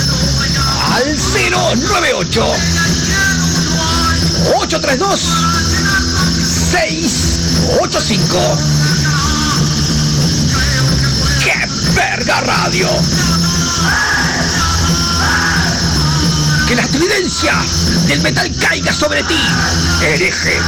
al 0.91 1.15
098 1.79 2.45
832 4.55 5.19
685 6.71 8.57
¡Qué 11.43 11.53
verga 11.93 12.41
radio! 12.41 12.87
Que 16.67 16.75
la 16.75 16.81
estridencia 16.81 17.53
del 18.07 18.21
metal 18.21 18.51
caiga 18.59 18.93
sobre 18.93 19.23
ti, 19.23 19.39
hereje. 20.01 20.59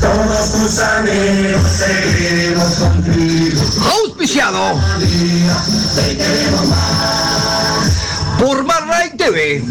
Todos 0.00 0.52
tus 0.52 0.78
amigos 0.78 1.62
seguiremos 1.68 2.74
contigo. 2.74 3.60
Auspiciado 4.02 4.80
por 8.38 8.64
Marray 8.64 9.10
TV, 9.16 9.62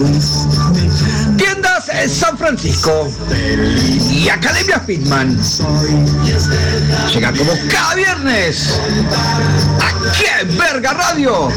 Tiendas 1.38 1.90
eh, 1.90 2.10
San 2.10 2.38
Francisco 2.38 3.10
y 4.12 4.28
Academia 4.30 4.80
Fitman. 4.82 5.40
Llega 7.14 7.32
como 7.34 7.54
cada 7.72 7.96
viernes 7.96 8.80
a 9.82 9.90
¡Qué 10.18 10.46
verga 10.58 10.94
radio! 10.94 11.50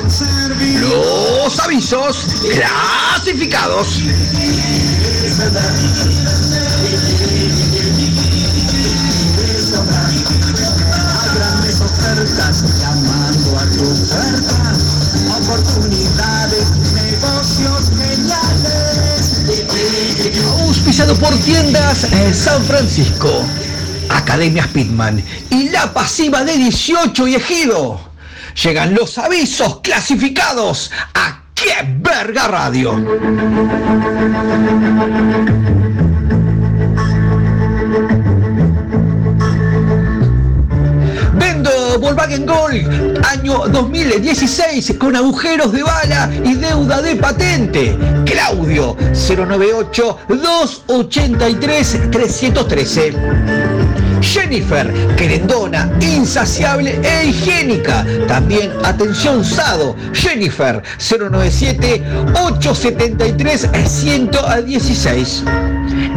Los 0.80 1.58
avisos 1.58 2.26
clasificados. 2.52 3.98
Grandes 11.34 11.80
ofertas 11.80 12.64
llamando 12.78 13.58
a 13.58 13.64
tu 13.70 13.84
puerta. 14.08 14.76
Oportunidades, 15.38 16.70
negocios 16.92 17.90
geniales. 17.90 19.22
Auspiciado 20.60 21.14
por 21.16 21.34
Tiendas 21.38 22.04
eh, 22.04 22.34
San 22.34 22.62
Francisco, 22.64 23.44
Academia 24.10 24.68
Pitman 24.72 25.24
y 25.50 25.70
la 25.70 25.92
pasiva 25.92 26.44
de 26.44 26.56
18 26.58 27.28
y 27.28 27.34
Ejido. 27.36 28.00
Llegan 28.62 28.94
los 28.94 29.16
avisos 29.16 29.80
clasificados 29.80 30.90
a 31.14 31.41
¡Qué 31.62 31.74
verga 32.00 32.48
radio! 32.48 32.94
Vendo 41.34 41.70
Volkswagen 42.00 42.46
Gol 42.46 43.22
año 43.24 43.68
2016 43.68 44.94
con 44.98 45.14
agujeros 45.14 45.72
de 45.72 45.84
bala 45.84 46.28
y 46.44 46.54
deuda 46.54 47.00
de 47.00 47.14
patente. 47.14 47.96
Claudio 48.24 48.96
098 49.12 50.18
283 50.28 52.10
313. 52.10 54.01
Jennifer, 54.22 54.92
querendona, 55.16 55.90
insaciable 56.00 56.98
e 57.02 57.26
higiénica. 57.26 58.06
También 58.28 58.70
atención 58.84 59.44
Sado. 59.44 59.96
Jennifer 60.12 60.82
097 60.98 62.02
873 62.34 63.68
116. 63.86 65.44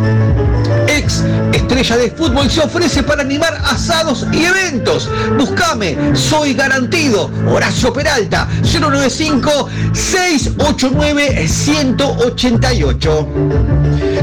Ex 0.98 1.22
estrella 1.52 1.96
de 1.96 2.10
fútbol 2.10 2.50
se 2.50 2.60
ofrece 2.60 3.04
para 3.04 3.22
animar 3.22 3.56
asados 3.64 4.26
y 4.32 4.44
eventos. 4.44 5.08
Buscame, 5.38 5.96
soy 6.12 6.54
garantido. 6.54 7.30
Horacio 7.46 7.92
Peralta, 7.92 8.48
095 8.62 9.68
689 9.92 11.46
188. 11.46 13.28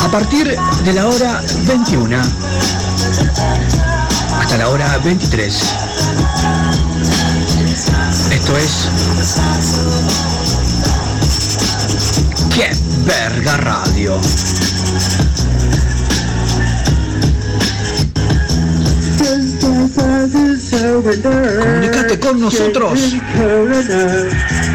A 0.00 0.08
partir 0.12 0.56
de 0.84 0.92
la 0.92 1.08
hora 1.08 1.42
21 1.66 2.16
hasta 4.38 4.56
la 4.58 4.68
hora 4.68 4.96
23. 4.98 5.62
Esto 8.30 8.56
es 8.58 8.88
¡Qué 12.54 12.70
verga 13.04 13.56
radio! 13.56 14.20
Comunicate 21.60 22.20
con 22.20 22.40
nosotros. 22.40 23.00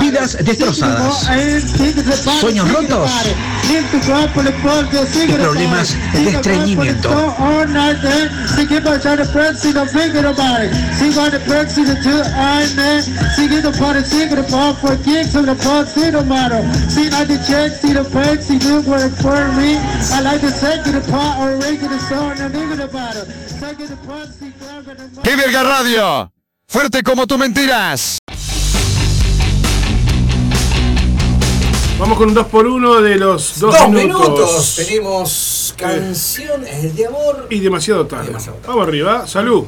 Vidas 0.00 0.36
destrozadas. 0.42 1.28
Sueños 2.40 2.68
rotos. 2.72 3.10
Y 5.28 5.32
problemas 5.32 5.94
de 6.12 6.30
estreñimiento. 6.30 7.08
¡Qué 25.22 25.36
verga 25.36 25.62
radio! 25.62 26.32
¡Fuerte 26.66 27.02
como 27.02 27.26
tú 27.26 27.38
mentiras! 27.38 28.18
Vamos 31.98 32.16
con 32.16 32.28
un 32.28 32.36
2x1 32.36 33.00
de 33.00 33.16
los 33.16 33.58
2 33.58 33.88
minutos. 33.88 34.04
minutos. 34.04 34.74
Tenemos 34.76 35.74
canciones 35.76 36.94
de 36.94 37.06
amor. 37.06 37.48
Y 37.50 37.58
demasiado 37.58 38.06
tarde. 38.06 38.26
demasiado 38.26 38.58
tarde. 38.58 38.68
Vamos 38.68 38.86
arriba, 38.86 39.26
salud. 39.26 39.64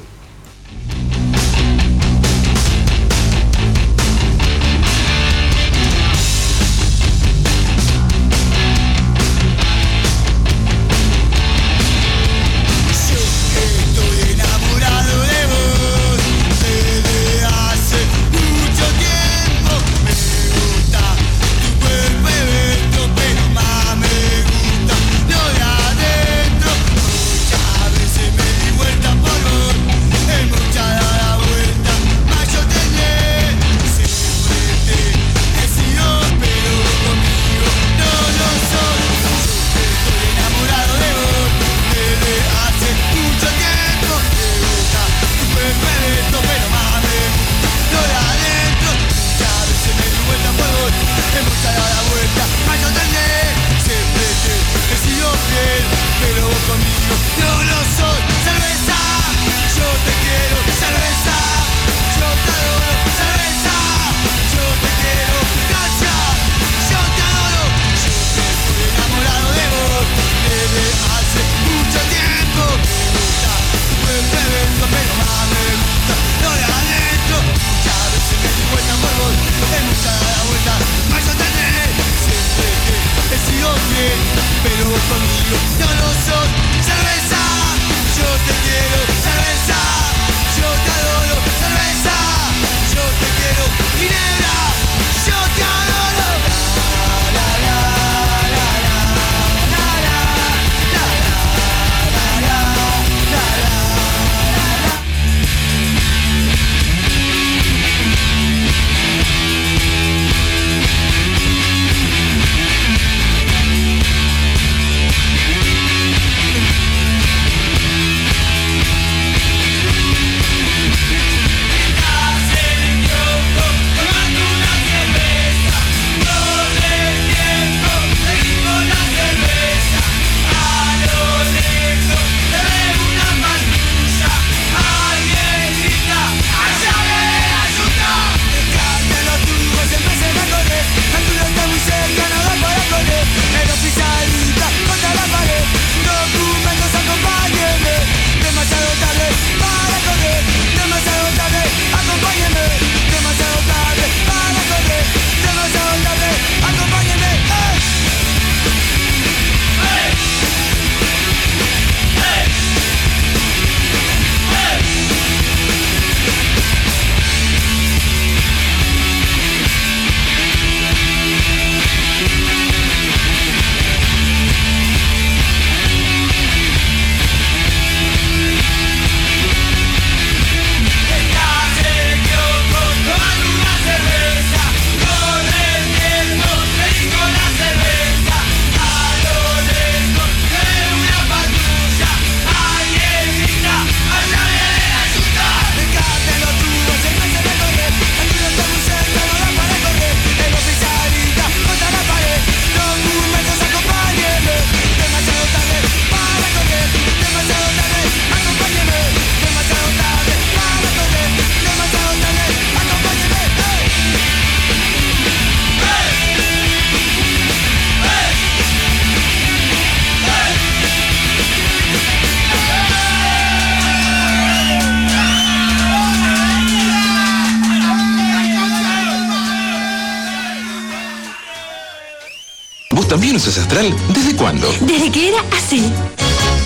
¿Desde 234.09 234.37
cuándo? 234.37 234.69
Desde 234.81 235.11
que 235.11 235.29
era 235.29 235.45
así. 235.57 235.93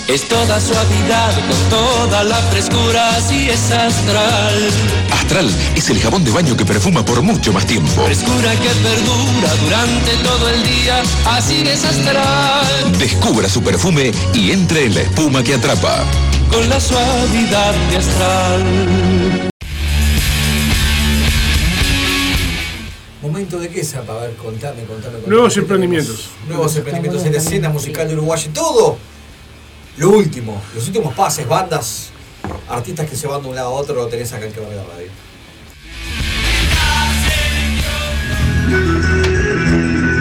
Es 0.08 0.28
toda 0.28 0.60
suavidad, 0.60 1.32
con 1.48 1.70
toda 1.70 2.24
la 2.24 2.36
frescura, 2.36 3.16
así 3.16 3.48
es 3.48 3.70
Astral. 3.70 4.70
Astral 5.10 5.50
es 5.74 5.88
el 5.88 5.98
jabón 5.98 6.24
de 6.24 6.30
baño 6.30 6.56
que 6.56 6.66
perfuma 6.66 7.02
por 7.04 7.22
mucho 7.22 7.52
más 7.54 7.66
tiempo. 7.66 8.04
Frescura 8.04 8.52
que 8.52 8.68
perdura 8.68 9.54
durante 9.64 10.10
todo 10.22 10.48
el 10.50 10.62
día, 10.62 11.02
así 11.26 11.62
es 11.66 11.84
Astral. 11.84 12.98
Descubra 12.98 13.48
su 13.48 13.62
perfume 13.62 14.12
y 14.34 14.50
entre 14.50 14.86
en 14.86 14.94
la 14.94 15.00
espuma 15.00 15.42
que 15.42 15.54
atrapa. 15.54 16.04
Con 16.50 16.68
la 16.68 16.78
suavidad 16.78 17.74
de 17.90 17.96
Astral. 17.96 19.53
Momento 23.74 23.80
de 23.80 23.80
qué, 23.80 23.84
Zapa, 23.84 24.12
a 24.12 24.26
ver, 24.26 24.36
contame, 24.36 24.84
contame. 24.84 25.14
contame. 25.14 25.34
Nuevos 25.34 25.54
¿Qué 25.54 25.60
emprendimientos. 25.60 26.28
Nuevos 26.48 26.76
emprendimientos 26.76 27.24
en 27.24 27.32
la 27.32 27.38
escena 27.38 27.68
musical 27.68 28.08
de 28.08 28.14
Uruguay. 28.14 28.50
Todo 28.52 28.96
lo 29.96 30.10
último, 30.10 30.62
los 30.74 30.86
últimos 30.86 31.14
pases, 31.14 31.46
bandas, 31.48 32.10
artistas 32.68 33.08
que 33.08 33.16
se 33.16 33.26
van 33.26 33.42
de 33.42 33.48
un 33.48 33.54
lado 33.54 33.68
a 33.68 33.72
otro, 33.72 33.94
lo 33.94 34.06
tenés 34.06 34.32
acá 34.32 34.46
en 34.46 34.52
Quebrada 34.52 34.84
Radio. 34.84 35.08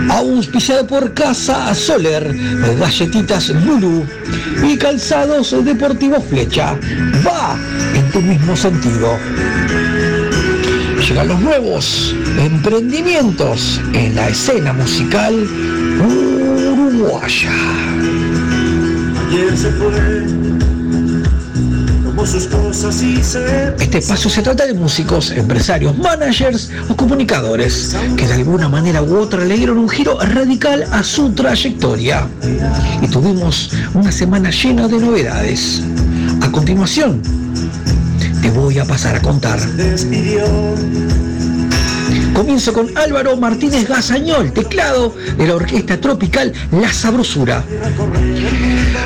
Auspiciado 0.09 0.85
por 0.85 1.13
Casa 1.13 1.73
Soler, 1.73 2.35
Galletitas 2.77 3.49
Lulu 3.49 4.05
y 4.63 4.77
Calzados 4.77 5.55
Deportivos 5.65 6.23
Flecha. 6.25 6.77
Va 7.25 7.57
en 7.95 8.11
tu 8.11 8.21
mismo 8.21 8.55
sentido. 8.55 9.17
Llegan 11.07 11.27
los 11.27 11.41
nuevos 11.41 12.15
emprendimientos 12.39 13.81
en 13.93 14.15
la 14.15 14.29
escena 14.29 14.71
musical 14.71 15.35
uruguaya. 15.99 17.51
Este 23.79 23.97
espacio 23.97 24.29
se 24.29 24.41
trata 24.41 24.65
de 24.65 24.73
músicos, 24.73 25.31
empresarios, 25.31 25.97
managers 25.97 26.71
o 26.87 26.95
comunicadores 26.95 27.97
que 28.15 28.25
de 28.25 28.33
alguna 28.35 28.69
manera 28.69 29.03
u 29.03 29.17
otra 29.17 29.43
le 29.43 29.57
dieron 29.57 29.79
un 29.79 29.89
giro 29.89 30.17
radical 30.21 30.85
a 30.89 31.03
su 31.03 31.31
trayectoria. 31.33 32.29
Y 33.01 33.07
tuvimos 33.07 33.71
una 33.93 34.11
semana 34.11 34.51
llena 34.51 34.87
de 34.87 34.99
novedades. 34.99 35.81
A 36.41 36.49
continuación, 36.49 37.21
voy 38.53 38.79
a 38.79 38.85
pasar 38.85 39.15
a 39.15 39.21
contar. 39.21 39.59
Comienzo 42.33 42.73
con 42.73 42.97
Álvaro 42.97 43.37
Martínez 43.37 43.87
Gazañol, 43.87 44.51
teclado 44.51 45.15
de 45.37 45.47
la 45.47 45.55
orquesta 45.55 45.99
tropical 46.01 46.51
La 46.71 46.91
Sabrosura. 46.91 47.63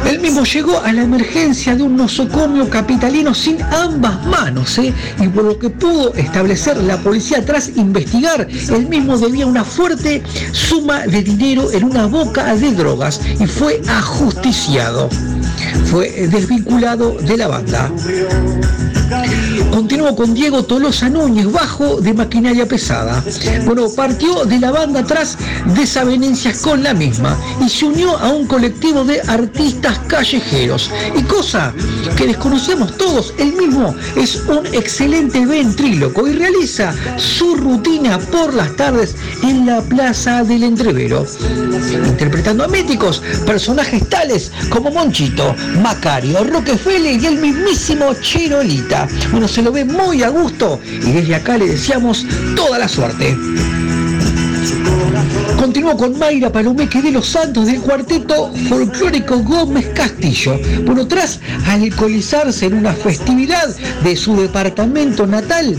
Él 0.05 0.19
mismo 0.19 0.43
llegó 0.45 0.79
a 0.79 0.93
la 0.93 1.03
emergencia 1.03 1.75
de 1.75 1.83
un 1.83 1.97
nosocomio 1.97 2.69
capitalino 2.69 3.33
sin 3.33 3.61
ambas 3.61 4.25
manos, 4.25 4.77
¿eh? 4.77 4.93
y 5.19 5.27
por 5.27 5.43
lo 5.43 5.59
que 5.59 5.69
pudo 5.69 6.13
establecer 6.15 6.77
la 6.77 6.97
policía 6.97 7.45
tras 7.45 7.69
investigar, 7.75 8.47
él 8.49 8.87
mismo 8.87 9.17
debía 9.17 9.45
una 9.45 9.65
fuerte 9.65 10.23
suma 10.53 11.05
de 11.05 11.21
dinero 11.21 11.71
en 11.73 11.83
una 11.83 12.05
boca 12.05 12.55
de 12.55 12.71
drogas 12.71 13.19
y 13.39 13.45
fue 13.45 13.81
ajusticiado. 13.87 15.09
Fue 15.85 16.09
desvinculado 16.27 17.17
de 17.21 17.37
la 17.37 17.47
banda. 17.47 17.91
Margarita. 19.09 19.46
Continuó 19.71 20.15
con 20.15 20.33
Diego 20.33 20.63
Tolosa 20.63 21.09
Núñez, 21.09 21.51
bajo 21.51 21.99
de 22.01 22.13
maquinaria 22.13 22.67
pesada. 22.67 23.23
Bueno, 23.65 23.87
partió 23.95 24.45
de 24.45 24.59
la 24.59 24.71
banda 24.71 25.03
tras 25.03 25.37
desavenencias 25.75 26.59
con 26.59 26.83
la 26.83 26.93
misma 26.93 27.37
y 27.65 27.69
se 27.69 27.85
unió 27.85 28.17
a 28.17 28.29
un 28.29 28.47
colectivo 28.47 29.03
de 29.03 29.21
artistas 29.21 29.99
callejeros. 30.07 30.91
Y 31.15 31.23
cosa 31.23 31.73
que 32.15 32.27
desconocemos 32.27 32.97
todos, 32.97 33.33
él 33.37 33.53
mismo 33.53 33.95
es 34.15 34.37
un 34.47 34.65
excelente 34.67 35.45
ventríloco 35.45 36.27
y 36.27 36.33
realiza 36.33 36.93
su 37.17 37.55
rutina 37.55 38.19
por 38.19 38.53
las 38.53 38.75
tardes 38.75 39.15
en 39.43 39.65
la 39.65 39.81
Plaza 39.81 40.43
del 40.43 40.63
Entrevero, 40.63 41.25
interpretando 42.05 42.63
a 42.63 42.67
míticos 42.67 43.21
personajes 43.45 44.07
tales 44.09 44.51
como 44.69 44.91
Monchito, 44.91 45.55
Macario, 45.81 46.43
Rockefeller 46.43 47.21
y 47.21 47.25
el 47.25 47.37
mismísimo 47.37 48.13
Chirolita. 48.15 49.07
Se 49.47 49.61
lo 49.61 49.71
ve 49.71 49.85
muy 49.85 50.23
a 50.23 50.29
gusto 50.29 50.79
y 50.85 51.11
desde 51.11 51.35
acá 51.35 51.57
le 51.57 51.67
deseamos 51.67 52.25
toda 52.55 52.79
la 52.79 52.87
suerte. 52.87 53.35
Continuó 55.57 55.97
con 55.97 56.17
Mayra 56.19 56.51
Palomeque 56.51 57.01
de 57.01 57.11
los 57.11 57.27
Santos 57.27 57.65
del 57.65 57.81
cuarteto 57.81 58.53
folclórico 58.69 59.39
Gómez 59.39 59.87
Castillo. 59.93 60.59
Bueno, 60.85 61.07
tras 61.07 61.39
alcoholizarse 61.65 62.67
en 62.67 62.75
una 62.75 62.93
festividad 62.93 63.75
de 64.03 64.15
su 64.15 64.39
departamento 64.39 65.25
natal 65.25 65.75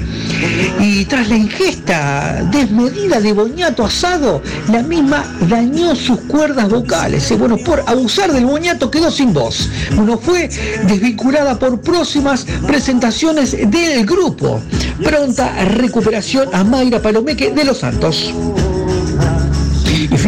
y 0.80 1.04
tras 1.04 1.28
la 1.28 1.36
ingesta 1.36 2.42
desmedida 2.50 3.20
de 3.20 3.32
boñato 3.32 3.84
asado, 3.84 4.42
la 4.70 4.82
misma 4.82 5.24
dañó 5.48 5.94
sus 5.94 6.20
cuerdas 6.22 6.68
vocales. 6.68 7.30
Eh, 7.30 7.36
Bueno, 7.36 7.56
por 7.56 7.82
abusar 7.86 8.32
del 8.32 8.46
boñato 8.46 8.90
quedó 8.90 9.10
sin 9.10 9.32
voz. 9.32 9.70
Bueno, 9.94 10.18
fue 10.18 10.48
desvinculada 10.88 11.58
por 11.58 11.80
próximas 11.80 12.44
presentaciones 12.66 13.52
del 13.52 14.04
grupo. 14.04 14.60
Pronta 15.02 15.64
recuperación 15.64 16.48
a 16.52 16.64
Mayra 16.64 17.00
Palomeque 17.00 17.52
de 17.52 17.64
los 17.64 17.78
Santos. 17.78 18.34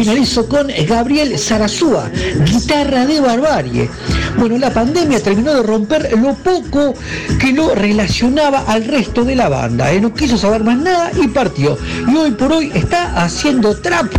Finalizo 0.01 0.49
con 0.49 0.67
Gabriel 0.87 1.37
Sarazúa, 1.37 2.09
guitarra 2.51 3.05
de 3.05 3.19
barbarie. 3.19 3.87
Bueno, 4.35 4.57
la 4.57 4.73
pandemia 4.73 5.21
terminó 5.21 5.53
de 5.53 5.61
romper 5.61 6.17
lo 6.17 6.33
poco 6.33 6.95
que 7.39 7.51
lo 7.51 7.75
relacionaba 7.75 8.63
al 8.67 8.85
resto 8.85 9.23
de 9.23 9.35
la 9.35 9.47
banda. 9.47 9.91
¿eh? 9.91 10.01
No 10.01 10.11
quiso 10.11 10.39
saber 10.39 10.63
más 10.63 10.79
nada 10.79 11.11
y 11.21 11.27
partió. 11.27 11.77
Y 12.11 12.15
hoy 12.15 12.31
por 12.31 12.51
hoy 12.51 12.71
está 12.73 13.23
haciendo 13.23 13.79
trap. 13.79 14.11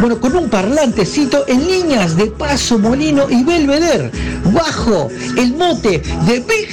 Bueno, 0.00 0.20
con 0.20 0.36
un 0.36 0.50
parlantecito 0.50 1.46
en 1.48 1.66
líneas 1.66 2.14
de 2.14 2.26
Paso 2.26 2.78
Molino 2.78 3.30
y 3.30 3.42
Belvedere. 3.42 4.10
Bajo 4.52 5.08
el 5.38 5.54
mote 5.54 6.02
de 6.26 6.40
Big 6.40 6.68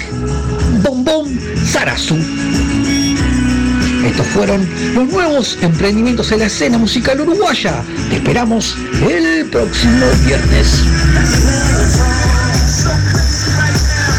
Bombón 0.83 1.39
Sarazú. 1.65 2.17
Estos 4.05 4.27
fueron 4.27 4.67
los 4.93 5.07
nuevos 5.07 5.57
emprendimientos 5.61 6.31
en 6.31 6.39
la 6.39 6.45
escena 6.45 6.77
musical 6.77 7.19
uruguaya. 7.21 7.83
Te 8.09 8.15
esperamos 8.15 8.75
el 9.07 9.45
próximo 9.49 10.05
viernes. 10.25 10.83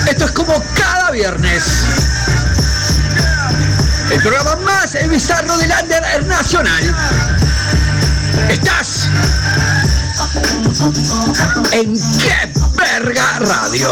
Esto 0.08 0.24
es 0.24 0.30
como 0.32 0.62
cada 0.74 1.10
viernes. 1.10 1.64
El 4.10 4.20
programa 4.20 4.56
más 4.56 4.96
bizarro 5.08 5.56
del 5.58 5.72
Under 5.82 6.26
Nacional. 6.26 6.94
Estás 8.48 9.08
en 11.72 11.94
Qué 12.18 12.52
Verga 12.76 13.38
Radio. 13.40 13.90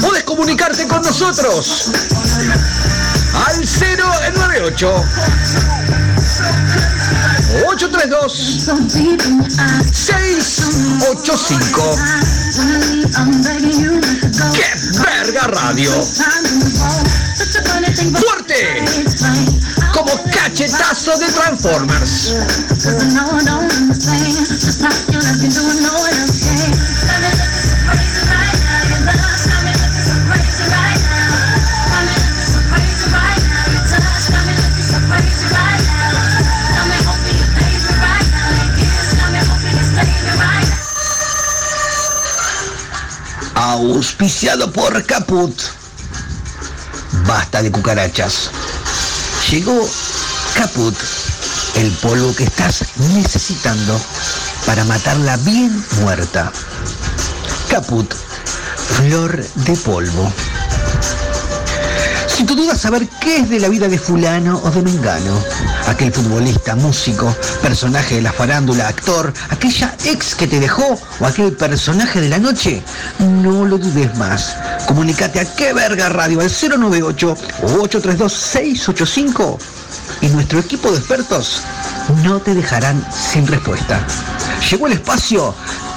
Puedes 0.00 0.24
comunicarte 0.24 0.86
con 0.86 1.02
nosotros 1.02 1.90
al 3.46 3.64
098 4.34 5.04
832 7.66 8.32
685 9.92 11.96
¡Qué 14.52 14.66
verga 15.00 15.46
radio! 15.48 15.90
¡Fuerte! 18.12 18.84
Como 19.92 20.12
cachetazo 20.32 21.18
de 21.18 21.26
Transformers. 21.26 22.32
Auspiciado 43.74 44.70
por 44.70 45.04
Caput. 45.04 45.52
Basta 47.26 47.60
de 47.60 47.72
cucarachas. 47.72 48.50
Llegó 49.50 49.90
Caput, 50.54 50.94
el 51.74 51.90
polvo 51.94 52.32
que 52.36 52.44
estás 52.44 52.84
necesitando 53.14 54.00
para 54.64 54.84
matarla 54.84 55.36
bien 55.38 55.84
muerta. 56.02 56.52
Caput, 57.68 58.14
flor 58.96 59.44
de 59.44 59.76
polvo. 59.78 60.32
Si 62.36 62.44
tu 62.44 62.56
duda 62.56 62.74
saber 62.76 63.06
qué 63.20 63.36
es 63.38 63.48
de 63.48 63.60
la 63.60 63.68
vida 63.68 63.86
de 63.86 63.96
fulano 63.96 64.60
o 64.64 64.70
de 64.70 64.82
mengano, 64.82 65.40
aquel 65.86 66.12
futbolista, 66.12 66.74
músico, 66.74 67.34
personaje 67.62 68.16
de 68.16 68.22
la 68.22 68.32
farándula, 68.32 68.88
actor, 68.88 69.32
aquella 69.50 69.94
ex 70.04 70.34
que 70.34 70.48
te 70.48 70.58
dejó 70.58 70.98
o 71.20 71.26
aquel 71.26 71.52
personaje 71.52 72.20
de 72.20 72.28
la 72.28 72.38
noche, 72.38 72.82
no 73.20 73.64
lo 73.64 73.78
dudes 73.78 74.16
más. 74.16 74.56
Comunicate 74.88 75.38
a 75.38 75.54
qué 75.54 75.72
verga 75.72 76.08
radio 76.08 76.40
al 76.40 76.50
098 76.50 77.36
832 77.62 78.32
685 78.32 79.58
y 80.22 80.26
nuestro 80.28 80.58
equipo 80.58 80.90
de 80.90 80.98
expertos 80.98 81.62
no 82.24 82.40
te 82.40 82.52
dejarán 82.54 83.06
sin 83.12 83.46
respuesta. 83.46 84.04
Llegó 84.70 84.88
el 84.88 84.94
espacio 84.94 85.54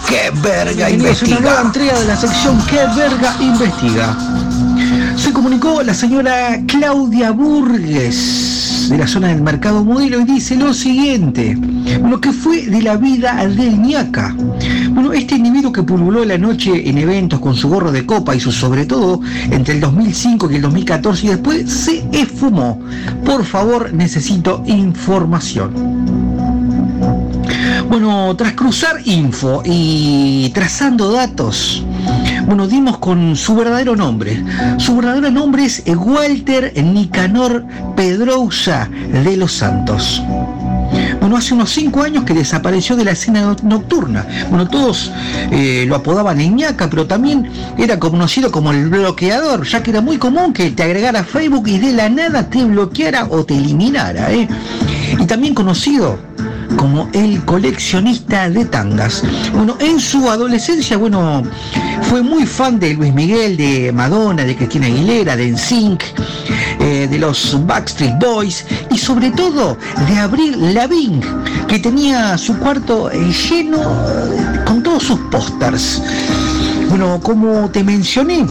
¡Qué 0.07 0.31
verga 0.35 0.87
Bienvenidos 0.87 1.23
a 1.23 1.25
una 1.25 1.39
nueva 1.39 1.61
investiga! 1.61 1.61
entrega 1.61 1.99
de 1.99 2.05
la 2.05 2.15
sección 2.15 2.65
¿Qué 2.67 2.85
verga 2.95 3.35
investiga? 3.39 4.17
Se 5.27 5.33
comunicó 5.33 5.83
la 5.83 5.93
señora 5.93 6.57
Claudia 6.67 7.31
Burgues 7.31 8.87
de 8.89 8.97
la 8.97 9.05
zona 9.05 9.27
del 9.27 9.41
mercado 9.41 9.83
modelo 9.83 10.21
y 10.21 10.23
dice 10.23 10.55
lo 10.55 10.73
siguiente. 10.73 11.53
Bueno, 11.99 12.21
que 12.21 12.31
fue 12.31 12.61
de 12.61 12.81
la 12.81 12.95
vida 12.95 13.45
del 13.45 13.81
ñaca. 13.81 14.33
Bueno, 14.91 15.11
este 15.11 15.35
individuo 15.35 15.73
que 15.73 15.83
pululó 15.83 16.23
la 16.23 16.37
noche 16.37 16.89
en 16.89 16.97
eventos 16.97 17.41
con 17.41 17.55
su 17.55 17.67
gorro 17.67 17.91
de 17.91 18.05
copa 18.05 18.37
y 18.37 18.39
su 18.39 18.53
sobre 18.53 18.85
todo 18.85 19.19
entre 19.51 19.73
el 19.73 19.81
2005 19.81 20.49
y 20.49 20.55
el 20.55 20.61
2014 20.61 21.25
y 21.25 21.29
después 21.31 21.69
se 21.69 22.05
esfumó. 22.13 22.79
Por 23.25 23.43
favor, 23.43 23.93
necesito 23.93 24.63
información. 24.65 26.16
Bueno, 27.89 28.35
tras 28.35 28.53
cruzar 28.53 28.97
info 29.05 29.61
y 29.65 30.49
trazando 30.53 31.11
datos, 31.11 31.83
bueno, 32.45 32.67
dimos 32.67 32.97
con 32.97 33.35
su 33.35 33.55
verdadero 33.55 33.95
nombre. 33.95 34.43
Su 34.77 34.95
verdadero 34.97 35.31
nombre 35.31 35.65
es 35.65 35.83
Walter 35.87 36.73
Nicanor 36.83 37.63
Pedrousa 37.95 38.89
de 39.11 39.37
los 39.37 39.53
Santos. 39.53 40.21
Bueno, 41.19 41.37
hace 41.37 41.53
unos 41.53 41.71
cinco 41.71 42.03
años 42.03 42.23
que 42.23 42.33
desapareció 42.33 42.95
de 42.95 43.03
la 43.05 43.11
escena 43.11 43.41
no- 43.41 43.55
nocturna. 43.63 44.25
Bueno, 44.49 44.67
todos 44.67 45.11
eh, 45.51 45.85
lo 45.87 45.95
apodaban 45.95 46.39
el 46.39 46.55
ñaca, 46.55 46.89
pero 46.89 47.05
también 47.07 47.49
era 47.77 47.99
conocido 47.99 48.51
como 48.51 48.71
el 48.71 48.89
bloqueador, 48.89 49.65
ya 49.65 49.81
que 49.83 49.91
era 49.91 50.01
muy 50.01 50.17
común 50.17 50.53
que 50.53 50.71
te 50.71 50.83
agregara 50.83 51.23
Facebook 51.23 51.67
y 51.67 51.79
de 51.79 51.91
la 51.93 52.07
nada 52.09 52.49
te 52.49 52.63
bloqueara 52.63 53.27
o 53.29 53.43
te 53.43 53.57
eliminara. 53.57 54.31
¿eh? 54.31 54.47
Y 55.19 55.25
también 55.25 55.53
conocido 55.53 56.17
como 56.77 57.09
el 57.13 57.43
coleccionista 57.43 58.49
de 58.49 58.63
tangas. 58.65 59.23
Bueno, 59.53 59.75
en 59.79 59.99
su 59.99 60.29
adolescencia, 60.29 60.95
bueno, 60.95 61.43
fue 62.03 62.21
muy 62.21 62.45
fan 62.45 62.79
de 62.79 62.93
Luis 62.93 63.13
Miguel, 63.13 63.57
de 63.57 63.91
Madonna, 63.91 64.45
de 64.45 64.55
Cristina 64.55 64.85
Aguilera, 64.85 65.35
de 65.35 65.51
NSYNC, 65.51 66.03
eh, 66.79 67.07
de 67.09 67.17
los 67.19 67.65
Backstreet 67.65 68.17
Boys 68.19 68.65
y 68.91 68.97
sobre 68.97 69.31
todo 69.31 69.77
de 70.07 70.17
Abril 70.17 70.73
Lavigne, 70.73 71.21
que 71.67 71.79
tenía 71.79 72.37
su 72.37 72.57
cuarto 72.57 73.11
eh, 73.11 73.33
lleno 73.49 73.81
eh, 73.81 74.63
con 74.65 74.83
todos 74.83 75.03
sus 75.03 75.19
pósters. 75.31 76.01
Bueno, 76.89 77.19
como 77.21 77.69
te 77.69 77.83
mencioné, 77.83 78.45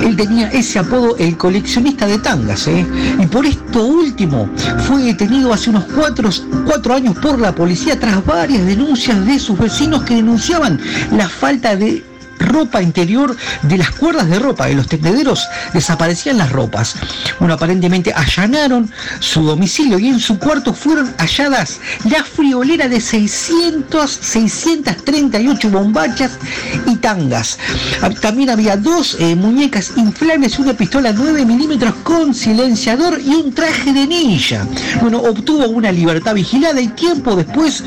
él 0.00 0.16
tenía 0.16 0.48
ese 0.50 0.78
apodo 0.78 1.16
el 1.18 1.36
coleccionista 1.36 2.06
de 2.06 2.18
tangas, 2.18 2.66
¿eh? 2.68 2.86
y 3.18 3.26
por 3.26 3.46
esto 3.46 3.84
último 3.84 4.48
fue 4.86 5.02
detenido 5.02 5.52
hace 5.52 5.70
unos 5.70 5.84
cuatro, 5.84 6.30
cuatro 6.66 6.94
años 6.94 7.16
por 7.16 7.38
la 7.38 7.54
policía 7.54 7.98
tras 7.98 8.24
varias 8.24 8.66
denuncias 8.66 9.24
de 9.26 9.38
sus 9.38 9.58
vecinos 9.58 10.02
que 10.02 10.16
denunciaban 10.16 10.80
la 11.12 11.28
falta 11.28 11.76
de 11.76 12.04
ropa 12.44 12.82
interior 12.82 13.36
de 13.62 13.78
las 13.78 13.90
cuerdas 13.90 14.28
de 14.28 14.38
ropa, 14.38 14.66
de 14.66 14.74
los 14.74 14.88
tendederos 14.88 15.46
desaparecían 15.72 16.38
las 16.38 16.52
ropas. 16.52 16.94
Bueno, 17.38 17.54
aparentemente 17.54 18.12
allanaron 18.14 18.90
su 19.20 19.42
domicilio 19.42 19.98
y 19.98 20.08
en 20.08 20.20
su 20.20 20.38
cuarto 20.38 20.74
fueron 20.74 21.14
halladas 21.18 21.80
la 22.04 22.24
friolera 22.24 22.88
de 22.88 23.00
600, 23.00 24.10
638 24.10 25.70
bombachas 25.70 26.32
y 26.86 26.96
tangas. 26.96 27.58
Ah, 28.02 28.10
También 28.10 28.50
había 28.50 28.76
dos 28.76 29.16
eh, 29.18 29.34
muñecas 29.34 29.92
inflables, 29.96 30.58
una 30.58 30.74
pistola 30.74 31.12
9 31.12 31.44
milímetros 31.44 31.94
con 32.02 32.34
silenciador 32.34 33.20
y 33.20 33.34
un 33.34 33.54
traje 33.54 33.92
de 33.92 34.06
ninja. 34.06 34.66
Bueno, 35.00 35.18
obtuvo 35.18 35.68
una 35.68 35.92
libertad 35.92 36.34
vigilada 36.34 36.80
y 36.80 36.88
tiempo 36.88 37.36
después 37.36 37.82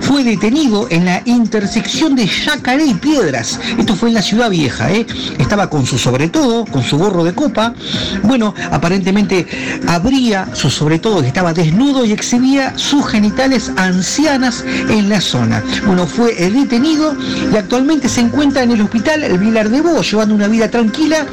fue 0.00 0.22
detenido 0.24 0.86
en 0.90 1.04
la 1.04 1.22
intersección 1.24 2.14
de 2.14 2.26
Yacaré 2.26 2.86
y 2.86 2.94
Piedras. 2.94 3.58
Esto 3.78 3.95
fue 3.96 4.08
en 4.10 4.14
la 4.14 4.22
ciudad 4.22 4.50
vieja, 4.50 4.92
¿eh? 4.92 5.06
Estaba 5.38 5.68
con 5.68 5.86
su 5.86 5.98
sobre 5.98 6.28
todo, 6.28 6.64
con 6.66 6.82
su 6.82 6.98
gorro 6.98 7.24
de 7.24 7.34
copa. 7.34 7.74
Bueno, 8.22 8.54
aparentemente 8.70 9.46
abría 9.86 10.48
su 10.54 10.70
sobre 10.70 10.98
todo 10.98 11.22
estaba 11.26 11.52
desnudo 11.52 12.04
y 12.04 12.12
exhibía 12.12 12.76
sus 12.76 13.06
genitales 13.06 13.70
ancianas 13.76 14.64
en 14.88 15.08
la 15.08 15.20
zona. 15.20 15.62
Bueno, 15.86 16.06
fue 16.06 16.34
eh, 16.42 16.50
detenido 16.50 17.16
y 17.52 17.56
actualmente 17.56 18.08
se 18.08 18.20
encuentra 18.20 18.62
en 18.62 18.72
el 18.72 18.82
hospital 18.82 19.22
El 19.24 19.38
Vilar 19.38 19.68
de 19.68 19.80
Bo, 19.80 20.02
llevando 20.02 20.34
una 20.34 20.48
vida 20.48 20.70
tranquila, 20.70 21.26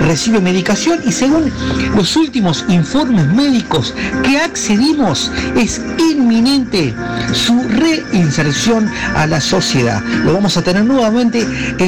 recibe 0.00 0.40
medicación 0.40 1.00
y 1.06 1.12
según 1.12 1.50
los 1.94 2.16
últimos 2.16 2.64
informes 2.68 3.26
médicos 3.28 3.94
que 4.22 4.38
accedimos, 4.38 5.30
es 5.56 5.80
inminente 5.98 6.94
su 7.32 7.62
reinserción 7.68 8.90
a 9.14 9.26
la 9.26 9.40
sociedad. 9.40 10.02
Lo 10.24 10.34
vamos 10.34 10.56
a 10.56 10.62
tener 10.62 10.84
nuevamente 10.84 11.46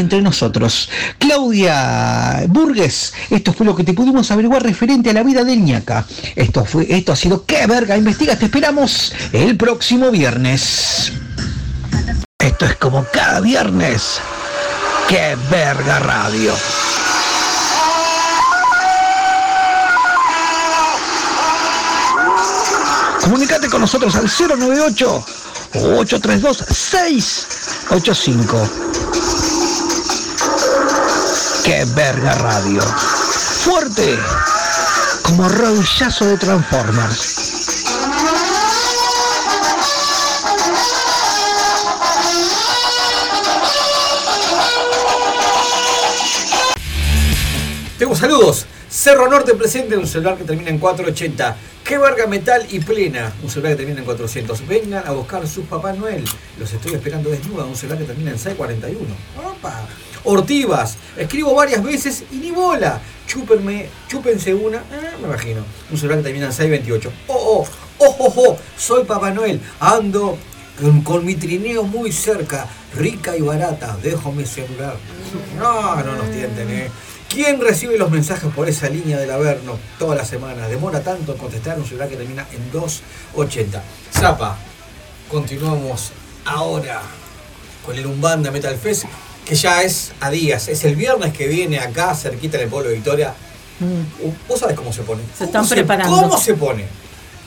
entre 0.09 0.23
nosotros. 0.23 0.89
Claudia 1.19 2.43
Burgues, 2.49 3.13
esto 3.29 3.53
fue 3.53 3.67
lo 3.67 3.77
que 3.77 3.85
te 3.85 3.93
pudimos 3.93 4.31
averiguar 4.31 4.63
referente 4.63 5.11
a 5.11 5.13
la 5.13 5.23
vida 5.23 5.45
del 5.45 5.63
ñaca. 5.63 6.07
Esto 6.35 6.65
fue, 6.65 6.87
esto 6.89 7.13
ha 7.13 7.17
sido 7.17 7.45
qué 7.45 7.67
verga, 7.67 7.95
investiga, 7.95 8.35
te 8.35 8.47
esperamos 8.47 9.13
el 9.33 9.55
próximo 9.59 10.11
viernes. 10.11 11.13
Esto 12.39 12.65
es 12.65 12.77
como 12.77 13.05
cada 13.13 13.41
viernes. 13.41 14.19
¡Qué 15.09 15.37
verga 15.51 15.99
radio! 15.99 16.55
Comunicate 23.21 23.69
con 23.69 23.83
nosotros 23.83 24.17
al 24.17 24.25
098 24.25 25.25
832 25.75 26.65
685. 26.71 29.48
¡Qué 31.69 31.85
verga 31.95 32.32
radio! 32.32 32.81
Fuerte 32.81 34.19
como 35.23 35.47
rodillazo 35.51 36.24
de 36.24 36.39
Transformers. 36.39 37.74
Tengo 47.99 48.16
saludos. 48.16 48.65
Cerro 48.89 49.28
Norte 49.28 49.53
presente 49.53 49.95
un 49.99 50.07
celular 50.07 50.39
que 50.39 50.45
termina 50.45 50.70
en 50.70 50.78
480. 50.78 51.55
Qué 51.85 51.99
verga 51.99 52.27
metal 52.27 52.66
y 52.70 52.81
plena. 52.81 53.31
Un 53.43 53.51
celular 53.51 53.73
que 53.73 53.77
termina 53.77 53.99
en 53.99 54.07
400. 54.07 54.66
Vengan 54.66 55.07
a 55.07 55.11
buscar 55.11 55.47
sus 55.47 55.66
Papá 55.66 55.93
Noel. 55.93 56.24
Los 56.59 56.73
estoy 56.73 56.95
esperando 56.95 57.28
desnuda. 57.28 57.66
Un 57.66 57.77
celular 57.77 57.99
que 57.99 58.07
termina 58.07 58.31
en 58.31 58.39
641. 58.39 59.15
Opa. 59.51 59.86
Ortivas. 60.29 60.99
Escribo 61.17 61.55
varias 61.55 61.83
veces 61.83 62.25
y 62.31 62.37
ni 62.37 62.51
bola. 62.51 63.01
Chúpenme, 63.27 63.89
chúpense 64.09 64.53
una. 64.53 64.77
Eh, 64.77 65.17
me 65.23 65.27
imagino. 65.27 65.65
Un 65.91 65.97
celular 65.97 66.19
que 66.19 66.25
termina 66.25 66.47
en 66.47 66.53
628. 66.53 67.11
Oh, 67.29 67.35
oh, 67.35 67.69
oh, 67.99 68.17
oh, 68.19 68.35
oh. 68.37 68.59
Soy 68.77 69.05
Papá 69.05 69.31
Noel. 69.31 69.59
Ando 69.81 70.37
con, 71.03 71.25
mi 71.25 71.35
trineo 71.35 71.83
muy 71.83 72.13
cerca. 72.13 72.67
Rica 72.95 73.39
y 73.39 73.41
barata. 73.41 73.97
Dejo 74.03 74.31
mi 74.31 74.45
celular. 74.45 74.97
No, 75.59 75.97
no 75.97 76.17
nos 76.17 76.31
tienten, 76.31 76.69
eh. 76.71 76.91
¿Quién 77.31 77.59
recibe 77.59 77.97
los 77.97 78.11
mensajes 78.11 78.53
por 78.53 78.69
esa 78.69 78.91
línea 78.91 79.19
del 79.19 79.31
Averno 79.31 79.79
toda 79.99 80.15
la 80.15 80.27
semana? 80.27 80.69
Demora 80.69 81.03
tanto 81.03 81.33
en 81.33 81.39
contestar 81.39 81.79
un 81.79 81.87
celular 81.87 82.09
que 82.09 82.17
termina 82.17 82.47
en 82.53 82.71
280. 82.71 83.83
Zapa, 84.13 84.59
continuamos 85.31 86.13
ahora 86.45 87.01
con 87.85 87.97
el 87.97 88.07
Umbanda 88.07 88.51
Metal 88.51 88.77
Fest, 88.77 89.05
que 89.49 89.55
ya 89.55 89.83
es 89.83 90.12
a 90.20 90.31
días. 90.31 90.69
Es 90.69 90.85
el 90.85 90.95
viernes 90.95 91.33
que 91.33 91.49
viene 91.49 91.79
acá, 91.79 92.15
cerquita 92.15 92.59
en 92.59 92.65
el 92.65 92.69
pueblo 92.69 92.91
de 92.91 92.97
Victoria. 92.97 93.35
Uh, 93.81 94.31
¿Vos 94.47 94.61
sabés 94.61 94.77
cómo 94.77 94.93
se 94.93 95.03
pone? 95.03 95.23
Se 95.37 95.45
están 95.45 95.62
¿Cómo 95.62 95.75
preparando. 95.75 96.20
¿Cómo 96.20 96.39
se 96.39 96.55
pone? 96.55 96.85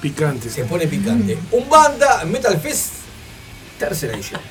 Picante. 0.02 0.50
Se 0.50 0.64
pone 0.64 0.88
picante. 0.88 1.38
Umbanda 1.52 2.26
Metal 2.26 2.60
Fest, 2.60 2.94
tercera 3.78 4.16
edición. 4.16 4.42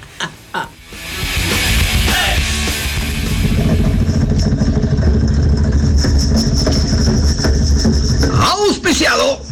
Auspiciado. 8.33 9.43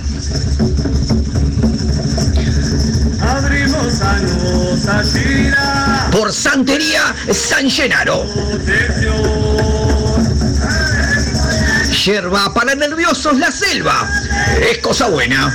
Por 6.11 6.33
Santería 6.33 7.15
San 7.33 7.71
Genaro. 7.71 8.25
Yerba 12.05 12.53
para 12.55 12.75
nerviosos 12.75 13.39
la 13.39 13.51
selva. 13.51 14.09
Es 14.71 14.79
cosa 14.79 15.09
buena. 15.09 15.55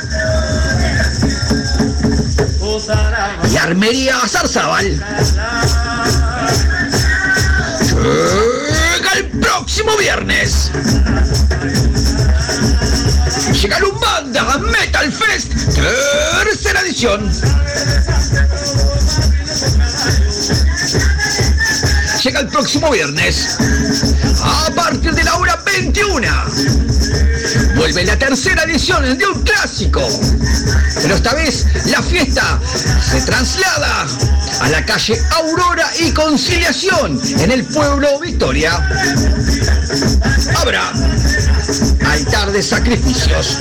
Y 3.52 3.58
Armería 3.58 4.20
Zarzabal. 4.28 4.86
Llega 8.04 9.12
el 9.16 9.28
próximo 9.40 9.98
viernes. 9.98 10.72
Llega 13.62 13.78
el 13.78 13.84
Umbanda. 13.86 14.13
Banda 14.42 14.58
Metal 14.58 15.12
Fest, 15.12 15.54
tercera 16.44 16.82
edición. 16.82 17.32
Llega 22.24 22.40
el 22.40 22.48
próximo 22.48 22.90
viernes, 22.90 23.58
a 24.42 24.72
partir 24.76 25.14
de 25.14 25.24
la 25.24 25.36
hora 25.36 25.62
21. 25.64 26.28
Vuelve 27.76 28.06
la 28.06 28.18
tercera 28.18 28.64
edición 28.64 29.18
de 29.18 29.28
un 29.28 29.44
clásico. 29.44 30.02
Pero 31.02 31.16
esta 31.16 31.36
vez 31.36 31.66
la 31.86 32.02
fiesta 32.02 32.60
se 33.12 33.22
traslada 33.22 34.08
a 34.62 34.70
la 34.70 34.84
calle 34.84 35.22
Aurora 35.32 35.92
y 36.00 36.12
Conciliación 36.12 37.22
en 37.40 37.52
el 37.52 37.64
pueblo 37.66 38.20
Victoria. 38.20 38.78
Habrá 40.56 40.92
altar 42.06 42.52
de 42.52 42.62
sacrificios. 42.62 43.58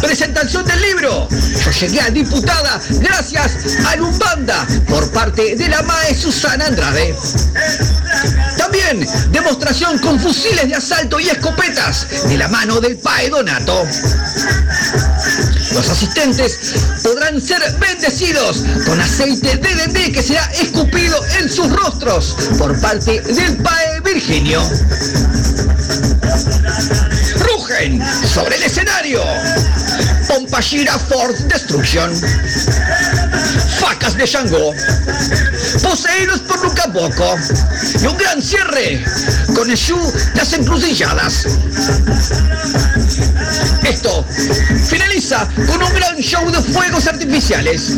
Presentación 0.00 0.64
del 0.66 0.80
libro. 0.82 1.28
Yo 1.30 1.70
llegué 1.70 2.00
a 2.00 2.10
diputada 2.10 2.80
gracias 3.00 3.52
a 3.86 3.96
Lumbanda 3.96 4.66
por 4.88 5.10
parte 5.10 5.56
de 5.56 5.68
la 5.68 5.82
MAE 5.82 6.14
Susana 6.14 6.66
Andrade. 6.66 7.14
También 8.58 9.06
demostración 9.30 9.98
con 9.98 10.18
fusiles 10.20 10.68
de 10.68 10.74
asalto 10.74 11.18
y 11.20 11.28
escopetas 11.28 12.06
de 12.28 12.36
la 12.38 12.48
mano 12.48 12.80
del 12.80 12.96
PAE 12.96 13.30
Donato. 13.30 13.86
Los 15.72 15.88
asistentes 15.88 16.74
podrán 17.02 17.40
ser 17.40 17.60
bendecidos 17.78 18.64
con 18.86 19.00
aceite 19.00 19.56
de 19.56 19.74
dendé 19.74 20.12
que 20.12 20.22
será 20.22 20.44
escupido 20.52 21.18
en 21.40 21.50
sus 21.50 21.70
rostros 21.70 22.36
por 22.58 22.78
parte 22.80 23.20
del 23.22 23.56
PAE 23.56 24.00
Virginio. 24.00 24.62
Sobre 28.26 28.56
el 28.56 28.62
escenario. 28.62 29.22
Pompashira 30.28 30.98
Ford 30.98 31.34
Destruction. 31.48 32.12
Facas 34.04 34.16
de 34.18 34.26
Shango. 34.26 34.74
Poseídos 35.82 36.40
por 36.40 36.62
Luca 36.62 36.86
Boco. 36.88 37.36
Y 38.02 38.06
un 38.06 38.16
gran 38.18 38.42
cierre 38.42 39.02
con 39.54 39.70
el 39.70 39.76
show 39.76 39.98
Las 40.34 40.52
Encrucilladas. 40.52 41.46
Esto 43.82 44.24
finaliza 44.86 45.48
con 45.66 45.82
un 45.82 45.94
gran 45.94 46.16
show 46.18 46.50
de 46.50 46.60
fuegos 46.60 47.06
artificiales 47.06 47.96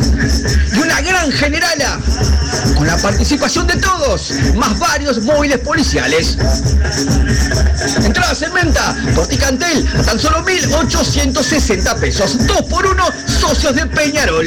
y 0.74 0.78
una 0.78 1.00
gran 1.00 1.32
generala 1.32 1.98
con 2.76 2.86
la 2.86 2.96
participación 2.98 3.66
de 3.66 3.76
todos, 3.76 4.32
más 4.54 4.78
varios 4.78 5.22
móviles 5.22 5.58
policiales. 5.58 6.36
Entradas 8.04 8.42
en 8.42 8.52
venta 8.52 8.96
por 9.14 9.26
Ticantel 9.26 9.84
tan 10.04 10.18
solo 10.18 10.44
1.860 10.44 12.00
pesos. 12.00 12.46
2 12.46 12.62
por 12.62 12.86
1 12.86 13.04
socios 13.40 13.74
de 13.74 13.86
Peñarol. 13.86 14.46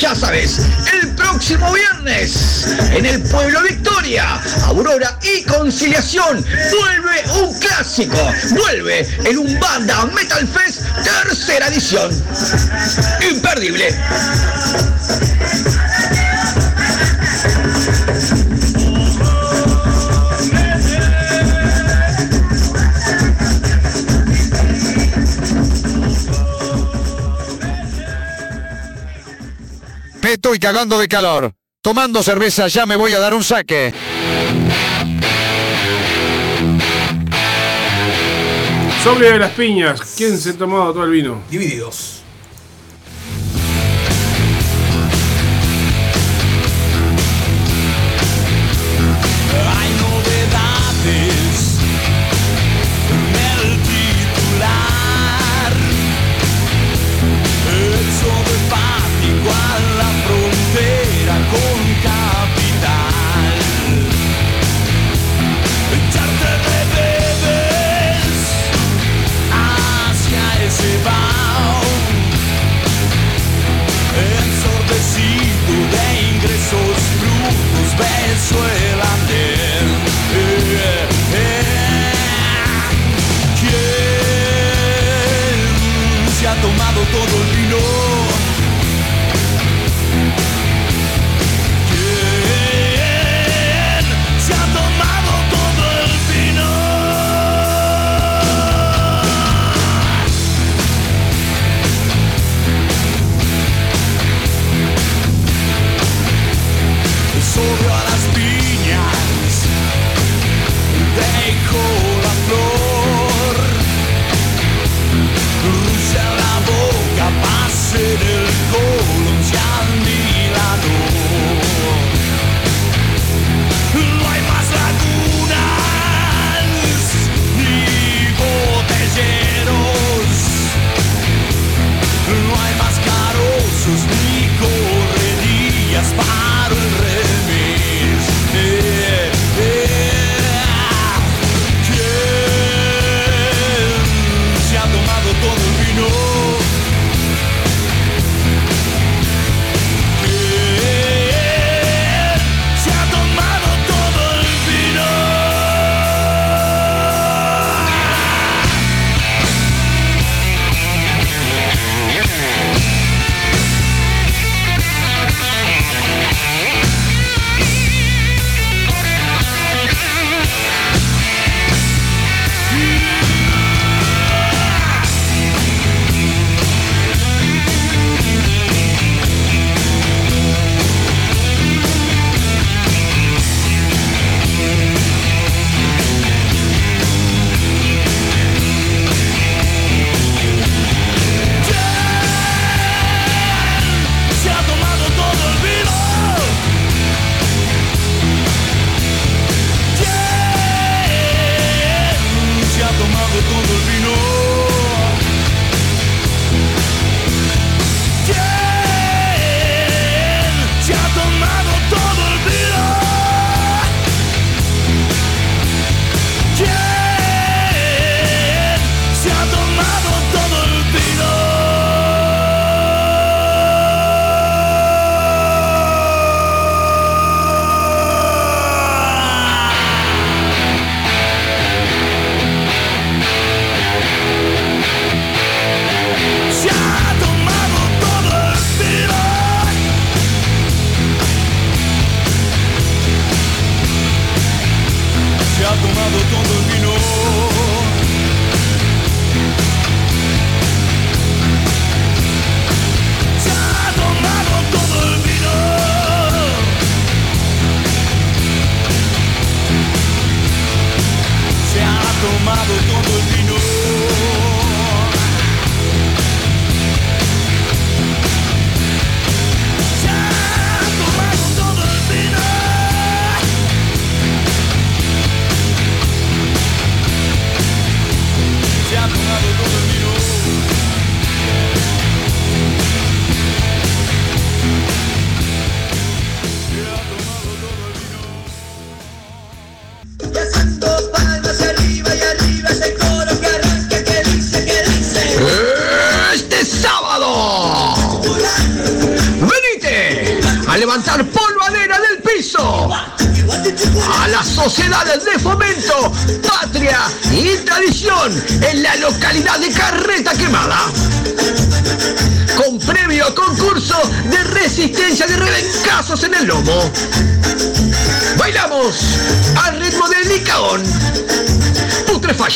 Ya 0.00 0.14
sabes, 0.16 0.60
el 0.92 1.14
próximo 1.14 1.72
viernes 1.72 2.66
en 2.92 3.04
el 3.04 3.22
pueblo 3.22 3.62
Victoria, 3.62 4.40
Aurora 4.64 5.18
y 5.22 5.42
Conciliación 5.42 6.44
vuelve 6.44 7.42
un 7.42 7.58
clásico. 7.58 8.16
Vuelve 8.50 9.06
el 9.24 9.38
Umbanda 9.38 10.06
Metal 10.06 10.48
Fest 10.48 10.82
tercera 11.04 11.68
edición. 11.68 12.10
Imperdible. 13.30 13.94
Estoy 30.46 30.60
cagando 30.60 30.96
de 31.00 31.08
calor. 31.08 31.52
Tomando 31.82 32.22
cerveza 32.22 32.68
ya 32.68 32.86
me 32.86 32.94
voy 32.94 33.12
a 33.12 33.18
dar 33.18 33.34
un 33.34 33.42
saque. 33.42 33.92
Sobre 39.02 39.32
de 39.32 39.38
las 39.40 39.50
piñas. 39.50 40.14
¿Quién 40.16 40.38
se 40.38 40.50
ha 40.50 40.52
tomado 40.52 40.92
todo 40.92 41.02
el 41.02 41.10
vino? 41.10 41.42
Divididos. 41.50 42.15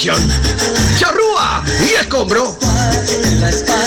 Charrúa 0.00 1.62
y 1.82 2.00
escombro. 2.00 2.56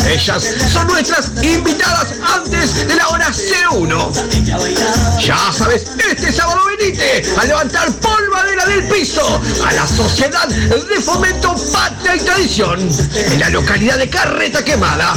Ellas 0.07 0.43
son 0.71 0.85
nuestras 0.85 1.31
invitadas 1.41 2.09
antes 2.35 2.87
de 2.87 2.95
la 2.95 3.07
hora 3.07 3.31
01. 3.73 4.11
Ya 5.19 5.51
sabes, 5.51 5.87
este 6.07 6.31
sábado 6.31 6.61
venite 6.77 7.23
a 7.35 7.45
levantar 7.45 7.91
polvadera 7.93 8.67
del 8.67 8.83
piso 8.83 9.41
a 9.65 9.73
la 9.73 9.87
Sociedad 9.87 10.47
de 10.47 11.01
Fomento 11.01 11.55
Patria 11.71 12.15
y 12.15 12.19
Tradición 12.19 12.89
en 13.15 13.39
la 13.39 13.49
localidad 13.49 13.97
de 13.97 14.07
Carreta 14.07 14.63
Quemada. 14.63 15.15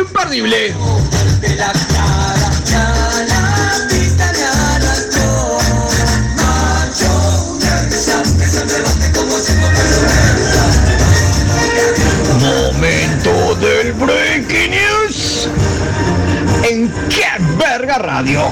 Imperdible. 0.00 0.74
Qué 16.88 17.26
Verga 17.58 17.98
Radio. 17.98 18.50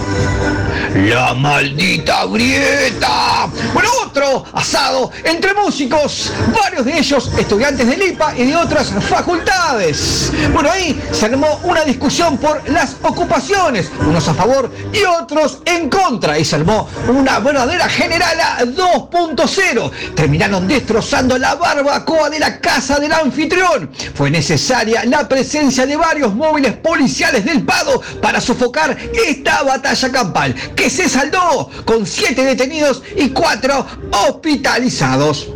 La 0.94 1.32
maldita 1.34 2.26
grieta. 2.26 3.48
Bueno, 3.72 3.88
otro 4.08 4.44
asado 4.54 5.10
entre 5.22 5.52
músicos, 5.52 6.32
varios 6.58 6.86
de 6.86 6.98
ellos 6.98 7.30
estudiantes 7.38 7.86
del 7.86 8.02
IPA 8.02 8.38
y 8.38 8.46
de 8.46 8.56
otras 8.56 8.90
facultades. 9.04 10.32
Bueno, 10.52 10.70
ahí 10.70 10.98
se 11.12 11.26
armó 11.26 11.60
una 11.64 11.84
discusión 11.84 12.38
por 12.38 12.66
las 12.70 12.96
ocupaciones, 13.02 13.90
unos 14.00 14.26
a 14.28 14.34
favor 14.34 14.72
y 14.92 15.02
otros 15.04 15.58
en 15.66 15.90
contra, 15.90 16.38
y 16.38 16.44
se 16.44 16.56
armó 16.56 16.88
una 17.06 17.38
verdadera 17.38 17.86
generala 17.88 18.60
2.0. 18.60 19.90
Terminaron 20.14 20.66
destrozando 20.66 21.36
la 21.36 21.54
barbacoa 21.54 22.30
de 22.30 22.38
la 22.38 22.60
casa 22.60 22.98
del 22.98 23.12
anfitrión. 23.12 23.90
Fue 24.14 24.30
necesaria 24.30 25.04
la 25.04 25.28
presencia 25.28 25.84
de 25.84 25.96
varios 25.96 26.34
móviles 26.34 26.76
policiales 26.76 27.44
del 27.44 27.62
Pado 27.62 28.00
para 28.22 28.40
sofocar 28.40 28.96
esta 29.26 29.62
batalla 29.62 30.10
campal, 30.10 30.54
que 30.74 30.88
se 30.88 31.08
saldó 31.08 31.70
con 31.84 32.06
7 32.06 32.42
detenidos 32.42 33.02
y 33.14 33.28
4 33.28 33.86
hospitalizados. 34.12 35.48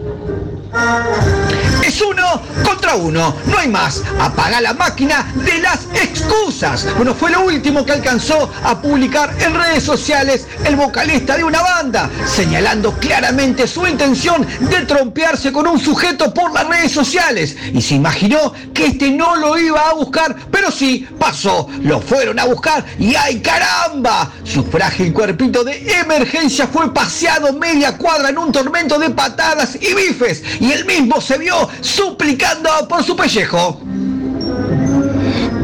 Es 1.92 2.00
uno 2.00 2.40
contra 2.64 2.94
uno, 2.94 3.36
no 3.44 3.58
hay 3.58 3.68
más. 3.68 4.00
Apaga 4.18 4.62
la 4.62 4.72
máquina 4.72 5.30
de 5.34 5.58
las 5.58 5.80
excusas. 5.92 6.86
Bueno, 6.96 7.14
fue 7.14 7.30
lo 7.30 7.42
último 7.42 7.84
que 7.84 7.92
alcanzó 7.92 8.50
a 8.64 8.80
publicar 8.80 9.34
en 9.38 9.54
redes 9.54 9.84
sociales 9.84 10.46
el 10.64 10.74
vocalista 10.74 11.36
de 11.36 11.44
una 11.44 11.60
banda, 11.60 12.08
señalando 12.24 12.92
claramente 12.94 13.66
su 13.66 13.86
intención 13.86 14.46
de 14.60 14.86
trompearse 14.86 15.52
con 15.52 15.66
un 15.66 15.78
sujeto 15.78 16.32
por 16.32 16.52
las 16.52 16.66
redes 16.66 16.92
sociales. 16.92 17.58
Y 17.74 17.82
se 17.82 17.96
imaginó 17.96 18.54
que 18.72 18.86
este 18.86 19.10
no 19.10 19.36
lo 19.36 19.58
iba 19.58 19.90
a 19.90 19.92
buscar, 19.92 20.34
pero 20.50 20.70
sí 20.70 21.06
pasó. 21.18 21.68
Lo 21.82 22.00
fueron 22.00 22.38
a 22.38 22.46
buscar 22.46 22.86
y 22.98 23.14
¡ay 23.14 23.42
caramba! 23.42 24.32
Su 24.44 24.64
frágil 24.64 25.12
cuerpito 25.12 25.62
de 25.62 25.92
emergencia 26.00 26.66
fue 26.66 26.94
paseado 26.94 27.52
media 27.52 27.98
cuadra 27.98 28.30
en 28.30 28.38
un 28.38 28.50
tormento 28.50 28.98
de 28.98 29.10
patadas 29.10 29.76
y 29.78 29.92
bifes. 29.92 30.42
Y 30.58 30.72
él 30.72 30.86
mismo 30.86 31.20
se 31.20 31.36
vio 31.36 31.68
suplicando 31.82 32.70
por 32.88 33.04
su 33.04 33.14
pellejo. 33.14 33.80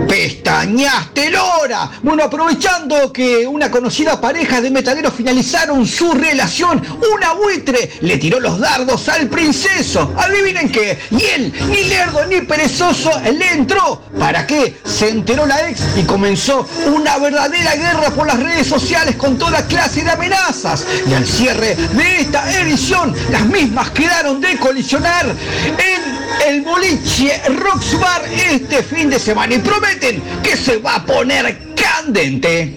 Pestañaste 0.08 1.30
Lora. 1.30 1.90
Bueno, 2.02 2.24
aprovechando 2.24 3.12
que 3.12 3.46
una 3.46 3.70
conocida 3.70 4.18
pareja 4.18 4.62
de 4.62 4.70
metaleros 4.70 5.12
finalizaron 5.12 5.86
su 5.86 6.12
relación, 6.12 6.82
una 7.14 7.34
buitre 7.34 7.90
le 8.00 8.16
tiró 8.16 8.40
los 8.40 8.58
dardos 8.58 9.06
al 9.10 9.28
princeso. 9.28 10.14
Adivinen 10.16 10.72
qué. 10.72 10.98
Y 11.10 11.22
él, 11.24 11.52
ni 11.68 11.84
lerdo 11.84 12.24
ni 12.24 12.40
perezoso, 12.40 13.10
le 13.20 13.52
entró. 13.52 14.00
¿Para 14.18 14.46
qué? 14.46 14.78
Se 14.82 15.10
enteró 15.10 15.44
la 15.44 15.68
ex 15.68 15.82
y 15.98 16.02
comenzó 16.04 16.66
una 16.86 17.18
verdadera 17.18 17.74
guerra 17.74 18.10
por 18.10 18.26
las 18.26 18.40
redes 18.40 18.66
sociales 18.66 19.14
con 19.16 19.36
toda 19.38 19.66
clase 19.66 20.04
de 20.04 20.10
amenazas. 20.10 20.86
Y 21.06 21.12
al 21.12 21.26
cierre 21.26 21.76
de 21.76 22.20
esta 22.20 22.50
edición, 22.58 23.14
las 23.30 23.44
mismas 23.44 23.90
quedaron 23.90 24.40
de 24.40 24.56
colisionar 24.58 25.26
en 25.26 26.07
el 26.46 26.62
boliche 26.62 27.40
Rocks 27.48 27.98
Bar 27.98 28.24
este 28.32 28.82
fin 28.82 29.10
de 29.10 29.18
semana 29.18 29.54
y 29.54 29.58
prometen 29.58 30.22
que 30.42 30.56
se 30.56 30.78
va 30.78 30.96
a 30.96 31.04
poner 31.04 31.58
candente. 31.74 32.74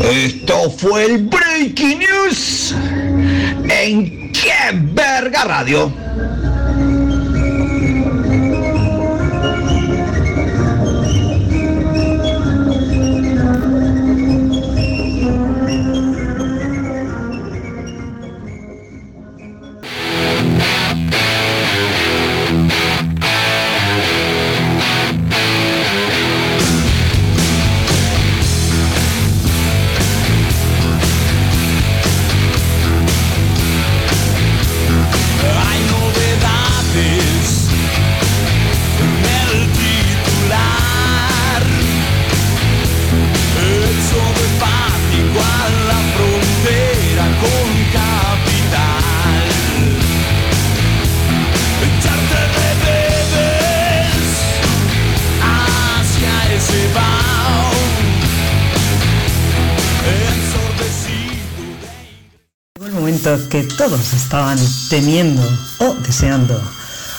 Esto 0.00 0.70
fue 0.70 1.04
el 1.04 1.24
Breaking 1.24 1.98
News 1.98 2.74
en 3.68 4.32
Qué 4.32 4.72
Radio. 5.46 5.92
Que 63.38 63.62
todos 63.62 64.12
estaban 64.12 64.58
temiendo 64.88 65.42
o 65.78 65.94
deseando. 65.94 66.60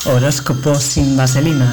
Horóscopo 0.05 0.75
sin 0.75 1.15
vaselina. 1.15 1.71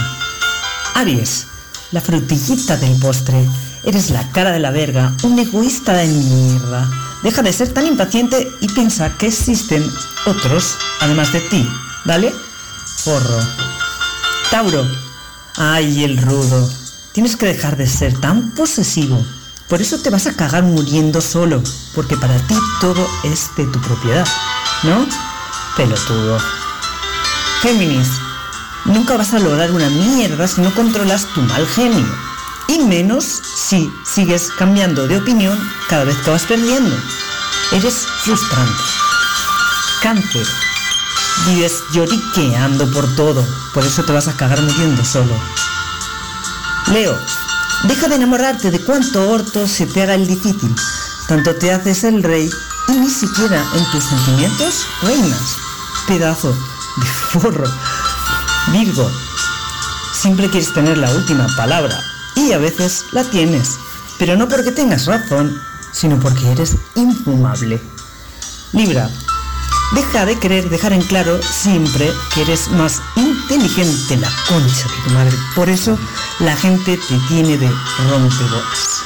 Aries, 0.94 1.46
la 1.90 2.00
frutillita 2.00 2.76
del 2.76 2.98
postre. 3.00 3.48
Eres 3.84 4.10
la 4.10 4.30
cara 4.32 4.52
de 4.52 4.60
la 4.60 4.70
verga, 4.70 5.14
un 5.24 5.38
egoísta 5.38 5.94
de 5.94 6.06
mierda. 6.06 6.88
Deja 7.22 7.42
de 7.42 7.52
ser 7.52 7.72
tan 7.72 7.86
impaciente 7.86 8.48
y 8.60 8.68
piensa 8.68 9.16
que 9.16 9.26
existen 9.26 9.84
otros, 10.26 10.76
además 11.00 11.32
de 11.32 11.40
ti, 11.40 11.68
¿vale? 12.04 12.32
Forro. 12.98 13.40
Tauro. 14.50 14.86
Ay, 15.56 16.04
el 16.04 16.18
rudo. 16.18 16.70
Tienes 17.12 17.36
que 17.36 17.46
dejar 17.46 17.76
de 17.76 17.86
ser 17.86 18.18
tan 18.20 18.50
posesivo. 18.52 19.24
Por 19.68 19.82
eso 19.82 19.98
te 19.98 20.08
vas 20.08 20.26
a 20.26 20.34
cagar 20.34 20.62
muriendo 20.62 21.20
solo, 21.20 21.62
porque 21.94 22.16
para 22.16 22.38
ti 22.46 22.56
todo 22.80 23.06
es 23.24 23.50
de 23.54 23.66
tu 23.66 23.78
propiedad, 23.80 24.26
¿no? 24.82 25.06
Pelotudo. 25.76 26.38
Géminis. 27.60 28.08
Nunca 28.86 29.18
vas 29.18 29.34
a 29.34 29.38
lograr 29.38 29.70
una 29.70 29.90
mierda 29.90 30.48
si 30.48 30.62
no 30.62 30.74
controlas 30.74 31.26
tu 31.34 31.42
mal 31.42 31.66
genio. 31.66 32.06
Y 32.68 32.78
menos 32.78 33.24
si 33.24 33.92
sigues 34.04 34.50
cambiando 34.58 35.06
de 35.06 35.18
opinión 35.18 35.58
cada 35.88 36.04
vez 36.04 36.16
que 36.18 36.30
vas 36.30 36.44
perdiendo. 36.44 36.96
Eres 37.72 38.06
frustrante. 38.22 38.82
Cáncer. 40.02 40.46
Vives 41.46 41.82
lloriqueando 41.92 42.90
por 42.90 43.06
todo. 43.16 43.44
Por 43.74 43.84
eso 43.84 44.02
te 44.02 44.12
vas 44.12 44.28
a 44.28 44.36
cagar 44.36 44.62
muriendo 44.62 45.04
solo. 45.04 45.34
Leo. 46.86 47.18
Deja 47.84 48.08
de 48.08 48.16
enamorarte 48.16 48.70
de 48.70 48.80
cuánto 48.80 49.30
orto 49.30 49.66
se 49.66 49.86
te 49.86 50.02
haga 50.02 50.14
el 50.14 50.26
difícil. 50.26 50.74
Tanto 51.28 51.54
te 51.54 51.72
haces 51.72 52.04
el 52.04 52.22
rey 52.22 52.50
y 52.88 52.92
ni 52.92 53.08
siquiera 53.08 53.64
en 53.74 53.90
tus 53.92 54.04
sentimientos 54.04 54.86
reinas. 55.02 55.56
Pedazo 56.06 56.50
de 56.50 57.06
forro. 57.06 57.70
Virgo. 58.72 59.10
Siempre 60.12 60.50
quieres 60.50 60.74
tener 60.74 60.98
la 60.98 61.10
última 61.12 61.46
palabra 61.56 62.02
y 62.34 62.52
a 62.52 62.58
veces 62.58 63.04
la 63.12 63.22
tienes, 63.24 63.78
pero 64.18 64.36
no 64.36 64.48
porque 64.48 64.72
tengas 64.72 65.06
razón, 65.06 65.56
sino 65.92 66.18
porque 66.18 66.50
eres 66.50 66.76
infumable. 66.96 67.80
Libra. 68.72 69.08
Deja 69.92 70.26
de 70.26 70.38
querer 70.38 70.68
dejar 70.68 70.92
en 70.92 71.00
claro 71.00 71.40
siempre 71.42 72.12
que 72.34 72.42
eres 72.42 72.68
más 72.68 73.00
inteligente 73.16 74.18
la 74.18 74.30
concha 74.46 74.86
de 74.86 75.02
tu 75.04 75.10
madre. 75.10 75.34
Por 75.54 75.70
eso 75.70 75.98
la 76.40 76.54
gente 76.56 76.98
te 77.08 77.18
tiene 77.28 77.56
de 77.56 77.70
rompebolas. 78.10 79.02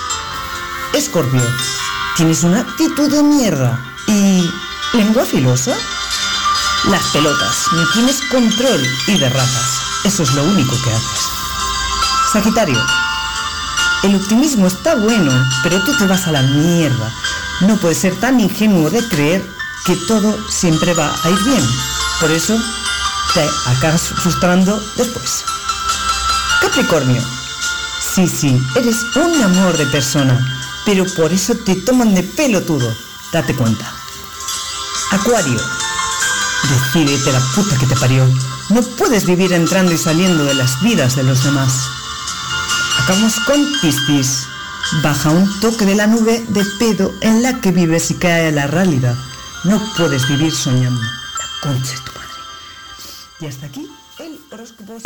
Escorpio. 0.92 1.42
Tienes 2.16 2.42
una 2.42 2.60
actitud 2.60 3.10
de 3.10 3.22
mierda. 3.22 3.80
¿Y 4.08 4.50
lengua 4.92 5.24
filosa? 5.24 5.72
Las 6.90 7.02
pelotas. 7.12 7.66
No 7.72 7.88
tienes 7.92 8.20
control 8.30 8.84
y 9.06 9.18
derrapas. 9.18 9.80
Eso 10.04 10.24
es 10.24 10.32
lo 10.34 10.42
único 10.42 10.76
que 10.82 10.90
haces. 10.90 11.20
Sagitario. 12.32 12.78
El 14.02 14.16
optimismo 14.16 14.66
está 14.66 14.96
bueno, 14.96 15.32
pero 15.62 15.82
tú 15.84 15.96
te 15.96 16.06
vas 16.06 16.26
a 16.26 16.32
la 16.32 16.42
mierda. 16.42 17.12
No 17.60 17.76
puedes 17.76 17.98
ser 17.98 18.18
tan 18.18 18.40
ingenuo 18.40 18.90
de 18.90 19.06
creer 19.08 19.61
que 19.84 19.96
todo 20.06 20.38
siempre 20.50 20.94
va 20.94 21.14
a 21.22 21.30
ir 21.30 21.42
bien. 21.44 21.64
Por 22.20 22.30
eso 22.30 22.58
te 23.34 23.48
acabas 23.66 24.08
frustrando 24.08 24.80
después. 24.96 25.44
Capricornio. 26.60 27.22
Sí, 28.14 28.28
sí, 28.28 28.60
eres 28.76 28.96
un 29.16 29.42
amor 29.42 29.76
de 29.76 29.86
persona, 29.86 30.38
pero 30.84 31.04
por 31.16 31.32
eso 31.32 31.54
te 31.54 31.76
toman 31.76 32.14
de 32.14 32.22
pelotudo. 32.22 32.94
Date 33.32 33.54
cuenta. 33.54 33.90
Acuario. 35.10 35.60
Decídete 36.68 37.32
la 37.32 37.40
puta 37.54 37.76
que 37.78 37.86
te 37.86 37.96
parió. 37.96 38.26
No 38.68 38.82
puedes 38.82 39.26
vivir 39.26 39.52
entrando 39.52 39.92
y 39.92 39.98
saliendo 39.98 40.44
de 40.44 40.54
las 40.54 40.80
vidas 40.82 41.16
de 41.16 41.24
los 41.24 41.42
demás. 41.42 41.72
Acabamos 43.02 43.34
con 43.46 43.60
Piscis. 43.80 44.46
Baja 45.02 45.30
un 45.30 45.60
toque 45.60 45.86
de 45.86 45.94
la 45.94 46.06
nube 46.06 46.44
de 46.48 46.64
pedo 46.78 47.14
en 47.20 47.42
la 47.42 47.60
que 47.60 47.72
vives 47.72 48.10
y 48.10 48.14
cae 48.14 48.52
la 48.52 48.66
realidad. 48.66 49.16
No 49.64 49.80
puedes 49.96 50.26
vivir 50.28 50.52
soñando. 50.52 51.00
La 51.00 51.46
concha 51.60 51.92
de 51.92 52.00
tu 52.00 52.12
madre. 52.12 52.28
Y 53.40 53.46
hasta 53.46 53.66
aquí 53.66 53.88
el 54.18 54.40
horóscopo. 54.50 54.96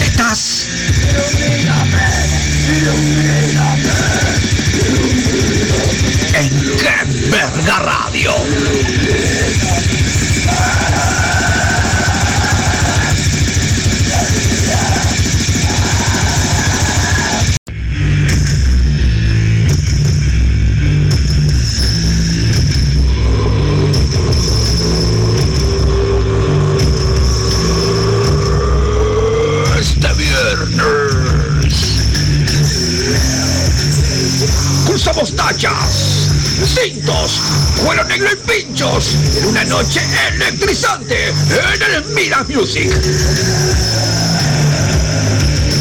Estás 0.00 0.66
en 6.34 6.76
Qué 6.78 7.30
Verga 7.30 7.78
Radio. 7.80 8.34
Cintos, 35.58 37.40
cuero 37.82 38.04
negro 38.04 38.28
y 38.30 38.36
pinchos 38.36 39.14
en 39.38 39.46
una 39.46 39.64
noche 39.64 40.02
electrizante 40.34 41.28
en 41.28 41.94
el 41.94 42.04
Miras 42.12 42.46
Music. 42.48 42.90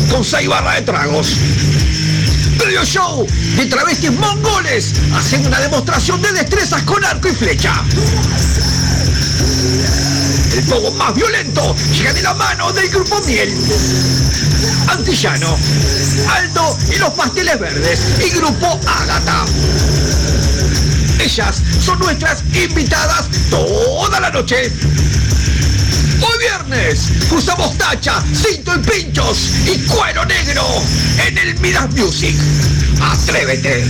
Con 0.10 0.24
seis 0.24 0.48
barras 0.48 0.76
de 0.76 0.82
tragos. 0.84 1.28
Video 2.58 2.86
show 2.86 3.28
de 3.58 3.66
travestis 3.66 4.12
mongoles 4.14 4.94
haciendo 5.14 5.50
una 5.50 5.60
demostración 5.60 6.22
de 6.22 6.32
destrezas 6.32 6.82
con 6.84 7.04
arco 7.04 7.28
y 7.28 7.36
flecha. 7.36 7.84
Fuego 10.68 10.92
más 10.92 11.14
violento 11.14 11.76
llega 11.94 12.14
de 12.14 12.22
la 12.24 12.34
mano 12.34 12.74
del 12.74 12.90
grupo 12.90 13.22
Miel. 13.22 13.54
Antillano, 14.88 15.58
Alto 16.30 16.78
y 16.94 16.98
los 16.98 17.10
pasteles 17.12 17.60
verdes 17.60 18.00
y 18.26 18.30
grupo 18.32 18.80
Ágata. 18.88 19.46
Ellas 21.20 21.62
son 21.84 22.00
nuestras 22.00 22.44
invitadas 22.54 23.28
toda 23.50 24.20
la 24.20 24.30
noche. 24.32 24.72
Hoy 26.22 26.40
viernes 26.40 27.10
cruzamos 27.30 27.78
tacha, 27.78 28.24
cinto 28.34 28.74
y 28.76 28.80
pinchos 28.80 29.50
y 29.68 29.78
cuero 29.88 30.26
negro 30.26 30.64
en 31.28 31.38
el 31.38 31.60
Midas 31.60 31.92
Music. 31.92 32.36
Atrévete. 33.02 33.86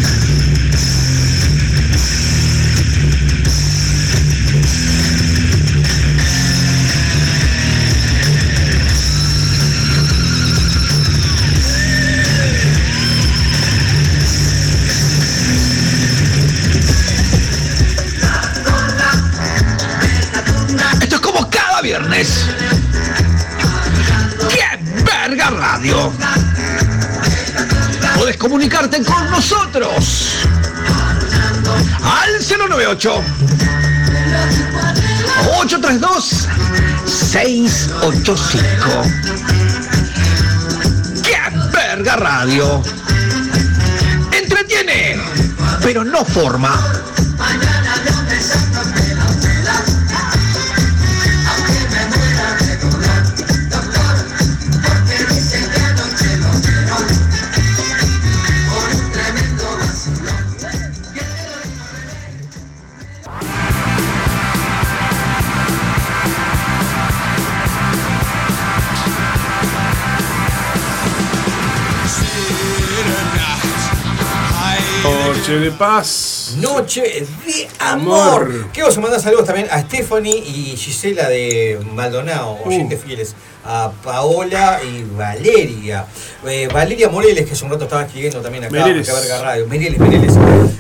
Comunicarte 28.70 29.04
con 29.04 29.30
nosotros 29.30 30.48
al 32.04 32.32
098 32.70 33.24
832 35.62 36.48
685. 37.06 38.62
¡Qué 41.24 41.38
verga 41.72 42.16
radio! 42.16 42.82
Entretiene, 44.32 45.20
pero 45.84 46.04
no 46.04 46.26
forma. 46.26 47.15
Noche 75.48 75.60
de 75.60 75.72
paz. 75.72 76.56
Noche 76.60 77.02
de 77.46 77.68
amor. 77.78 78.46
Amor. 78.48 78.68
Quiero 78.74 78.92
mandar 79.00 79.20
saludos 79.22 79.46
también 79.46 79.68
a 79.70 79.80
Stephanie 79.82 80.38
y 80.40 80.76
Gisela 80.76 81.30
de 81.30 81.80
Maldonado, 81.94 82.54
Uh. 82.64 82.68
oyentes 82.68 83.00
fieles. 83.04 83.36
A 83.64 83.92
Paola 84.04 84.80
y 84.84 85.04
Valeria. 85.16 86.08
Eh, 86.48 86.68
Valeria 86.74 87.10
Moreles, 87.10 87.46
que 87.46 87.52
hace 87.54 87.64
un 87.64 87.70
rato 87.70 87.84
estaba 87.84 88.04
escribiendo 88.06 88.42
también 88.42 88.64
acá, 88.64 88.86
acá 88.86 89.14
Verga 89.14 89.42
Radio. 89.44 89.68
Mereles, 89.68 90.00
Mereles. 90.00 90.34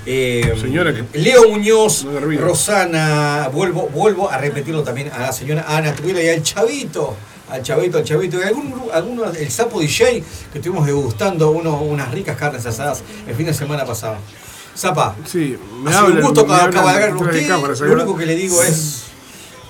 Eh, 0.08 0.56
Señora 0.60 0.92
que- 0.96 1.20
Leo 1.20 1.48
Muñoz, 1.50 2.04
No. 2.04 2.20
Rosana, 2.20 3.50
vuelvo, 3.54 3.88
vuelvo 3.94 4.32
a 4.32 4.38
repetirlo 4.40 4.82
también 4.82 5.12
a 5.12 5.20
la 5.20 5.32
señora 5.32 5.64
Ana 5.68 5.94
Tuviera 5.94 6.22
y 6.24 6.30
al 6.30 6.42
Chavito. 6.42 7.16
Al 7.52 7.62
Chavito, 7.62 8.00
al 8.00 8.04
Chavito. 8.04 8.40
Y 8.40 8.44
algún, 8.44 8.74
alguno, 8.92 9.26
el 9.32 9.52
Sapo 9.52 9.80
DJ, 9.80 10.24
que 10.52 10.58
estuvimos 10.58 10.88
degustando 10.88 11.52
uno, 11.52 11.80
unas 11.82 12.10
ricas 12.12 12.36
carnes 12.36 12.66
asadas 12.66 13.04
el 13.28 13.36
fin 13.36 13.46
de 13.46 13.54
semana 13.54 13.86
pasado. 13.86 14.18
Zapa, 14.78 15.16
Sí, 15.26 15.58
me 15.84 15.94
ha 15.94 16.04
un 16.04 16.22
gusto 16.22 16.46
cabalgar 16.46 17.14
con 17.16 17.28
usted. 17.30 17.86
Lo 17.86 17.94
único 17.94 18.18
que 18.18 18.26
le 18.26 18.36
digo 18.36 18.62
es 18.62 19.04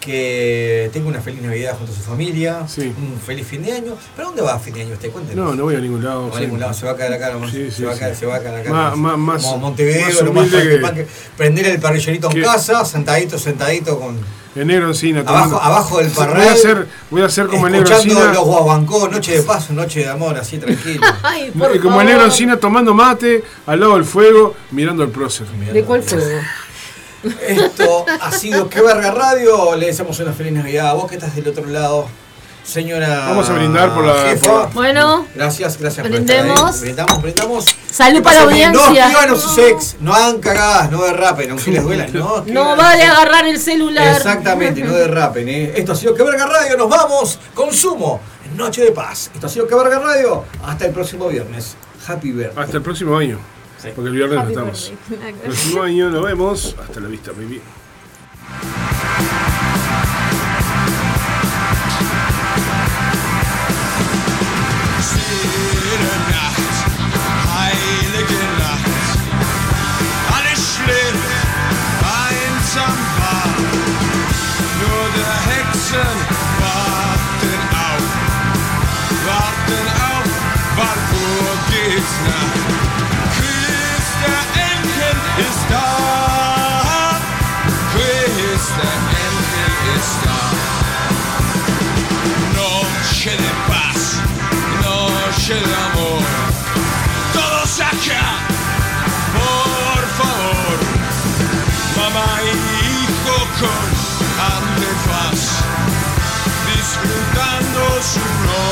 que 0.02 0.90
tenga 0.94 1.08
una 1.08 1.20
feliz 1.22 1.42
Navidad 1.42 1.76
junto 1.78 1.92
a 1.92 1.96
su 1.96 2.02
familia, 2.02 2.60
un 2.60 3.20
feliz 3.26 3.48
fin 3.48 3.64
de 3.64 3.72
año. 3.74 3.98
¿Pero 4.16 4.28
dónde 4.28 4.42
va 4.44 4.54
a 4.56 4.60
fin 4.60 4.74
de 4.74 4.82
año 4.82 4.94
usted? 4.94 5.12
Cuéntenos. 5.12 5.46
No, 5.50 5.56
no 5.56 5.64
voy 5.64 5.76
a 5.76 5.80
ningún 5.80 6.04
lado. 6.04 6.24
No 6.28 6.30
va 6.32 6.38
a 6.38 6.42
ningún 6.42 6.60
lado, 6.60 6.74
se 6.74 6.86
va 6.86 6.92
a 6.92 6.96
caer 6.96 7.14
acá 7.14 7.32
nomás. 7.32 7.52
Sí, 7.52 7.66
sí, 7.72 7.78
se, 7.78 7.86
va 7.86 7.92
a 7.92 7.94
sí. 7.96 8.00
caer, 8.02 8.16
se 8.16 8.26
va 8.28 8.36
a 8.36 8.40
caer 8.44 8.56
acá. 8.62 8.70
Má- 8.70 8.90
nomás. 8.92 8.98
má- 8.98 9.18
más- 9.18 9.44
Como 9.44 9.58
Montevideo, 9.58 10.06
más 10.06 10.22
lo 10.22 10.34
más 10.34 10.50
que 10.50 10.80
que- 10.96 11.08
prender 11.38 11.66
el 11.68 11.80
parrillerito 11.80 12.30
en 12.32 12.42
casa, 12.42 12.86
sentadito, 12.86 13.38
sentadito 13.40 14.00
con. 14.00 14.18
El 14.56 14.68
negro 14.68 14.88
encina. 14.88 15.20
Abajo, 15.26 15.62
abajo 15.62 15.98
del 15.98 16.08
Voy 16.08 16.16
parral. 16.16 16.48
a 16.48 16.52
hacer, 16.54 16.88
voy 17.10 17.22
a 17.22 17.26
hacer 17.26 17.48
como 17.48 17.68
el 17.68 17.74
negro 17.74 17.90
escuchando 17.90 18.14
encina. 18.22 18.34
los 18.34 18.46
guaguancó, 18.46 19.08
noche 19.10 19.34
de 19.38 19.44
paz, 19.44 19.70
noche 19.72 20.00
de 20.00 20.10
amor, 20.10 20.38
así 20.38 20.58
tranquilo. 20.58 21.06
Ay, 21.24 21.48
Y 21.54 21.58
por 21.58 21.78
como 21.82 22.00
el 22.00 22.08
negro 22.08 22.22
favor. 22.22 22.32
encina 22.34 22.58
tomando 22.58 22.94
mate 22.94 23.44
al 23.66 23.80
lado 23.82 23.96
del 23.96 24.06
fuego, 24.06 24.56
mirando 24.72 25.04
el 25.04 25.10
prócer. 25.10 25.46
¿De 25.48 25.84
cuál 25.84 26.02
fuego? 26.04 26.40
Esto 27.48 28.06
ha 28.22 28.32
sido 28.32 28.70
Que 28.70 28.82
Verga 28.82 29.12
Radio. 29.12 29.76
Le 29.76 29.88
deseamos 29.88 30.20
una 30.20 30.32
feliz 30.32 30.54
Navidad. 30.54 30.90
A 30.90 30.94
vos 30.94 31.10
que 31.10 31.16
estás 31.16 31.36
del 31.36 31.48
otro 31.48 31.66
lado, 31.66 32.08
señora. 32.66 33.28
Vamos 33.28 33.50
a 33.50 33.54
brindar 33.54 33.94
por 33.94 34.04
la- 34.06 34.16
jefa. 34.30 34.66
Bueno, 34.74 35.26
Gracias, 35.36 35.78
gracias 35.78 36.08
Brindemos. 36.08 36.60
por 36.60 36.70
estar 36.70 36.76
ahí. 36.76 36.82
Brindamos, 36.82 37.22
brindamos. 37.22 37.66
Salud 37.92 38.22
para 38.24 38.38
la 38.38 38.44
audiencia. 38.44 38.72
No 38.72 39.00
escriban 39.00 39.30
a 39.30 39.36
sus 39.36 39.58
ex, 39.58 39.96
no 40.00 40.14
hagan 40.14 40.40
cagadas, 40.40 40.92
no 40.92 41.04
derrapen, 41.04 41.52
aunque 41.52 41.72
les 41.72 41.84
duela. 41.84 42.08
No, 42.14 42.44
no 42.48 42.76
vale 42.76 43.04
agarrar 43.04 43.46
el 43.48 43.60
celular. 43.60 44.18
Exactamente, 44.18 44.82
no 44.84 44.94
derrapen. 44.94 45.48
¿eh? 45.48 45.74
Esto 45.76 45.92
ha 45.94 45.96
sido 45.96 46.14
Que 46.16 46.24
Verga 46.24 46.46
Radio. 46.46 46.78
Nos 46.78 46.90
vamos. 46.90 47.40
Consumo. 47.54 48.20
Noche 48.56 48.84
de 48.84 48.92
Paz. 48.92 49.32
Esto 49.34 49.48
ha 49.48 49.50
sido 49.50 49.68
Que 49.68 49.76
Verga 49.76 50.00
Radio. 50.00 50.44
Hasta 50.66 50.86
el 50.86 50.92
próximo 50.92 51.28
viernes. 51.28 51.76
Happy 52.08 52.32
birthday. 52.32 52.64
Hasta 52.64 52.78
el 52.78 52.84
próximo 52.84 53.18
año. 53.18 53.40
Porque 53.96 54.10
el 54.10 54.16
viernes 54.16 54.44
no 54.44 54.50
estamos. 54.50 54.94
birthday. 55.08 55.30
El 55.30 55.36
próximo 55.40 55.84
año 55.84 56.10
nos 56.10 56.24
vemos. 56.24 56.76
Hasta 56.82 57.00
la 57.00 57.08
vista, 57.08 57.32
baby. 57.32 57.62
listen 75.96 76.55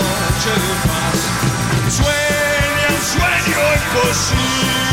noche 0.04 0.54
de 0.64 0.74
paz. 0.88 1.20
Sueña 1.98 2.90
sueño 3.02 3.62
imposible, 3.80 4.93